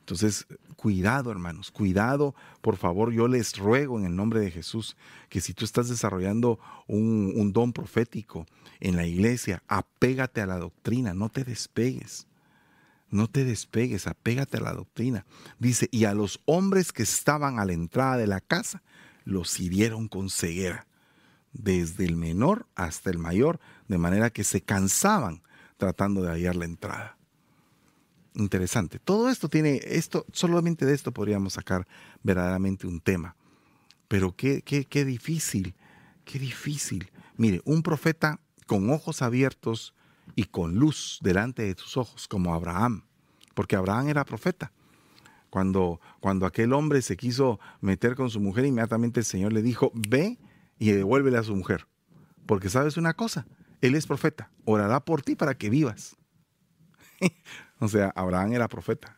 Entonces, 0.00 0.46
cuidado, 0.74 1.30
hermanos, 1.30 1.70
cuidado, 1.70 2.34
por 2.62 2.76
favor, 2.76 3.12
yo 3.12 3.28
les 3.28 3.56
ruego 3.56 3.96
en 3.96 4.06
el 4.06 4.16
nombre 4.16 4.40
de 4.40 4.50
Jesús 4.50 4.96
que 5.28 5.40
si 5.40 5.54
tú 5.54 5.64
estás 5.64 5.88
desarrollando 5.88 6.58
un, 6.88 7.52
don 7.52 7.72
profético 7.72 8.44
en 8.80 8.96
la 8.96 9.06
iglesia, 9.06 9.62
apégate 9.68 10.40
a 10.40 10.46
la 10.46 10.58
doctrina, 10.58 11.14
no 11.14 11.28
te 11.28 11.44
despegues. 11.44 12.26
No 13.10 13.28
te 13.28 13.44
despegues, 13.44 14.06
apégate 14.06 14.58
a 14.58 14.60
la 14.60 14.72
doctrina. 14.72 15.26
Dice, 15.58 15.88
y 15.90 16.04
a 16.04 16.14
los 16.14 16.40
hombres 16.44 16.92
que 16.92 17.02
estaban 17.02 17.58
a 17.58 17.64
la 17.64 17.72
entrada 17.72 18.16
de 18.16 18.26
la 18.26 18.40
casa, 18.40 18.82
los 19.24 19.58
hirieron 19.60 20.08
con 20.08 20.30
ceguera, 20.30 20.86
desde 21.52 22.04
el 22.04 22.16
menor 22.16 22.66
hasta 22.76 23.10
el 23.10 23.18
mayor, 23.18 23.60
de 23.88 23.98
manera 23.98 24.30
que 24.30 24.44
se 24.44 24.60
cansaban 24.60 25.42
tratando 25.76 26.22
de 26.22 26.30
hallar 26.30 26.56
la 26.56 26.66
entrada 26.66 27.20
interesante. 28.34 28.98
Todo 28.98 29.28
esto 29.28 29.48
tiene, 29.48 29.80
esto, 29.84 30.26
solamente 30.32 30.86
de 30.86 30.94
esto 30.94 31.12
podríamos 31.12 31.54
sacar 31.54 31.86
verdaderamente 32.22 32.86
un 32.86 33.00
tema. 33.00 33.36
Pero 34.08 34.34
qué, 34.34 34.62
qué, 34.62 34.84
qué 34.84 35.04
difícil, 35.04 35.74
qué 36.24 36.38
difícil. 36.38 37.10
Mire, 37.36 37.60
un 37.64 37.82
profeta 37.82 38.40
con 38.66 38.90
ojos 38.90 39.22
abiertos 39.22 39.94
y 40.34 40.44
con 40.44 40.76
luz 40.76 41.18
delante 41.22 41.62
de 41.62 41.74
tus 41.74 41.96
ojos, 41.96 42.28
como 42.28 42.54
Abraham, 42.54 43.04
porque 43.54 43.76
Abraham 43.76 44.08
era 44.08 44.24
profeta. 44.24 44.72
Cuando, 45.50 46.00
cuando 46.20 46.46
aquel 46.46 46.72
hombre 46.72 47.02
se 47.02 47.16
quiso 47.16 47.58
meter 47.80 48.14
con 48.14 48.30
su 48.30 48.40
mujer, 48.40 48.66
inmediatamente 48.66 49.20
el 49.20 49.26
Señor 49.26 49.52
le 49.52 49.62
dijo, 49.62 49.90
ve 49.94 50.38
y 50.78 50.92
devuélvele 50.92 51.38
a 51.38 51.42
su 51.42 51.56
mujer. 51.56 51.88
Porque 52.46 52.68
sabes 52.68 52.96
una 52.96 53.14
cosa, 53.14 53.46
él 53.80 53.94
es 53.94 54.06
profeta, 54.06 54.50
orará 54.64 55.00
por 55.04 55.22
ti 55.22 55.34
para 55.34 55.56
que 55.56 55.68
vivas. 55.68 56.16
o 57.80 57.88
sea, 57.88 58.12
Abraham 58.14 58.52
era 58.52 58.68
profeta. 58.68 59.16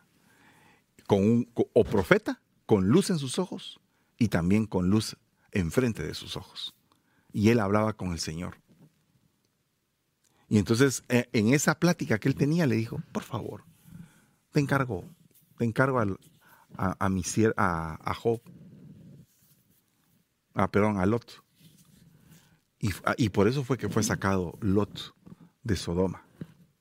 Con 1.05 1.23
un, 1.23 1.51
o 1.53 1.83
profeta 1.83 2.41
con 2.65 2.87
luz 2.87 3.09
en 3.09 3.19
sus 3.19 3.39
ojos 3.39 3.79
y 4.17 4.29
también 4.29 4.65
con 4.65 4.89
luz 4.89 5.17
enfrente 5.51 6.01
de 6.03 6.13
sus 6.13 6.37
ojos. 6.37 6.73
Y 7.31 7.49
él 7.49 7.59
hablaba 7.59 7.93
con 7.93 8.11
el 8.11 8.19
Señor. 8.19 8.62
Y 10.53 10.59
entonces 10.59 11.03
eh, 11.09 11.27
en 11.33 11.51
esa 11.51 11.79
plática 11.79 12.19
que 12.19 12.27
él 12.29 12.35
tenía 12.35 12.67
le 12.67 12.75
dijo, 12.75 13.01
por 13.11 13.23
favor, 13.23 13.63
te 14.51 14.59
encargo, 14.59 15.03
te 15.57 15.65
encargo 15.65 15.99
a, 15.99 16.05
a, 16.77 17.09
mi, 17.09 17.23
a, 17.57 17.97
a 17.99 18.13
Job, 18.13 18.39
a, 20.53 20.69
perdón, 20.69 20.99
a 20.99 21.07
Lot. 21.07 21.43
Y, 22.77 22.91
y 23.17 23.29
por 23.29 23.47
eso 23.47 23.63
fue 23.63 23.79
que 23.79 23.89
fue 23.89 24.03
sacado 24.03 24.55
Lot 24.61 25.15
de 25.63 25.75
Sodoma. 25.75 26.23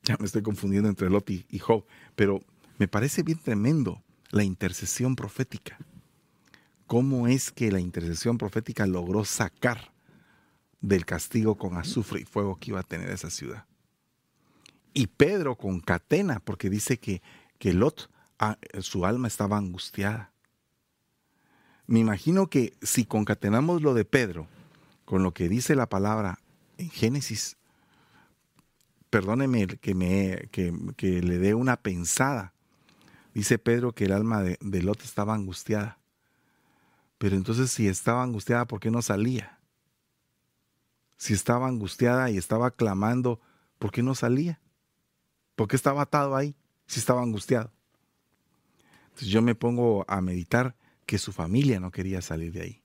Ya 0.02 0.18
me 0.18 0.26
estoy 0.26 0.42
confundiendo 0.42 0.90
entre 0.90 1.08
Lot 1.08 1.30
y, 1.30 1.58
Job, 1.58 1.86
pero 2.14 2.40
me 2.76 2.88
parece 2.88 3.22
bien 3.22 3.38
tremendo 3.38 4.02
la 4.32 4.44
intercesión 4.44 5.16
profética. 5.16 5.78
¿Cómo 6.86 7.26
es 7.26 7.50
que 7.50 7.72
la 7.72 7.80
intercesión 7.80 8.36
profética 8.36 8.86
logró 8.86 9.24
sacar 9.24 9.91
del 10.82 11.06
castigo 11.06 11.56
con 11.56 11.78
azufre 11.78 12.20
y 12.20 12.24
fuego 12.24 12.56
que 12.56 12.72
iba 12.72 12.80
a 12.80 12.84
tener 12.84 13.08
esa 13.08 13.30
ciudad? 13.30 13.64
Y 14.92 15.06
Pedro 15.06 15.56
concatena, 15.56 16.40
porque 16.40 16.68
dice 16.68 16.98
que, 16.98 17.22
que 17.58 17.72
Lot, 17.72 18.10
ah, 18.38 18.58
su 18.80 19.06
alma 19.06 19.28
estaba 19.28 19.56
angustiada. 19.56 20.32
Me 21.86 22.00
imagino 22.00 22.48
que 22.48 22.74
si 22.82 23.06
concatenamos 23.06 23.80
lo 23.80 23.94
de 23.94 24.04
Pedro 24.04 24.46
con 25.06 25.22
lo 25.22 25.32
que 25.32 25.48
dice 25.48 25.74
la 25.74 25.88
palabra 25.88 26.38
en 26.76 26.90
Génesis 26.90 27.56
perdóneme 29.12 29.66
que, 29.66 29.94
me, 29.94 30.48
que, 30.50 31.20
le 31.20 31.38
dé 31.38 31.52
una 31.52 31.76
pensada. 31.76 32.54
Dice 33.34 33.58
Pedro 33.58 33.92
que 33.92 34.06
el 34.06 34.12
alma 34.12 34.42
de, 34.42 34.56
de, 34.62 34.82
Lot 34.82 35.02
estaba 35.02 35.34
angustiada. 35.34 35.98
Pero 37.18 37.36
entonces 37.36 37.70
si 37.70 37.88
estaba 37.88 38.22
angustiada, 38.22 38.64
¿por 38.64 38.80
qué 38.80 38.90
no 38.90 39.02
salía? 39.02 39.58
Si 41.22 41.34
estaba 41.34 41.68
angustiada 41.68 42.30
y 42.30 42.36
estaba 42.36 42.72
clamando, 42.72 43.40
¿por 43.78 43.92
qué 43.92 44.02
no 44.02 44.16
salía? 44.16 44.60
¿Por 45.54 45.68
qué 45.68 45.76
estaba 45.76 46.02
atado 46.02 46.34
ahí 46.34 46.56
si 46.88 46.98
estaba 46.98 47.22
angustiado? 47.22 47.72
Entonces 49.04 49.28
yo 49.28 49.40
me 49.40 49.54
pongo 49.54 50.04
a 50.08 50.20
meditar 50.20 50.74
que 51.06 51.18
su 51.18 51.30
familia 51.30 51.78
no 51.78 51.92
quería 51.92 52.22
salir 52.22 52.50
de 52.50 52.62
ahí. 52.62 52.82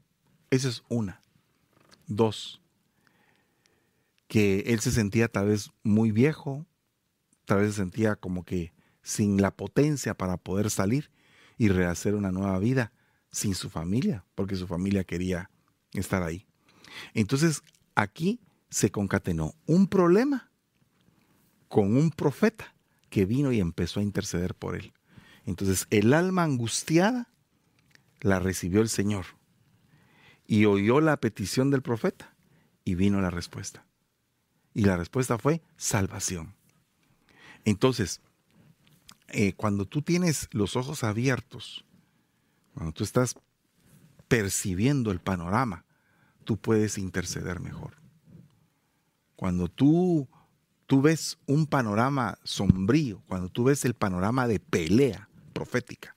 Esa 0.51 0.69
es 0.69 0.83
una. 0.87 1.19
Dos, 2.05 2.61
que 4.27 4.59
él 4.67 4.81
se 4.81 4.91
sentía 4.91 5.29
tal 5.29 5.47
vez 5.47 5.71
muy 5.81 6.11
viejo, 6.11 6.67
tal 7.45 7.61
vez 7.61 7.71
se 7.71 7.77
sentía 7.77 8.17
como 8.17 8.43
que 8.43 8.71
sin 9.01 9.41
la 9.41 9.49
potencia 9.49 10.13
para 10.13 10.37
poder 10.37 10.69
salir 10.69 11.09
y 11.57 11.69
rehacer 11.69 12.13
una 12.13 12.31
nueva 12.31 12.59
vida 12.59 12.93
sin 13.31 13.55
su 13.55 13.71
familia, 13.71 14.25
porque 14.35 14.55
su 14.55 14.67
familia 14.67 15.03
quería 15.05 15.49
estar 15.93 16.21
ahí. 16.21 16.45
Entonces 17.15 17.63
aquí 17.97 18.39
se 18.69 18.91
concatenó 18.91 19.55
un 19.65 19.87
problema 19.87 20.51
con 21.67 21.97
un 21.97 22.11
profeta 22.11 22.75
que 23.09 23.25
vino 23.25 23.51
y 23.51 23.59
empezó 23.59 23.99
a 23.99 24.03
interceder 24.03 24.53
por 24.53 24.75
él. 24.75 24.93
Entonces 25.45 25.87
el 25.89 26.13
alma 26.13 26.43
angustiada 26.43 27.27
la 28.21 28.39
recibió 28.39 28.81
el 28.81 28.89
Señor 28.89 29.25
y 30.45 30.65
oyó 30.65 31.01
la 31.01 31.17
petición 31.17 31.71
del 31.71 31.81
profeta 31.81 32.35
y 32.85 32.93
vino 32.93 33.19
la 33.19 33.31
respuesta. 33.31 33.83
Y 34.75 34.83
la 34.83 34.95
respuesta 34.95 35.39
fue 35.39 35.63
salvación. 35.75 36.55
Entonces, 37.65 38.21
eh, 39.29 39.53
cuando 39.53 39.85
tú 39.85 40.03
tienes 40.03 40.49
los 40.51 40.75
ojos 40.75 41.03
abiertos, 41.03 41.83
cuando 42.75 42.93
tú 42.93 43.03
estás 43.03 43.35
percibiendo 44.27 45.09
el 45.09 45.19
panorama, 45.19 45.86
tú 46.47 46.55
puedes 46.55 46.97
interceder 46.97 47.59
mejor. 47.59 47.97
Cuando 49.35 49.67
tú, 49.67 50.29
tú 50.85 51.01
ves 51.01 51.37
un 51.45 51.67
panorama 51.67 52.39
sombrío, 52.45 53.21
cuando 53.27 53.49
tú 53.49 53.65
ves 53.65 53.83
el 53.83 53.95
panorama 53.95 54.47
de 54.47 54.61
pelea 54.61 55.27
profética, 55.51 56.15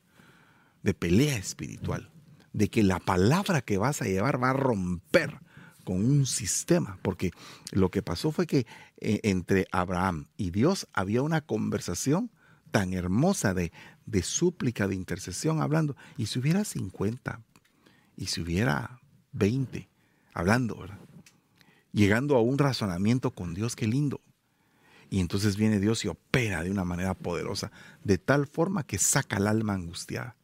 de 0.85 0.95
pelea 0.95 1.37
espiritual, 1.37 2.13
de 2.53 2.69
que 2.69 2.85
la 2.85 3.01
palabra 3.01 3.61
que 3.61 3.77
vas 3.77 4.03
a 4.03 4.05
llevar 4.05 4.41
va 4.41 4.51
a 4.51 4.53
romper 4.53 5.41
con 5.83 5.97
un 5.97 6.27
sistema, 6.27 7.01
porque 7.03 7.33
lo 7.73 7.91
que 7.91 8.01
pasó 8.01 8.31
fue 8.31 8.47
que 8.47 8.69
eh, 8.99 9.19
entre 9.25 9.67
Abraham 9.73 10.29
y 10.37 10.51
Dios 10.51 10.87
había 10.93 11.23
una 11.23 11.41
conversación 11.41 12.31
tan 12.71 12.95
hermosa 12.95 13.53
de, 13.53 13.73
de 14.07 14.23
súplica, 14.23 14.87
de 14.87 14.95
intercesión 14.95 15.61
hablando. 15.61 15.97
Y 16.17 16.27
si 16.27 16.39
hubiera 16.39 16.65
50, 16.65 17.41
y 18.17 18.27
si 18.27 18.41
hubiera 18.41 19.01
20 19.33 19.90
hablando, 20.33 20.77
¿verdad? 20.77 20.99
Llegando 21.93 22.37
a 22.37 22.43
un 22.43 22.59
razonamiento 22.59 23.33
con 23.33 23.55
Dios, 23.55 23.77
qué 23.77 23.87
lindo. 23.87 24.21
Y 25.11 25.19
entonces 25.19 25.57
viene 25.57 25.81
Dios 25.81 26.05
y 26.05 26.09
opera 26.09 26.63
de 26.63 26.71
una 26.71 26.85
manera 26.85 27.15
poderosa, 27.15 27.73
de 28.05 28.17
tal 28.19 28.47
forma 28.47 28.85
que 28.85 28.99
saca 28.99 29.39
el 29.39 29.49
alma 29.49 29.75
angustiada. 29.75 30.37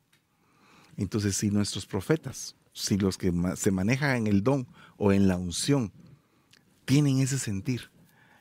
Entonces, 0.96 1.36
si 1.36 1.50
nuestros 1.50 1.86
profetas, 1.86 2.56
si 2.72 2.98
los 2.98 3.16
que 3.16 3.32
se 3.54 3.70
manejan 3.70 4.16
en 4.16 4.26
el 4.26 4.42
don 4.42 4.66
o 4.96 5.12
en 5.12 5.28
la 5.28 5.36
unción, 5.36 5.92
tienen 6.84 7.20
ese 7.20 7.38
sentir, 7.38 7.90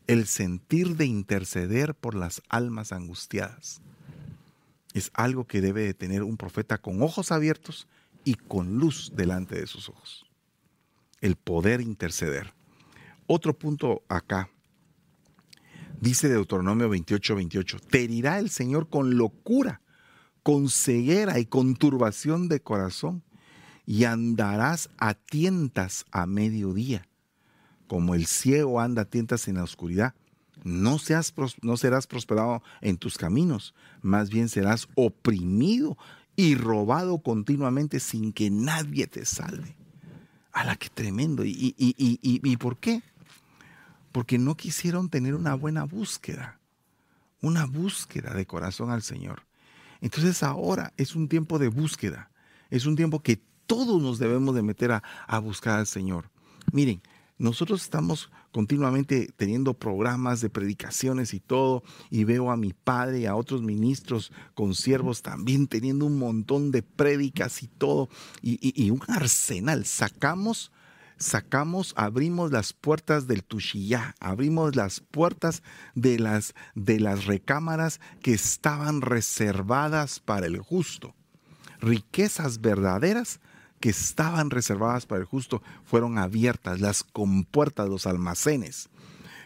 el 0.08 0.26
sentir 0.26 0.96
de 0.96 1.06
interceder 1.06 1.94
por 1.94 2.16
las 2.16 2.42
almas 2.50 2.92
angustiadas, 2.92 3.82
es 4.94 5.12
algo 5.14 5.46
que 5.46 5.62
debe 5.62 5.82
de 5.82 5.94
tener 5.94 6.24
un 6.24 6.38
profeta 6.38 6.78
con 6.78 7.02
ojos 7.02 7.32
abiertos 7.32 7.88
y 8.24 8.36
con 8.36 8.78
luz 8.78 9.12
delante 9.16 9.60
de 9.60 9.68
sus 9.68 9.90
ojos. 9.90 10.26
El 11.26 11.38
poder 11.38 11.82
interceder. 11.82 12.54
Otro 13.26 13.58
punto 13.58 14.04
acá 14.08 14.50
Dice 16.00 16.30
Deuteronomio 16.30 16.88
28, 16.90 17.36
28, 17.36 17.78
te 17.90 18.04
herirá 18.04 18.38
el 18.38 18.52
Señor 18.52 18.90
con 18.90 19.18
locura, 19.18 19.82
con 20.44 20.70
ceguera 20.70 21.40
y 21.40 21.46
con 21.46 21.76
turbación 21.76 22.48
de 22.48 22.60
corazón, 22.60 23.24
y 23.88 24.04
andarás 24.04 24.90
a 25.00 25.16
tientas 25.16 26.06
a 26.12 26.28
mediodía, 26.28 27.08
como 27.88 28.14
el 28.14 28.28
ciego 28.28 28.80
anda 28.80 29.04
a 29.04 29.10
tientas 29.10 29.48
en 29.48 29.56
la 29.56 29.64
oscuridad. 29.64 30.14
No, 30.64 30.98
no 31.62 31.78
serás 31.78 32.08
prosperado 32.08 32.62
en 32.82 32.98
tus 32.98 33.18
caminos, 33.18 33.74
más 34.04 34.30
bien 34.30 34.50
serás 34.50 34.88
oprimido 34.94 35.98
y 36.36 36.54
robado 36.54 37.20
continuamente 37.20 38.00
sin 38.00 38.32
que 38.32 38.52
nadie 38.52 39.08
te 39.08 39.26
salve. 39.26 39.76
¡A 40.56 40.64
la 40.64 40.78
que 40.78 40.88
tremendo! 40.88 41.44
¿Y, 41.46 42.58
por 42.58 42.78
qué? 42.78 43.04
porque 44.14 44.38
no 44.38 44.56
quisieron 44.56 45.10
tener 45.10 45.36
una 45.36 45.56
buena 45.56 45.84
búsqueda, 45.84 46.58
una 47.42 47.66
búsqueda 47.66 48.34
de 48.34 48.46
corazón 48.46 48.90
al 48.90 49.02
Señor. 49.02 49.44
Entonces 50.00 50.42
ahora 50.42 50.94
es 50.96 51.18
un 51.18 51.28
tiempo 51.28 51.60
de 51.60 51.68
búsqueda, 51.68 52.32
es 52.70 52.86
un 52.86 52.96
tiempo 52.96 53.22
que 53.22 53.42
todos 53.68 54.02
nos 54.02 54.18
debemos 54.18 54.56
de 54.56 54.62
meter 54.62 54.94
a 54.94 55.40
buscar 55.40 55.80
al 55.80 55.88
Señor. 55.88 56.30
Miren, 56.72 57.02
nosotros 57.38 57.82
estamos 57.82 58.32
continuamente 58.52 59.30
teniendo 59.36 59.74
programas 59.74 60.42
de 60.42 60.50
predicaciones 60.50 61.34
y 61.34 61.40
todo, 61.40 61.84
y 62.10 62.24
veo 62.24 62.52
a 62.52 62.58
mi 62.58 62.74
padre 62.74 63.20
y 63.20 63.26
a 63.26 63.36
otros 63.36 63.62
ministros 63.62 64.32
con 64.54 64.74
siervos 64.74 65.22
también 65.22 65.68
teniendo 65.68 66.06
un 66.06 66.18
montón 66.18 66.72
de 66.72 66.82
prédicas 66.82 67.64
y 67.64 67.68
todo, 67.68 68.10
y, 68.42 68.58
y 68.82 68.90
un 68.92 69.02
arsenal. 69.08 69.86
Sacamos 69.86 70.72
sacamos, 71.18 71.94
abrimos 71.96 72.52
las 72.52 72.74
puertas 72.74 73.28
del 73.28 73.44
Tushiyá, 73.44 74.16
abrimos 74.20 74.76
las 74.76 75.00
puertas 75.00 75.64
de 75.94 76.20
las, 76.20 76.54
de 76.76 77.00
las 77.00 77.26
recámaras 77.26 78.00
que 78.22 78.34
estaban 78.34 79.02
reservadas 79.02 80.20
para 80.20 80.46
el 80.48 80.60
justo. 80.60 81.16
Riquezas 81.80 82.62
verdaderas 82.62 83.40
que 83.80 83.90
estaban 83.90 84.50
reservadas 84.50 85.06
para 85.06 85.22
el 85.22 85.26
justo 85.26 85.62
fueron 85.84 86.18
abiertas, 86.18 86.80
las 86.80 87.04
compuertas, 87.04 87.90
los 87.90 88.08
almacenes. 88.08 88.90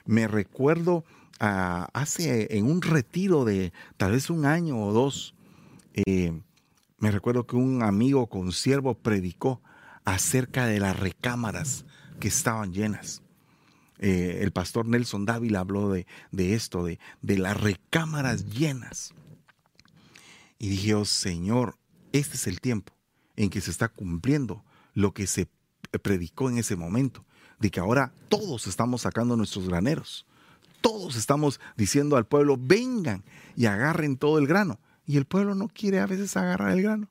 Me 0.05 0.27
recuerdo 0.27 1.03
ah, 1.39 1.89
hace 1.93 2.57
en 2.57 2.65
un 2.65 2.81
retiro 2.81 3.45
de 3.45 3.73
tal 3.97 4.11
vez 4.11 4.29
un 4.29 4.45
año 4.45 4.81
o 4.81 4.93
dos, 4.93 5.35
eh, 5.93 6.39
me 6.99 7.11
recuerdo 7.11 7.45
que 7.45 7.55
un 7.55 7.83
amigo 7.83 8.27
con 8.27 8.51
siervo 8.51 8.93
predicó 8.95 9.61
acerca 10.05 10.65
de 10.65 10.79
las 10.79 10.99
recámaras 10.99 11.85
que 12.19 12.27
estaban 12.27 12.73
llenas. 12.73 13.21
Eh, 13.99 14.39
el 14.41 14.51
pastor 14.51 14.85
Nelson 14.85 15.25
Dávila 15.25 15.59
habló 15.59 15.91
de, 15.91 16.05
esto, 16.31 16.85
de, 16.85 16.99
de, 17.21 17.37
las 17.37 17.59
recámaras 17.59 18.45
llenas. 18.45 19.13
Y 20.57 20.69
dije, 20.69 20.95
oh 20.95 21.05
Señor, 21.05 21.77
este 22.11 22.35
es 22.35 22.47
el 22.47 22.61
tiempo 22.61 22.98
en 23.39 23.49
que 23.49 23.61
se 23.61 23.71
está 23.71 23.87
cumpliendo 23.87 24.63
lo 24.93 25.13
que 25.13 25.25
se 25.25 25.47
predicó 26.03 26.49
en 26.49 26.59
ese 26.59 26.75
momento, 26.75 27.25
de 27.59 27.71
que 27.71 27.79
ahora 27.79 28.11
todos 28.27 28.67
estamos 28.67 29.01
sacando 29.01 29.35
nuestros 29.35 29.67
graneros, 29.67 30.27
todos 30.81 31.15
estamos 31.15 31.59
diciendo 31.75 32.17
al 32.17 32.27
pueblo, 32.27 32.57
vengan 32.59 33.23
y 33.55 33.65
agarren 33.65 34.17
todo 34.17 34.37
el 34.37 34.45
grano. 34.45 34.79
Y 35.07 35.17
el 35.17 35.25
pueblo 35.25 35.55
no 35.55 35.67
quiere 35.69 35.99
a 35.99 36.05
veces 36.05 36.37
agarrar 36.37 36.71
el 36.71 36.83
grano 36.83 37.09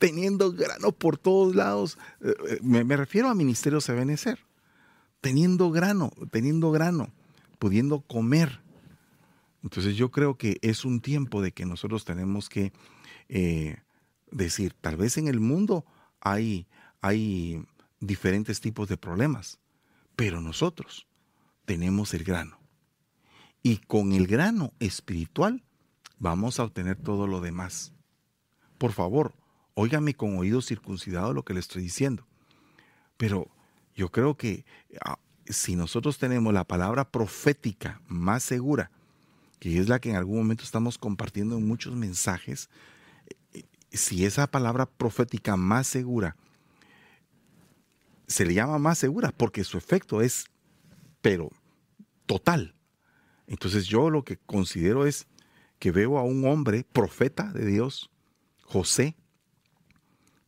teniendo 0.00 0.52
grano 0.52 0.92
por 0.92 1.18
todos 1.18 1.54
lados. 1.54 1.98
Eh, 2.22 2.34
eh, 2.48 2.58
me, 2.62 2.96
refiero 2.96 3.28
a 3.28 3.34
Ministerio 3.34 3.80
Sebenecer. 3.80 4.40
Teniendo 5.20 5.70
grano, 5.70 6.10
teniendo 6.30 6.70
grano, 6.70 7.12
pudiendo 7.58 8.00
comer. 8.00 8.60
Entonces 9.62 9.94
yo 9.94 10.10
creo 10.10 10.38
que 10.38 10.58
es 10.62 10.86
un 10.86 11.00
tiempo 11.00 11.42
de 11.42 11.52
que 11.52 11.66
nosotros 11.66 12.06
tenemos 12.06 12.48
que 12.48 12.72
eh, 13.28 13.76
decir, 14.30 14.74
tal 14.80 14.96
vez 14.96 15.18
en 15.18 15.28
el 15.28 15.40
mundo 15.40 15.84
hay, 16.20 16.66
hay 17.00 17.64
diferentes 18.00 18.60
tipos 18.60 18.88
de 18.88 18.96
problemas, 18.96 19.58
pero 20.16 20.40
nosotros 20.40 21.06
tenemos 21.64 22.14
el 22.14 22.24
grano. 22.24 22.58
Y 23.62 23.78
con 23.78 24.12
el 24.12 24.26
grano 24.26 24.72
espiritual 24.80 25.62
vamos 26.18 26.58
a 26.58 26.64
obtener 26.64 26.96
todo 26.96 27.26
lo 27.26 27.40
demás. 27.40 27.92
Por 28.78 28.92
favor, 28.92 29.34
óigame 29.74 30.14
con 30.14 30.38
oído 30.38 30.62
circuncidado 30.62 31.34
lo 31.34 31.44
que 31.44 31.54
le 31.54 31.60
estoy 31.60 31.82
diciendo. 31.82 32.26
Pero 33.16 33.48
yo 33.94 34.10
creo 34.10 34.36
que 34.36 34.64
ah, 35.04 35.18
si 35.46 35.76
nosotros 35.76 36.18
tenemos 36.18 36.54
la 36.54 36.64
palabra 36.64 37.10
profética 37.10 38.00
más 38.06 38.42
segura, 38.42 38.90
que 39.58 39.78
es 39.78 39.88
la 39.88 39.98
que 39.98 40.10
en 40.10 40.16
algún 40.16 40.38
momento 40.38 40.64
estamos 40.64 40.96
compartiendo 40.96 41.58
en 41.58 41.66
muchos 41.66 41.94
mensajes, 41.94 42.70
si 43.92 44.24
esa 44.24 44.46
palabra 44.46 44.86
profética 44.86 45.56
más 45.56 45.86
segura 45.86 46.36
se 48.30 48.44
le 48.44 48.54
llama 48.54 48.78
más 48.78 48.96
segura 48.96 49.32
porque 49.36 49.64
su 49.64 49.76
efecto 49.76 50.22
es, 50.22 50.46
pero 51.20 51.50
total. 52.26 52.76
Entonces 53.48 53.86
yo 53.86 54.08
lo 54.08 54.22
que 54.22 54.36
considero 54.36 55.04
es 55.04 55.26
que 55.80 55.90
veo 55.90 56.16
a 56.16 56.22
un 56.22 56.46
hombre 56.46 56.84
profeta 56.84 57.52
de 57.52 57.66
Dios, 57.66 58.08
José, 58.62 59.16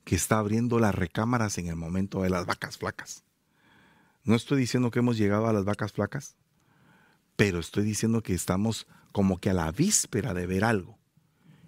que 0.05 0.15
está 0.15 0.39
abriendo 0.39 0.79
las 0.79 0.95
recámaras 0.95 1.59
en 1.59 1.67
el 1.67 1.75
momento 1.75 2.23
de 2.23 2.31
las 2.31 2.47
vacas 2.47 2.79
flacas. 2.79 3.25
No 4.23 4.37
estoy 4.37 4.61
diciendo 4.61 4.93
que 4.93 5.01
hemos 5.01 5.19
llegado 5.19 5.49
a 5.49 5.53
las 5.53 5.65
vacas 5.65 5.93
flacas, 5.93 6.37
pero 7.35 7.59
estoy 7.59 7.83
diciendo 7.83 8.23
que 8.23 8.35
estamos 8.35 8.87
como 9.11 9.39
que 9.39 9.51
a 9.51 9.55
la 9.55 9.73
víspera 9.73 10.35
de 10.35 10.47
ver 10.47 10.63
algo. 10.63 10.99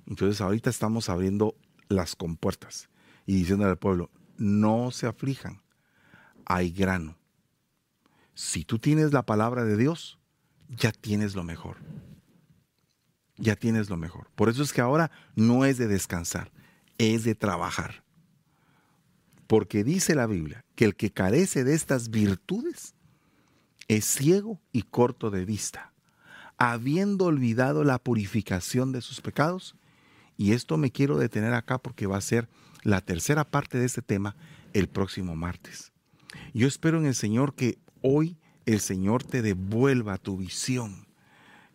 Entonces 0.07 0.41
ahorita 0.41 0.71
estamos 0.71 1.09
abriendo 1.09 1.55
las 1.89 2.17
compuertas 2.17 2.89
y 3.27 3.35
diciendo 3.35 3.67
al 3.67 3.79
pueblo, 3.79 4.11
no 4.37 4.91
se 4.91 5.07
aflijan, 5.07 5.63
hay 6.45 6.71
grano. 6.71 7.17
Si 8.35 8.65
tú 8.65 8.79
tienes 8.79 9.13
la 9.13 9.25
palabra 9.25 9.65
de 9.65 9.77
Dios, 9.77 10.19
ya 10.69 10.93
tienes 10.93 11.35
lo 11.35 11.45
mejor. 11.45 11.77
Ya 13.37 13.57
tienes 13.57 13.91
lo 13.91 13.97
mejor. 13.97 14.29
Por 14.35 14.49
eso 14.49 14.63
es 14.63 14.73
que 14.73 14.81
ahora 14.81 15.11
no 15.35 15.65
es 15.65 15.79
de 15.79 15.87
descansar, 15.87 16.51
es 16.99 17.25
de 17.25 17.35
trabajar. 17.35 18.05
Porque 19.47 19.85
dice 19.85 20.15
la 20.15 20.27
Biblia 20.27 20.65
que 20.75 20.85
el 20.85 20.97
que 20.97 21.13
carece 21.13 21.65
de 21.65 21.75
estas 21.75 22.11
virtudes 22.11 22.95
es 23.89 24.05
ciego 24.05 24.61
y 24.73 24.83
corto 24.83 25.31
de 25.31 25.45
vista, 25.45 25.93
habiendo 26.57 27.27
olvidado 27.27 27.85
la 27.85 27.99
purificación 27.99 28.93
de 28.93 29.03
sus 29.03 29.21
pecados. 29.21 29.77
Y 30.37 30.53
esto 30.53 30.77
me 30.77 30.91
quiero 30.91 31.19
detener 31.19 31.55
acá 31.55 31.79
porque 31.79 32.07
va 32.07 32.17
a 32.17 32.23
ser 32.23 32.49
la 32.83 33.01
tercera 33.01 33.45
parte 33.45 33.79
de 33.79 33.87
este 33.87 34.03
tema 34.03 34.37
el 34.73 34.89
próximo 34.89 35.37
martes. 35.37 35.93
Yo 36.53 36.67
espero 36.67 36.99
en 36.99 37.07
el 37.07 37.15
Señor 37.15 37.55
que 37.55 37.79
hoy 38.03 38.37
el 38.67 38.81
Señor 38.81 39.23
te 39.23 39.43
devuelva 39.43 40.19
tu 40.19 40.37
visión, 40.37 41.07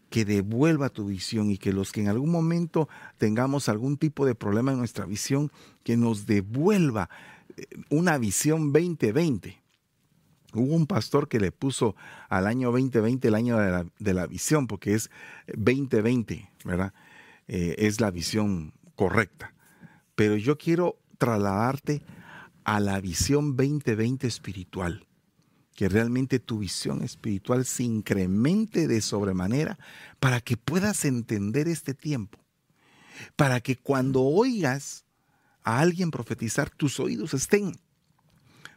que 0.09 0.25
devuelva 0.25 0.89
tu 0.89 1.05
visión 1.05 1.51
y 1.51 1.57
que 1.57 1.71
los 1.71 1.91
que 1.91 2.01
en 2.01 2.07
algún 2.07 2.31
momento 2.31 2.89
tengamos 3.17 3.69
algún 3.69 3.97
tipo 3.97 4.25
de 4.25 4.35
problema 4.35 4.71
en 4.71 4.79
nuestra 4.79 5.05
visión, 5.05 5.51
que 5.83 5.97
nos 5.97 6.25
devuelva 6.25 7.09
una 7.89 8.17
visión 8.17 8.73
2020. 8.73 9.61
Hubo 10.53 10.75
un 10.75 10.87
pastor 10.87 11.27
que 11.27 11.39
le 11.39 11.51
puso 11.51 11.95
al 12.27 12.47
año 12.47 12.71
2020 12.71 13.27
el 13.27 13.35
año 13.35 13.57
de 13.57 14.13
la, 14.13 14.27
visión, 14.27 14.65
porque 14.65 14.95
es 14.95 15.11
2020, 15.55 16.49
¿verdad? 16.65 16.93
Eh, 17.49 17.75
es 17.79 17.99
la 17.99 18.11
visión 18.11 18.73
correcta. 18.95 19.53
Pero 20.15 20.37
yo 20.37 20.57
quiero 20.57 20.97
trasladarte 21.17 22.01
a 22.63 22.79
la 22.79 23.01
visión 23.01 23.57
2020 23.57 24.25
espiritual, 24.27 25.05
que 25.75 25.89
realmente 25.89 26.39
tu 26.39 26.59
visión 26.59 27.03
espiritual 27.03 27.65
se 27.65 27.83
incremente 27.83 28.87
de 28.87 29.01
sobremanera 29.01 29.77
para 30.21 30.39
que 30.39 30.55
puedas 30.55 31.03
entender 31.03 31.67
este 31.67 31.93
tiempo 31.93 32.39
para 33.35 33.59
que 33.59 33.77
cuando 33.77 34.23
oigas 34.23 35.05
a 35.63 35.79
alguien 35.79 36.11
profetizar, 36.11 36.69
tus 36.69 36.99
oídos 36.99 37.33
estén, 37.33 37.79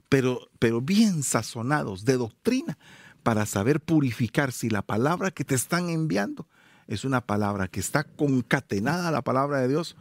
pero, 0.09 0.51
pero 0.59 0.81
bien 0.81 1.23
sazonados 1.23 2.05
de 2.05 2.17
doctrina, 2.17 2.79
para 3.23 3.47
saber 3.47 3.81
purificar 3.81 4.51
si 4.51 4.69
la 4.69 4.83
palabra 4.83 5.31
que 5.31 5.45
te 5.45 5.55
están 5.55 5.91
enviando 5.91 6.49
es 6.87 7.05
una 7.05 7.21
palabra 7.21 7.69
que 7.69 7.81
está 7.81 8.05
concatenada 8.05 9.09
a 9.09 9.13
la 9.13 9.23
palabra 9.23 9.61
de 9.61 9.69
Dios 9.69 9.97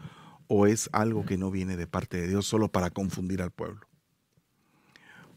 o 0.47 0.67
es 0.67 0.89
algo 0.91 1.25
que 1.25 1.37
no 1.37 1.51
viene 1.51 1.77
de 1.77 1.87
parte 1.87 2.19
de 2.19 2.27
Dios 2.27 2.45
solo 2.45 2.69
para 2.69 2.89
confundir 2.89 3.41
al 3.41 3.51
pueblo. 3.51 3.87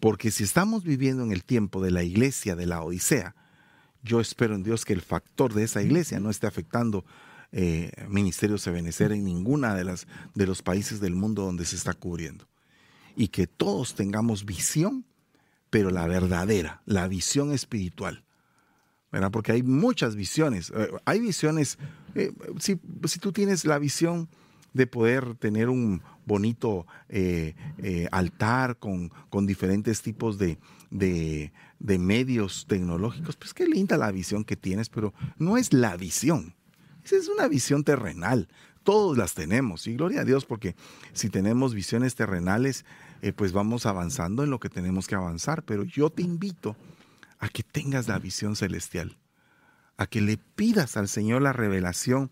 Porque 0.00 0.30
si 0.30 0.44
estamos 0.44 0.84
viviendo 0.84 1.22
en 1.22 1.32
el 1.32 1.44
tiempo 1.44 1.80
de 1.80 1.90
la 1.90 2.02
iglesia 2.02 2.56
de 2.56 2.66
la 2.66 2.82
Odisea, 2.82 3.34
yo 4.02 4.20
espero 4.20 4.54
en 4.54 4.62
Dios 4.62 4.84
que 4.84 4.92
el 4.92 5.00
factor 5.00 5.54
de 5.54 5.64
esa 5.64 5.82
iglesia 5.82 6.20
no 6.20 6.30
esté 6.30 6.46
afectando 6.46 7.04
eh, 7.52 7.92
ministerios 8.08 8.64
de 8.64 8.72
Benecer 8.72 9.12
en 9.12 9.24
ninguna 9.24 9.74
de, 9.74 9.84
las, 9.84 10.06
de 10.34 10.46
los 10.46 10.60
países 10.60 11.00
del 11.00 11.14
mundo 11.14 11.44
donde 11.44 11.64
se 11.64 11.76
está 11.76 11.94
cubriendo. 11.94 12.48
Y 13.16 13.28
que 13.28 13.46
todos 13.46 13.94
tengamos 13.94 14.44
visión, 14.44 15.06
pero 15.70 15.90
la 15.90 16.06
verdadera, 16.06 16.82
la 16.84 17.06
visión 17.06 17.52
espiritual. 17.52 18.24
¿Verdad? 19.14 19.30
Porque 19.30 19.52
hay 19.52 19.62
muchas 19.62 20.16
visiones. 20.16 20.72
Eh, 20.74 20.90
hay 21.04 21.20
visiones, 21.20 21.78
eh, 22.14 22.32
si, 22.58 22.78
si, 23.04 23.18
tú 23.18 23.32
tienes 23.32 23.64
la 23.64 23.78
visión 23.78 24.28
de 24.72 24.86
poder 24.86 25.36
tener 25.36 25.68
un 25.68 26.02
bonito 26.26 26.86
altar 28.10 28.76
con, 28.78 29.10
con, 29.30 29.46
diferentes 29.46 30.02
tipos 30.02 30.36
de, 30.36 30.58
de, 30.90 31.52
de 31.78 31.98
medios 31.98 32.66
tecnológicos, 32.66 33.36
pues 33.36 33.54
qué 33.54 33.66
linda 33.66 33.96
la 33.96 34.10
visión 34.10 34.42
que 34.42 34.56
tienes, 34.56 34.88
pero 34.88 35.14
no 35.38 35.56
es 35.56 35.72
la 35.72 35.96
visión. 35.96 36.54
Esa 37.04 37.16
es 37.16 37.28
una 37.28 37.46
visión 37.46 37.84
terrenal. 37.84 38.48
Todos 38.82 39.16
las 39.16 39.34
tenemos. 39.34 39.86
Y 39.86 39.94
gloria 39.94 40.22
a 40.22 40.24
Dios, 40.24 40.44
porque 40.44 40.74
si 41.12 41.28
tenemos 41.28 41.74
visiones 41.74 42.14
terrenales, 42.14 42.84
eh, 43.22 43.32
pues 43.32 43.52
vamos 43.52 43.86
avanzando 43.86 44.42
en 44.42 44.50
lo 44.50 44.58
que 44.58 44.70
tenemos 44.70 45.06
que 45.06 45.14
avanzar. 45.14 45.62
Pero 45.62 45.84
yo 45.84 46.10
te 46.10 46.22
invito 46.22 46.76
a 47.44 47.50
que 47.50 47.62
tengas 47.62 48.08
la 48.08 48.18
visión 48.18 48.56
celestial, 48.56 49.18
a 49.98 50.06
que 50.06 50.22
le 50.22 50.38
pidas 50.38 50.96
al 50.96 51.08
Señor 51.08 51.42
la 51.42 51.52
revelación. 51.52 52.30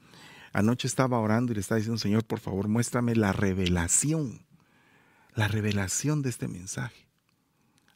Anoche 0.55 0.89
estaba 0.89 1.19
orando 1.19 1.53
y 1.53 1.57
le 1.57 1.61
estaba 1.61 1.77
diciendo, 1.77 1.99
Señor, 1.99 2.25
por 2.25 2.41
favor, 2.41 2.67
muéstrame 2.67 3.15
la 3.15 3.33
revelación, 3.33 4.47
la 5.35 5.49
revelación 5.49 6.23
de 6.23 6.31
este 6.31 6.49
mensaje 6.49 7.09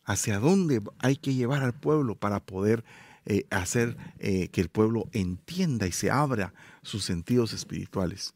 hacia 0.05 0.39
dónde 0.39 0.83
hay 0.99 1.17
que 1.17 1.33
llevar 1.33 1.63
al 1.63 1.73
pueblo 1.73 2.17
para 2.17 2.41
poder 2.41 2.85
eh, 3.25 3.47
hacer 3.51 3.97
eh, 4.19 4.49
que 4.49 4.61
el 4.61 4.69
pueblo 4.69 5.09
entienda 5.13 5.87
y 5.87 5.93
se 5.93 6.11
abra 6.11 6.53
sus 6.83 7.03
sentidos 7.03 7.55
espirituales. 7.55 8.35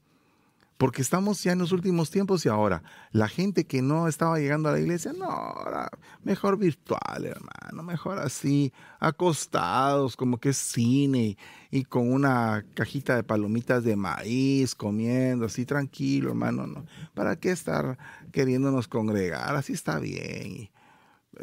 Porque 0.80 1.02
estamos 1.02 1.42
ya 1.42 1.52
en 1.52 1.58
los 1.58 1.72
últimos 1.72 2.10
tiempos 2.10 2.46
y 2.46 2.48
ahora 2.48 2.82
la 3.12 3.28
gente 3.28 3.66
que 3.66 3.82
no 3.82 4.08
estaba 4.08 4.38
llegando 4.38 4.70
a 4.70 4.72
la 4.72 4.80
iglesia, 4.80 5.12
no, 5.12 5.26
ahora 5.26 5.90
mejor 6.22 6.56
virtual, 6.56 7.26
hermano, 7.26 7.82
mejor 7.82 8.18
así, 8.18 8.72
acostados, 8.98 10.16
como 10.16 10.38
que 10.38 10.48
es 10.48 10.56
cine 10.56 11.36
y 11.70 11.84
con 11.84 12.10
una 12.10 12.64
cajita 12.72 13.14
de 13.14 13.24
palomitas 13.24 13.84
de 13.84 13.94
maíz, 13.94 14.74
comiendo 14.74 15.44
así 15.44 15.66
tranquilo, 15.66 16.30
hermano, 16.30 16.66
no. 16.66 16.86
¿Para 17.12 17.36
qué 17.36 17.50
estar 17.50 17.98
queriéndonos 18.32 18.88
congregar? 18.88 19.54
Así 19.56 19.74
está 19.74 19.98
bien. 19.98 20.70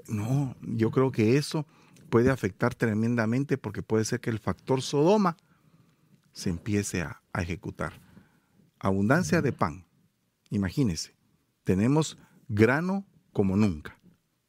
No, 0.08 0.56
yo 0.64 0.90
creo 0.90 1.12
que 1.12 1.38
eso 1.38 1.68
puede 2.10 2.32
afectar 2.32 2.74
tremendamente 2.74 3.60
porque 3.60 3.84
puede 3.84 4.04
ser 4.04 4.20
que 4.20 4.32
el 4.32 4.40
factor 4.40 4.82
Sodoma 4.82 5.38
se 6.32 6.50
empiece 6.50 7.04
a, 7.04 7.22
ejecutar. 7.40 8.07
Abundancia 8.80 9.42
de 9.42 9.52
pan. 9.52 9.86
Imagínense, 10.50 11.16
tenemos 11.64 12.18
grano 12.48 13.06
como 13.34 13.56
nunca. 13.56 13.98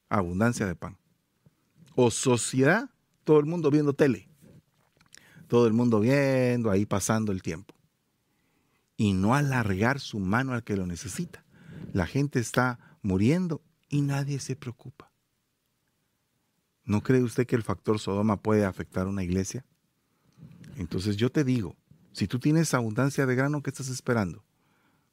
Abundancia 0.08 0.66
de 0.66 0.74
pan. 0.74 0.96
O 1.94 2.10
sociedad, 2.10 2.90
todo 3.24 3.40
el 3.40 3.46
mundo 3.46 3.70
viendo 3.70 3.92
tele. 3.92 4.28
Todo 5.48 5.66
el 5.66 5.72
mundo 5.72 6.00
viendo, 6.00 6.70
ahí 6.70 6.86
pasando 6.86 7.32
el 7.32 7.42
tiempo. 7.42 7.74
Y 8.96 9.12
no 9.12 9.34
alargar 9.34 10.00
su 10.00 10.18
mano 10.18 10.52
al 10.52 10.64
que 10.64 10.76
lo 10.76 10.86
necesita. 10.86 11.44
La 11.92 12.06
gente 12.06 12.38
está 12.38 12.78
muriendo 13.02 13.62
y 13.88 14.02
nadie 14.02 14.38
se 14.40 14.56
preocupa. 14.56 15.10
¿No 16.84 17.02
cree 17.02 17.22
usted 17.22 17.46
que 17.46 17.56
el 17.56 17.62
factor 17.62 17.98
Sodoma 17.98 18.40
puede 18.40 18.64
afectar 18.64 19.06
una 19.06 19.22
iglesia? 19.22 19.64
Entonces 20.76 21.16
yo 21.16 21.30
te 21.30 21.44
digo, 21.44 21.76
si 22.12 22.26
tú 22.26 22.38
tienes 22.38 22.74
abundancia 22.74 23.26
de 23.26 23.34
grano, 23.34 23.62
¿qué 23.62 23.70
estás 23.70 23.88
esperando? 23.88 24.44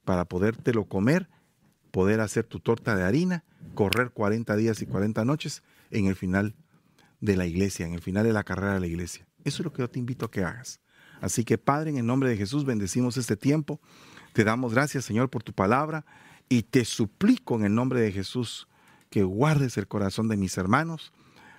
Para 0.04 0.26
podértelo 0.26 0.86
comer, 0.86 1.30
poder 1.92 2.20
hacer 2.22 2.46
tu 2.46 2.60
torta 2.60 2.96
de 2.96 3.04
harina, 3.04 3.44
correr 3.74 4.12
40 4.12 4.56
días 4.56 4.82
y 4.82 4.86
40 4.86 5.26
noches 5.26 5.64
en 5.92 6.08
el 6.08 6.16
final 6.16 6.56
de 7.22 7.38
la 7.38 7.46
iglesia, 7.46 7.86
en 7.86 7.94
el 7.94 8.02
final 8.02 8.24
de 8.24 8.34
la 8.34 8.44
carrera 8.44 8.74
de 8.74 8.80
la 8.80 8.88
iglesia. 8.88 9.28
Eso 9.44 9.62
es 9.62 9.66
lo 9.66 9.74
que 9.74 9.82
yo 9.82 9.90
te 9.90 10.00
invito 10.00 10.26
a 10.26 10.32
que 10.32 10.44
hagas. 10.44 10.80
Así 11.22 11.44
que 11.44 11.58
Padre, 11.58 11.90
en 11.92 11.98
el 11.98 12.06
nombre 12.06 12.30
de 12.30 12.38
Jesús, 12.38 12.66
bendecimos 12.66 13.18
este 13.18 13.38
tiempo. 13.38 13.80
Te 14.34 14.44
damos 14.44 14.74
gracias, 14.74 15.06
Señor, 15.06 15.30
por 15.30 15.44
tu 15.44 15.54
palabra 15.54 16.06
y 16.50 16.64
te 16.64 16.86
suplico 16.86 17.56
en 17.56 17.66
el 17.66 17.74
nombre 17.74 18.02
de 18.02 18.12
Jesús 18.12 18.68
que 19.10 19.24
guardes 19.24 19.78
el 19.78 19.88
corazón 19.88 20.28
de 20.28 20.38
mis 20.38 20.58
hermanos 20.58 21.14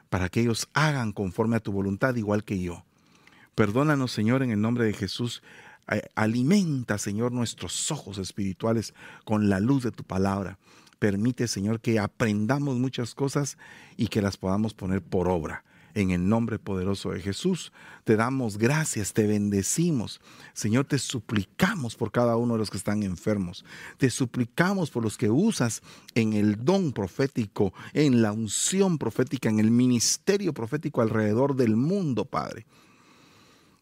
para 0.09 0.29
que 0.29 0.41
ellos 0.41 0.69
hagan 0.75 1.13
conforme 1.13 1.57
a 1.57 1.61
tu 1.61 1.73
voluntad 1.73 2.15
igual 2.15 2.45
que 2.45 2.61
yo. 2.61 2.86
Perdónanos, 3.57 4.13
Señor, 4.13 4.43
en 4.43 4.51
el 4.51 4.61
nombre 4.61 4.85
de 4.85 4.93
Jesús. 4.93 5.43
Alimenta, 6.15 6.99
Señor, 6.99 7.33
nuestros 7.33 7.91
ojos 7.91 8.19
espirituales 8.19 8.93
con 9.25 9.49
la 9.49 9.61
luz 9.61 9.83
de 9.83 9.93
tu 9.93 10.05
palabra. 10.05 10.59
Permite, 10.99 11.49
Señor, 11.49 11.81
que 11.81 11.99
aprendamos 11.99 12.77
muchas 12.77 13.15
cosas 13.15 13.57
y 13.97 14.09
que 14.09 14.21
las 14.21 14.37
podamos 14.37 14.75
poner 14.75 15.01
por 15.01 15.31
obra. 15.31 15.65
En 15.95 16.11
el 16.11 16.29
nombre 16.29 16.59
poderoso 16.59 17.13
de 17.13 17.21
Jesús, 17.21 17.73
te 18.05 18.17
damos 18.17 18.59
gracias, 18.59 19.15
te 19.15 19.27
bendecimos. 19.27 20.21
Señor, 20.53 20.85
te 20.85 20.99
suplicamos 20.99 21.97
por 21.97 22.13
cada 22.13 22.37
uno 22.37 22.53
de 22.53 22.59
los 22.59 22.69
que 22.69 22.77
están 22.77 23.05
enfermos. 23.05 23.65
Te 23.97 24.11
suplicamos 24.11 24.91
por 24.91 25.03
los 25.03 25.17
que 25.17 25.31
usas 25.31 25.81
en 26.15 26.35
el 26.35 26.63
don 26.63 26.93
profético, 26.93 27.73
en 27.95 28.21
la 28.21 28.33
unción 28.33 28.99
profética, 28.99 29.49
en 29.49 29.61
el 29.61 29.71
ministerio 29.71 30.53
profético 30.53 31.01
alrededor 31.01 31.57
del 31.57 31.75
mundo, 31.75 32.27
Padre. 32.27 32.67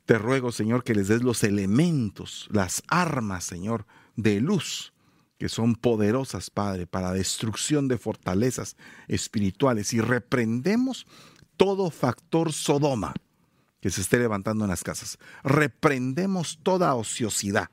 Te 0.07 0.19
ruego, 0.19 0.53
Señor, 0.53 0.85
que 0.85 0.95
les 0.95 1.09
des 1.09 1.23
los 1.23 1.43
elementos, 1.45 2.49
las 2.51 2.83
armas, 2.89 3.45
Señor, 3.45 3.87
de 4.17 4.41
luz 4.41 4.95
que 5.39 5.49
son 5.49 5.75
poderosas, 5.75 6.51
Padre, 6.51 6.87
para 6.87 7.13
destrucción 7.13 7.89
de 7.89 7.99
fortalezas 7.99 8.77
espirituales. 9.09 9.93
Y 9.93 10.01
reprendemos 10.01 11.07
todo 11.57 11.91
factor 11.91 12.53
Sodoma 12.53 13.15
que 13.81 13.91
se 13.91 14.01
esté 14.01 14.19
levantando 14.19 14.65
en 14.65 14.71
las 14.71 14.83
casas. 14.83 15.19
Reprendemos 15.43 16.59
toda 16.63 16.95
ociosidad. 16.95 17.69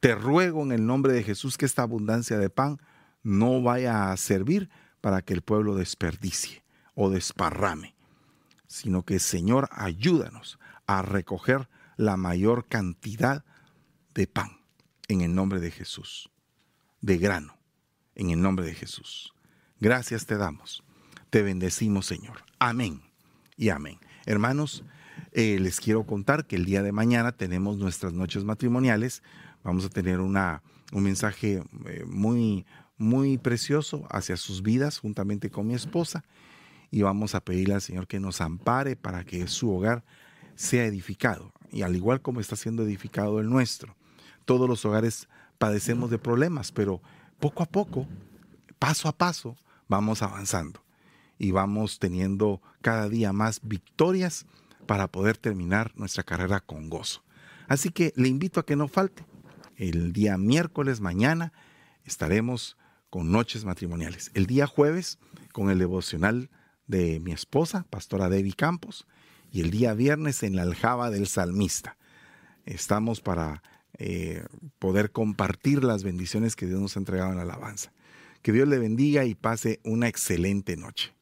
Te 0.00 0.14
ruego 0.14 0.62
en 0.62 0.72
el 0.72 0.84
nombre 0.84 1.12
de 1.12 1.22
Jesús 1.22 1.56
que 1.56 1.66
esta 1.66 1.82
abundancia 1.82 2.38
de 2.38 2.50
pan 2.50 2.78
no 3.22 3.62
vaya 3.62 4.10
a 4.10 4.16
servir 4.16 4.68
para 5.00 5.22
que 5.22 5.34
el 5.34 5.42
pueblo 5.42 5.76
desperdicie 5.76 6.64
o 6.94 7.10
desparrame, 7.10 7.94
sino 8.66 9.04
que 9.04 9.18
Señor 9.18 9.68
ayúdanos 9.70 10.58
a 10.86 11.02
recoger 11.02 11.68
la 11.96 12.16
mayor 12.16 12.66
cantidad 12.66 13.44
de 14.14 14.26
pan 14.26 14.60
en 15.08 15.20
el 15.20 15.34
nombre 15.34 15.60
de 15.60 15.70
Jesús, 15.70 16.30
de 17.00 17.18
grano, 17.18 17.58
en 18.14 18.30
el 18.30 18.40
nombre 18.40 18.66
de 18.66 18.74
Jesús. 18.74 19.34
Gracias 19.80 20.26
te 20.26 20.36
damos 20.36 20.84
te 21.34 21.42
bendecimos, 21.42 22.06
Señor. 22.06 22.44
Amén 22.60 23.00
y 23.56 23.70
amén. 23.70 23.98
Hermanos, 24.24 24.84
eh, 25.32 25.58
les 25.58 25.80
quiero 25.80 26.06
contar 26.06 26.46
que 26.46 26.54
el 26.54 26.64
día 26.64 26.80
de 26.80 26.92
mañana 26.92 27.32
tenemos 27.32 27.76
nuestras 27.76 28.12
noches 28.12 28.44
matrimoniales. 28.44 29.20
Vamos 29.64 29.84
a 29.84 29.88
tener 29.88 30.20
una, 30.20 30.62
un 30.92 31.02
mensaje 31.02 31.60
eh, 31.86 32.04
muy, 32.06 32.66
muy 32.98 33.36
precioso 33.36 34.06
hacia 34.12 34.36
sus 34.36 34.62
vidas 34.62 35.00
juntamente 35.00 35.50
con 35.50 35.66
mi 35.66 35.74
esposa 35.74 36.22
y 36.92 37.02
vamos 37.02 37.34
a 37.34 37.40
pedirle 37.40 37.74
al 37.74 37.82
Señor 37.82 38.06
que 38.06 38.20
nos 38.20 38.40
ampare 38.40 38.94
para 38.94 39.24
que 39.24 39.48
su 39.48 39.74
hogar 39.74 40.04
sea 40.56 40.84
edificado 40.84 41.52
y 41.70 41.82
al 41.82 41.96
igual 41.96 42.20
como 42.20 42.40
está 42.40 42.56
siendo 42.56 42.84
edificado 42.84 43.40
el 43.40 43.50
nuestro. 43.50 43.96
Todos 44.44 44.68
los 44.68 44.84
hogares 44.84 45.28
padecemos 45.58 46.10
de 46.10 46.18
problemas, 46.18 46.72
pero 46.72 47.00
poco 47.40 47.62
a 47.62 47.66
poco, 47.66 48.06
paso 48.78 49.08
a 49.08 49.16
paso, 49.16 49.56
vamos 49.88 50.22
avanzando 50.22 50.82
y 51.38 51.50
vamos 51.50 51.98
teniendo 51.98 52.62
cada 52.80 53.08
día 53.08 53.32
más 53.32 53.60
victorias 53.62 54.46
para 54.86 55.08
poder 55.08 55.36
terminar 55.36 55.92
nuestra 55.96 56.22
carrera 56.22 56.60
con 56.60 56.90
gozo. 56.90 57.22
Así 57.66 57.90
que 57.90 58.12
le 58.16 58.28
invito 58.28 58.60
a 58.60 58.66
que 58.66 58.76
no 58.76 58.88
falte. 58.88 59.24
El 59.76 60.12
día 60.12 60.38
miércoles 60.38 61.00
mañana 61.00 61.52
estaremos 62.04 62.76
con 63.10 63.32
noches 63.32 63.64
matrimoniales. 63.64 64.30
El 64.34 64.46
día 64.46 64.66
jueves 64.66 65.18
con 65.52 65.70
el 65.70 65.78
devocional 65.78 66.50
de 66.86 67.20
mi 67.20 67.32
esposa, 67.32 67.86
pastora 67.88 68.28
Debbie 68.28 68.52
Campos, 68.52 69.06
y 69.54 69.60
el 69.60 69.70
día 69.70 69.94
viernes 69.94 70.42
en 70.42 70.56
la 70.56 70.62
aljaba 70.62 71.10
del 71.10 71.28
salmista. 71.28 71.96
Estamos 72.66 73.20
para 73.20 73.62
eh, 73.98 74.44
poder 74.80 75.12
compartir 75.12 75.84
las 75.84 76.02
bendiciones 76.02 76.56
que 76.56 76.66
Dios 76.66 76.80
nos 76.80 76.96
ha 76.96 76.98
entregado 76.98 77.30
en 77.30 77.36
la 77.36 77.44
alabanza. 77.44 77.92
Que 78.42 78.50
Dios 78.50 78.66
le 78.66 78.80
bendiga 78.80 79.24
y 79.24 79.36
pase 79.36 79.78
una 79.84 80.08
excelente 80.08 80.76
noche. 80.76 81.14